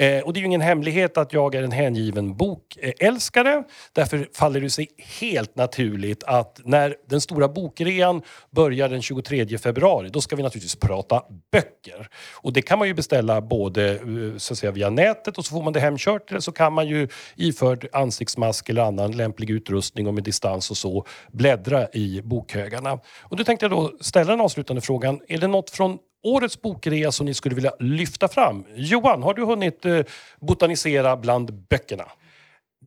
Eh, 0.00 0.20
och 0.20 0.32
det 0.32 0.38
är 0.38 0.40
ju 0.40 0.46
ingen 0.46 0.60
hemlighet 0.60 1.18
att 1.18 1.32
jag 1.32 1.54
är 1.54 1.62
en 1.62 1.72
hängiven 1.72 2.36
bokälskare. 2.36 3.64
Därför 3.92 4.28
faller 4.34 4.60
det 4.60 4.70
sig 4.70 4.88
helt 5.20 5.56
naturligt 5.56 6.24
att 6.24 6.60
när 6.64 6.96
den 7.08 7.20
stora 7.20 7.48
bokrean 7.48 8.22
börjar 8.50 8.88
den 8.88 9.02
23 9.02 9.58
februari, 9.58 10.08
då 10.08 10.20
ska 10.20 10.36
vi 10.36 10.42
naturligtvis 10.42 10.76
prata 10.76 11.22
böcker. 11.52 12.08
Och 12.34 12.52
det 12.52 12.62
kan 12.62 12.78
man 12.78 12.88
ju 12.88 12.94
beställa 12.94 13.40
både 13.40 13.90
eh, 13.90 14.36
så 14.36 14.54
att 14.54 14.58
säga, 14.58 14.72
via 14.72 14.90
nätet 14.90 15.38
och 15.38 15.44
så 15.44 15.50
får 15.50 15.62
man 15.62 15.72
det 15.72 15.80
hemkört 15.80 16.30
eller 16.30 16.40
så 16.40 16.52
kan 16.52 16.72
man 16.72 16.88
ju 16.88 17.08
iförd 17.36 17.88
ansiktsmask 17.92 18.68
eller 18.68 18.82
annan 18.82 19.12
lämplig 19.12 19.50
utrustning 19.50 20.06
och 20.06 20.14
med 20.14 20.24
distans 20.24 20.70
och 20.70 20.76
så 20.76 21.06
bläddra 21.32 21.88
i 21.92 22.22
bokhögarna. 22.24 22.98
Och 23.20 23.36
då 23.36 23.44
tänkte 23.44 23.64
jag 23.64 23.70
då 23.70 23.92
ställa 24.00 24.30
den 24.30 24.40
avslutande 24.40 24.82
frågan. 24.82 25.20
Är 25.28 25.38
det 25.38 25.46
något 25.46 25.70
från 25.70 25.98
årets 26.22 26.62
bokrea 26.62 27.12
som 27.12 27.26
ni 27.26 27.34
skulle 27.34 27.54
vilja 27.54 27.72
lyfta 27.78 28.28
fram? 28.28 28.64
Johan, 28.74 29.22
har 29.22 29.34
du 29.34 29.44
hunnit 29.44 29.84
eh, 29.86 30.00
botanisera 30.40 31.16
bland 31.16 31.52
böckerna? 31.70 32.04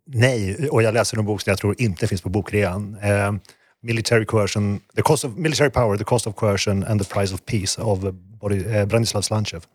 Nej, 0.06 0.70
och 0.70 0.84
jag 0.84 0.94
läser 0.94 1.18
en 1.18 1.26
bok 1.26 1.42
som 1.42 1.52
jag 1.52 1.58
tror 1.58 1.82
inte 1.82 2.08
finns 2.08 2.22
på 2.22 2.30
bokrean. 2.30 2.98
Eh, 3.02 3.34
military 3.82 4.26
coercion, 4.26 4.80
the 4.96 5.02
cost 5.02 5.26
of 5.26 5.36
military 5.36 5.70
power, 5.70 5.98
the 5.98 6.04
cost 6.04 6.28
of 6.28 6.36
coercion 6.36 6.84
and 6.84 7.02
the 7.02 7.14
price 7.14 7.34
of 7.34 7.46
peace 7.46 7.82
av 7.82 8.16
eh, 8.52 8.86
Branislav 8.86 9.22
Slanchev. 9.22 9.66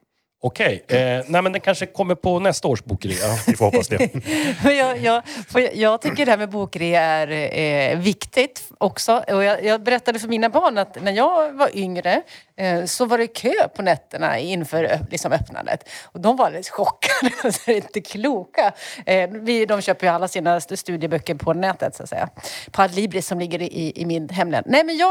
Okej, 0.41 0.83
okay. 0.85 0.99
eh, 0.99 1.25
nej 1.29 1.43
men 1.43 1.53
den 1.53 1.61
kanske 1.61 1.87
kommer 1.87 2.15
på 2.15 2.39
nästa 2.39 2.69
års 2.69 2.85
bokrea. 2.85 3.27
Vi 3.47 3.57
får 3.57 3.65
hoppas 3.65 3.89
det. 3.89 4.11
jag, 4.73 4.99
jag, 4.99 5.23
jag, 5.75 6.03
tycker 6.03 6.27
det 6.27 6.31
här 6.31 6.39
med 6.39 6.51
bokrea 6.51 7.03
är 7.03 7.29
eh, 7.59 7.99
viktigt 7.99 8.63
också. 8.79 9.25
Och 9.29 9.45
jag, 9.45 9.65
jag, 9.65 9.83
berättade 9.83 10.19
för 10.19 10.29
mina 10.29 10.49
barn 10.49 10.79
att 10.79 11.03
när 11.03 11.13
jag 11.13 11.53
var 11.53 11.77
yngre 11.77 12.23
eh, 12.57 12.85
så 12.85 13.07
var 13.07 13.19
det 13.19 13.27
kö 13.27 13.69
på 13.77 13.83
nätterna 13.83 14.39
inför 14.39 14.99
liksom, 15.11 15.33
öppnandet. 15.33 15.89
Och 16.05 16.21
de 16.21 16.37
var 16.37 16.47
alldeles 16.47 16.71
chockade. 16.71 17.53
så 17.53 17.71
inte 17.71 18.01
kloka. 18.01 18.73
Eh, 19.07 19.31
vi, 19.31 19.67
de 19.67 19.81
köper 19.81 20.07
ju 20.07 20.13
alla 20.13 20.29
sina 20.29 20.61
studieböcker 20.61 21.35
på 21.35 21.53
nätet 21.53 21.95
så 21.95 22.03
att 22.03 22.09
säga. 22.09 22.29
På 22.71 22.83
Adlibris 22.83 23.27
som 23.27 23.39
ligger 23.39 23.63
i, 23.63 23.93
i 23.97 24.07
min 24.07 24.29
hemlän. 24.29 24.63
Nej 24.67 24.85
men 24.85 24.97
jag 24.97 25.09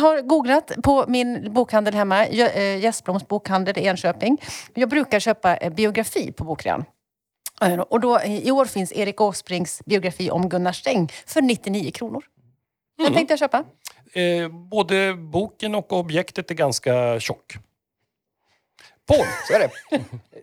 har 0.00 0.22
googlat 0.22 0.72
på 0.82 1.04
min 1.08 1.52
bokhandel 1.52 1.94
hemma, 1.94 2.28
Gästbloms 2.28 3.28
bokhandel 3.28 3.78
i 3.78 3.86
Enköping. 3.86 4.38
Jag 4.74 4.88
brukar 4.88 5.20
köpa 5.20 5.56
eh, 5.56 5.72
biografi 5.72 6.32
på 6.32 6.44
Bokrean. 6.44 6.84
Eh, 7.62 7.78
Och 7.80 8.00
då, 8.00 8.20
I 8.22 8.50
år 8.50 8.64
finns 8.64 8.92
Erik 8.92 9.20
Åsbrinks 9.20 9.82
biografi 9.84 10.30
om 10.30 10.48
Gunnar 10.48 10.72
Sträng 10.72 11.08
för 11.26 11.42
99 11.42 11.90
kronor. 11.90 12.24
Den 12.98 13.14
tänkte 13.14 13.32
jag 13.32 13.38
köpa. 13.38 13.64
Eh, 14.12 14.48
både 14.48 15.14
boken 15.14 15.74
och 15.74 15.92
objektet 15.92 16.50
är 16.50 16.54
ganska 16.54 17.20
tjock. 17.20 17.54
Paul, 19.16 19.26
Så 19.48 19.54
är 19.54 19.58
det. 19.58 19.70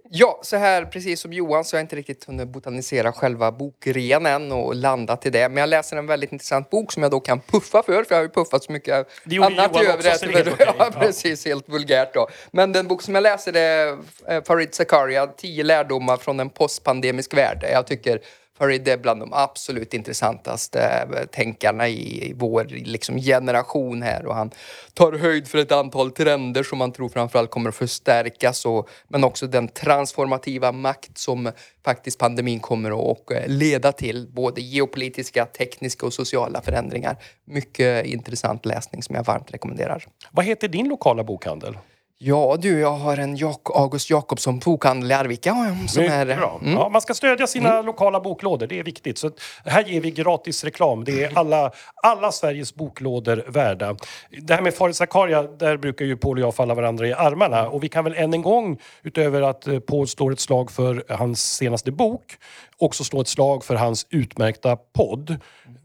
Ja, 0.09 0.39
så 0.43 0.57
här 0.57 0.85
precis 0.85 1.19
som 1.21 1.33
Johan 1.33 1.65
så 1.65 1.75
har 1.75 1.79
jag 1.79 1.83
inte 1.83 1.95
riktigt 1.95 2.23
hunnit 2.25 2.47
botanisera 2.47 3.11
själva 3.11 3.51
bokrean 3.51 4.25
än 4.25 4.51
och 4.51 4.75
landa 4.75 5.17
till 5.17 5.31
det. 5.31 5.49
Men 5.49 5.57
jag 5.57 5.69
läser 5.69 5.97
en 5.97 6.07
väldigt 6.07 6.31
intressant 6.31 6.69
bok 6.69 6.91
som 6.91 7.03
jag 7.03 7.11
då 7.11 7.19
kan 7.19 7.39
puffa 7.39 7.83
för, 7.83 8.03
för 8.03 8.05
jag 8.09 8.17
har 8.17 8.23
ju 8.23 8.29
puffat 8.29 8.63
så 8.63 8.71
mycket 8.71 9.07
Det 9.23 9.37
annat 9.37 9.71
Johan 9.73 9.85
i 9.85 9.87
övrigt. 9.87 10.57
det. 10.57 10.65
Ja, 10.79 10.91
precis. 10.99 11.45
Helt 11.45 11.69
vulgärt 11.69 12.13
då. 12.13 12.27
Men 12.51 12.71
den 12.71 12.87
bok 12.87 13.01
som 13.01 13.15
jag 13.15 13.21
läser 13.21 13.55
är 13.55 13.97
eh, 14.27 14.43
Farid 14.43 14.73
Zakaria, 14.75 15.27
10 15.27 15.63
lärdomar 15.63 16.17
från 16.17 16.39
en 16.39 16.49
postpandemisk 16.49 17.37
värld. 17.37 17.65
Jag 17.71 17.87
tycker 17.87 18.21
Farid 18.57 18.87
är 18.87 18.97
bland 18.97 19.19
de 19.19 19.33
absolut 19.33 19.93
intressantaste 19.93 20.79
eh, 20.81 21.25
tänkarna 21.25 21.87
i, 21.87 22.33
vår 22.35 22.65
liksom, 22.69 23.17
generation 23.17 24.01
här 24.01 24.25
och 24.25 24.35
han 24.35 24.51
tar 24.93 25.13
höjd 25.13 25.47
för 25.47 25.57
ett 25.57 25.71
antal 25.71 26.11
trender 26.11 26.63
som 26.63 26.77
man 26.77 26.91
tror 26.91 27.09
framförallt 27.09 27.51
kommer 27.51 27.69
att 27.69 27.75
förstärkas 27.75 28.65
och, 28.65 28.89
men 29.07 29.23
också 29.23 29.47
den 29.47 29.67
transformativa 29.67 30.71
makt 30.71 31.17
som 31.17 31.51
faktiskt 31.85 32.19
pandemin 32.19 32.59
kommer 32.59 33.11
att 33.11 33.31
eh, 33.31 33.47
leda 33.47 33.91
till. 33.91 34.27
Både 34.27 34.61
geopolitiska, 34.61 35.45
tekniska 35.45 36.05
och 36.05 36.13
sociala 36.13 36.61
förändringar. 36.61 37.17
Mycket 37.45 38.05
intressant 38.05 38.65
läsning 38.65 39.03
som 39.03 39.15
jag 39.15 39.23
varmt 39.23 39.53
rekommenderar. 39.53 40.05
vad 40.31 40.45
heter 40.45 40.67
din 40.67 40.87
lokala 40.89 41.23
bokhandel? 41.23 41.77
Ja 42.19 42.57
du, 42.59 42.79
jag 42.79 42.91
har 42.91 43.17
en 43.17 43.35
Jak- 43.37 43.71
August 43.75 44.09
Jakobsson 44.09 44.59
bokhandel 44.59 45.11
i 45.11 45.13
Arvika 45.13 45.53
som 45.87 46.01
Mycket 46.03 46.15
är... 46.15 46.25
bra. 46.37 46.59
Mm. 46.61 46.73
Ja, 46.73 46.89
man 46.89 47.01
ska 47.01 47.13
stödja 47.13 47.47
sina 47.47 47.81
lokala 47.81 48.19
boklådor, 48.19 48.67
det 48.67 48.79
är 48.79 48.83
viktigt. 48.83 49.17
Så 49.17 49.31
här 49.65 49.83
ger 49.83 50.01
vi 50.01 50.11
gratis 50.11 50.63
reklam. 50.63 51.03
Det 51.03 51.23
är 51.23 51.37
alla, 51.37 51.71
alla 52.03 52.31
Sveriges 52.31 52.75
boklådor 52.75 53.43
värda. 53.47 53.95
Det 54.41 54.53
här 54.53 54.61
med 54.61 54.73
Farid 54.73 54.95
Zakaria, 54.95 55.43
där 55.43 55.77
brukar 55.77 56.05
ju 56.05 56.17
Paul 56.17 56.37
och 56.37 56.43
jag 56.43 56.55
falla 56.55 56.73
varandra 56.73 57.07
i 57.07 57.13
armarna. 57.13 57.69
Och 57.69 57.83
vi 57.83 57.89
kan 57.89 58.03
väl 58.03 58.13
än 58.13 58.33
en 58.33 58.41
gång, 58.41 58.79
utöver 59.03 59.41
att 59.41 59.67
eh, 59.67 59.79
Paul 59.79 60.07
slår 60.07 60.31
ett 60.31 60.39
slag 60.39 60.71
för 60.71 61.03
hans 61.09 61.53
senaste 61.55 61.91
bok, 61.91 62.35
också 62.77 63.03
slå 63.03 63.21
ett 63.21 63.27
slag 63.27 63.63
för 63.63 63.75
hans 63.75 64.07
utmärkta 64.09 64.75
podd, 64.75 65.35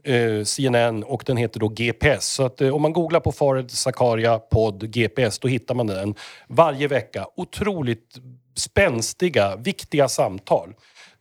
eh, 0.03 0.43
CNN, 0.43 1.03
och 1.03 1.23
den 1.25 1.37
heter 1.37 1.59
då 1.59 1.67
GPS. 1.67 2.25
Så 2.25 2.45
att 2.45 2.61
eh, 2.61 2.75
om 2.75 2.81
man 2.81 2.93
googlar 2.93 3.19
på 3.19 3.31
Farid 3.31 3.71
Zakaria 3.71 4.39
podd 4.39 4.91
GPS, 4.91 5.39
då 5.39 5.47
hittar 5.47 5.75
man 5.75 5.87
den 5.87 6.15
varje 6.47 6.87
vecka. 6.87 7.27
Otroligt 7.35 8.17
spänstiga, 8.55 9.55
viktiga 9.55 10.09
samtal. 10.09 10.73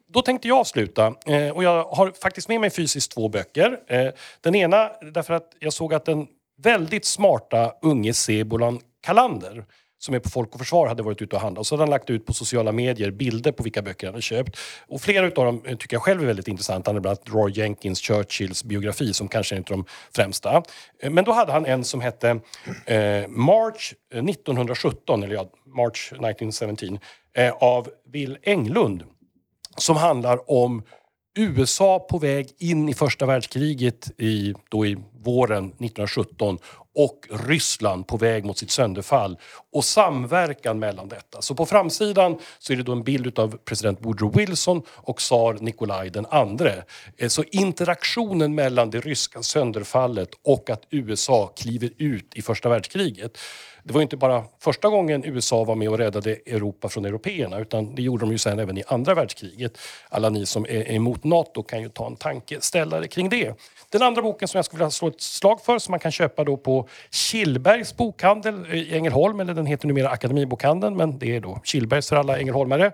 Då 0.09 0.23
tänkte 0.23 0.49
jag 0.49 0.59
avsluta 0.59 1.15
eh, 1.27 1.49
och 1.49 1.65
jag 1.65 1.85
har 1.85 2.13
faktiskt 2.23 2.49
med 2.49 2.61
mig 2.61 2.71
fysiskt 2.71 3.13
två 3.13 3.29
böcker. 3.29 3.79
Eh, 3.89 4.09
den 4.41 4.55
ena 4.55 4.91
därför 5.15 5.35
att 5.35 5.53
jag 5.59 5.73
såg 5.73 5.95
att 5.95 6.05
den 6.05 6.27
väldigt 6.63 7.05
smarta 7.05 7.73
unge 7.83 8.15
Sebolan 8.15 8.81
Kalander 9.01 9.65
som 10.05 10.15
är 10.15 10.19
på 10.19 10.31
Folk 10.31 10.53
och 10.53 10.59
Försvar 10.59 10.87
hade 10.87 11.03
varit 11.03 11.23
ute 11.23 11.37
och 11.37 11.43
handlat. 11.43 11.61
Och 11.61 11.67
så 11.67 11.75
hade 11.75 11.83
han 11.83 11.91
lagt 11.91 12.11
ut 12.11 12.27
på 12.27 12.33
sociala 12.33 12.73
medier 12.73 13.11
bilder 13.11 13.53
på 13.53 13.63
vilka 13.63 13.83
böcker 13.83 14.07
han 14.07 14.15
hade 14.15 14.23
köpt. 14.23 14.57
Och 14.89 15.01
flera 15.01 15.27
av 15.27 15.33
dem 15.33 15.63
eh, 15.65 15.77
tycker 15.77 15.95
jag 15.95 16.03
själv 16.03 16.23
är 16.23 16.27
väldigt 16.27 16.49
intressanta. 16.49 16.89
Han 16.89 16.95
hade 16.95 17.01
bland 17.01 17.19
annat 17.19 17.35
Roy 17.35 17.53
Jenkins 17.53 18.01
Churchills 18.01 18.65
biografi 18.65 19.13
som 19.13 19.29
kanske 19.29 19.55
är 19.55 19.57
en 19.57 19.63
av 19.63 19.71
de 19.71 19.85
främsta. 20.15 20.63
Eh, 21.03 21.11
men 21.11 21.25
då 21.25 21.33
hade 21.33 21.53
han 21.53 21.67
en 21.67 21.85
som 21.85 22.01
hette 22.01 22.31
eh, 22.87 23.29
March 23.29 23.95
eh, 24.15 24.25
1917, 24.25 25.23
eller 25.23 25.35
ja, 25.35 25.51
March 25.67 26.13
1917, 26.13 26.99
eh, 27.35 27.53
av 27.53 27.89
Will 28.13 28.39
Englund 28.43 29.05
som 29.77 29.97
handlar 29.97 30.51
om 30.51 30.83
USA 31.35 31.99
på 31.99 32.19
väg 32.19 32.49
in 32.59 32.89
i 32.89 32.95
första 32.95 33.27
världskriget 33.27 34.21
i, 34.21 34.55
då 34.69 34.87
i 34.87 34.97
våren 35.25 35.65
1917 35.65 36.59
och 36.95 37.29
Ryssland 37.31 38.07
på 38.07 38.17
väg 38.17 38.45
mot 38.45 38.59
sitt 38.59 38.71
sönderfall 38.71 39.39
och 39.73 39.85
samverkan 39.85 40.79
mellan 40.79 41.09
detta. 41.09 41.43
Så 41.43 41.55
på 41.55 41.67
framsidan 41.67 42.39
så 42.59 42.73
är 42.73 42.77
det 42.77 42.83
då 42.83 42.93
en 42.93 43.03
bild 43.03 43.39
av 43.39 43.57
president 43.65 43.99
Woodrow 44.03 44.37
Wilson 44.37 44.83
och 44.89 45.17
tsar 45.17 45.53
Nikolaj 45.61 46.11
den 46.11 46.27
andre. 46.31 46.85
Eh, 47.17 47.29
så 47.29 47.45
interaktionen 47.51 48.55
mellan 48.55 48.91
det 48.91 49.01
ryska 49.01 49.43
sönderfallet 49.43 50.29
och 50.45 50.71
att 50.71 50.83
USA 50.91 51.53
kliver 51.57 51.91
ut 51.99 52.35
i 52.35 52.43
första 52.43 52.69
världskriget. 52.69 53.39
Det 53.85 53.93
var 53.93 54.01
ju 54.01 54.03
inte 54.03 54.17
bara 54.17 54.45
första 54.61 54.89
gången 54.89 55.25
USA 55.25 55.65
var 55.65 55.75
med 55.75 55.89
och 55.89 55.99
räddade 55.99 56.31
Europa 56.31 56.89
från 56.89 57.05
européerna 57.05 57.59
utan 57.59 57.95
det 57.95 58.03
gjorde 58.03 58.27
de 58.27 58.33
ju 58.33 58.39
sen 58.39 58.59
även 58.59 58.79
i 58.79 58.83
andra 58.87 59.15
världskriget. 59.15 59.79
Alla 60.09 60.29
ni 60.29 60.47
som 60.47 60.65
är 60.65 60.93
emot 60.93 61.25
NATO 61.25 61.63
kan 61.63 61.83
ju 61.83 61.89
ta 61.89 62.07
en 62.07 62.17
tankeställare 62.17 63.07
kring 63.09 63.29
det. 63.29 63.55
Den 63.91 64.03
andra 64.03 64.23
boken 64.23 64.49
som 64.49 64.59
jag 64.59 64.65
skulle 64.65 64.79
vilja 64.79 64.91
slå 64.91 65.09
ett 65.09 65.21
slag 65.21 65.61
för 65.61 65.79
som 65.79 65.93
man 65.93 66.01
kan 66.01 66.13
köpa 66.13 66.45
då 66.45 66.57
på 66.57 66.89
Killbergs 67.11 67.97
bokhandel 67.97 68.67
i 68.73 68.97
Ängelholm, 68.97 69.41
eller 69.41 69.55
den 69.55 69.67
heter 69.67 69.89
numera 69.89 70.09
Akademibokhandeln 70.09 70.97
men 70.97 71.19
det 71.19 71.37
är 71.37 71.41
då 71.41 71.61
Killbergs 71.65 72.09
för 72.09 72.17
alla 72.17 72.39
ängelholmare. 72.39 72.93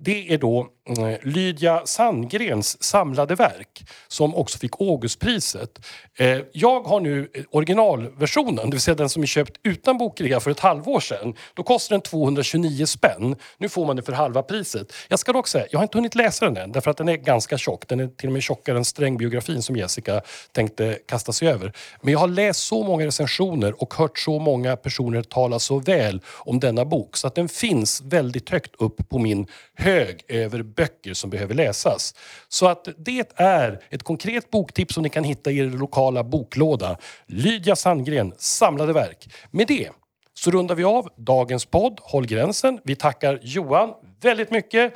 Det 0.00 0.34
är 0.34 0.38
då 0.38 0.68
eh, 0.98 1.18
Lydia 1.22 1.82
Sandgrens 1.86 2.82
samlade 2.82 3.34
verk 3.34 3.84
som 4.08 4.34
också 4.34 4.58
fick 4.58 4.80
Augustpriset. 4.80 5.86
Eh, 6.18 6.38
jag 6.52 6.80
har 6.82 7.00
nu 7.00 7.28
originalversionen, 7.50 8.64
det 8.64 8.70
vill 8.70 8.80
säga 8.80 8.94
den 8.94 9.08
som 9.08 9.22
är 9.22 9.26
köpt 9.26 9.60
utan 9.62 9.98
bokrea 9.98 10.40
för 10.40 10.50
ett 10.50 10.60
halvår 10.60 11.00
sedan. 11.00 11.34
Då 11.54 11.62
kostar 11.62 11.94
den 11.94 12.00
229 12.00 12.86
spänn. 12.86 13.36
Nu 13.58 13.68
får 13.68 13.86
man 13.86 13.96
det 13.96 14.02
för 14.02 14.12
halva 14.12 14.42
priset. 14.42 14.92
Jag 15.08 15.18
ska 15.18 15.32
dock 15.32 15.48
säga, 15.48 15.66
jag 15.70 15.78
har 15.78 15.82
inte 15.82 15.98
hunnit 15.98 16.14
läsa 16.14 16.44
den 16.44 16.56
än 16.56 16.72
därför 16.72 16.90
att 16.90 16.96
den 16.96 17.08
är 17.08 17.16
ganska 17.16 17.58
tjock. 17.58 17.88
Den 17.88 18.00
är 18.00 18.06
till 18.06 18.28
och 18.28 18.32
med 18.32 18.42
tjockare 18.42 18.76
än 18.76 18.84
Strängbiografin 18.84 19.62
som 19.62 19.76
Jessica 19.76 20.20
tänkte 20.52 20.98
kasta 21.08 21.32
sig 21.32 21.48
över. 21.48 21.72
Men 22.00 22.12
jag 22.12 22.18
har 22.18 22.28
läst 22.28 22.60
så 22.60 22.82
många 22.82 23.06
recensioner 23.06 23.82
och 23.82 23.94
hört 23.94 24.18
så 24.18 24.38
många 24.38 24.76
personer 24.76 25.22
tala 25.22 25.58
så 25.58 25.78
väl 25.78 26.20
om 26.28 26.60
denna 26.60 26.84
bok 26.84 27.16
så 27.16 27.26
att 27.26 27.34
den 27.34 27.48
finns 27.48 28.00
väldigt 28.00 28.50
högt 28.50 28.74
upp 28.78 29.08
på 29.08 29.18
min 29.18 29.46
hög 29.84 30.24
över 30.28 30.62
böcker 30.62 31.14
som 31.14 31.30
behöver 31.30 31.54
läsas. 31.54 32.14
Så 32.48 32.66
att 32.66 32.88
det 32.98 33.32
är 33.36 33.82
ett 33.90 34.02
konkret 34.02 34.50
boktips 34.50 34.94
som 34.94 35.02
ni 35.02 35.08
kan 35.08 35.24
hitta 35.24 35.50
i 35.50 35.58
er 35.58 35.64
lokala 35.64 36.24
boklåda. 36.24 36.98
Lydia 37.26 37.76
Sandgren, 37.76 38.32
Samlade 38.38 38.92
verk. 38.92 39.28
Med 39.50 39.66
det 39.66 39.90
så 40.34 40.50
rundar 40.50 40.74
vi 40.74 40.84
av 40.84 41.08
dagens 41.16 41.64
podd 41.66 42.00
Håll 42.02 42.26
gränsen. 42.26 42.80
Vi 42.84 42.96
tackar 42.96 43.38
Johan 43.42 43.94
väldigt 44.20 44.50
mycket. 44.50 44.94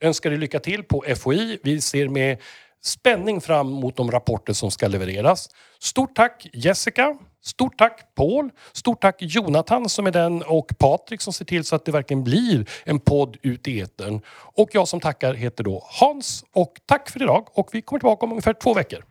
Önskar 0.00 0.30
dig 0.30 0.38
lycka 0.38 0.60
till 0.60 0.82
på 0.82 1.04
FOI. 1.16 1.58
Vi 1.62 1.80
ser 1.80 2.08
med 2.08 2.38
spänning 2.84 3.40
fram 3.40 3.70
mot 3.70 3.96
de 3.96 4.10
rapporter 4.10 4.52
som 4.52 4.70
ska 4.70 4.88
levereras. 4.88 5.48
Stort 5.78 6.16
tack 6.16 6.46
Jessica. 6.52 7.18
Stort 7.46 7.78
tack 7.78 8.14
Paul. 8.14 8.50
Stort 8.72 9.00
tack 9.00 9.16
Jonathan 9.18 9.88
som 9.88 10.06
är 10.06 10.10
den 10.10 10.42
och 10.42 10.78
Patrik 10.78 11.20
som 11.20 11.32
ser 11.32 11.44
till 11.44 11.64
så 11.64 11.76
att 11.76 11.84
det 11.84 11.92
verkligen 11.92 12.24
blir 12.24 12.70
en 12.84 13.00
podd 13.00 13.36
ut 13.42 13.68
i 13.68 13.80
etern. 13.80 14.20
Och 14.28 14.68
jag 14.72 14.88
som 14.88 15.00
tackar 15.00 15.34
heter 15.34 15.64
då 15.64 15.82
Hans. 16.00 16.44
Och 16.52 16.80
tack 16.86 17.10
för 17.10 17.22
idag 17.22 17.48
och 17.52 17.68
vi 17.72 17.82
kommer 17.82 18.00
tillbaka 18.00 18.26
om 18.26 18.32
ungefär 18.32 18.52
två 18.52 18.74
veckor. 18.74 19.04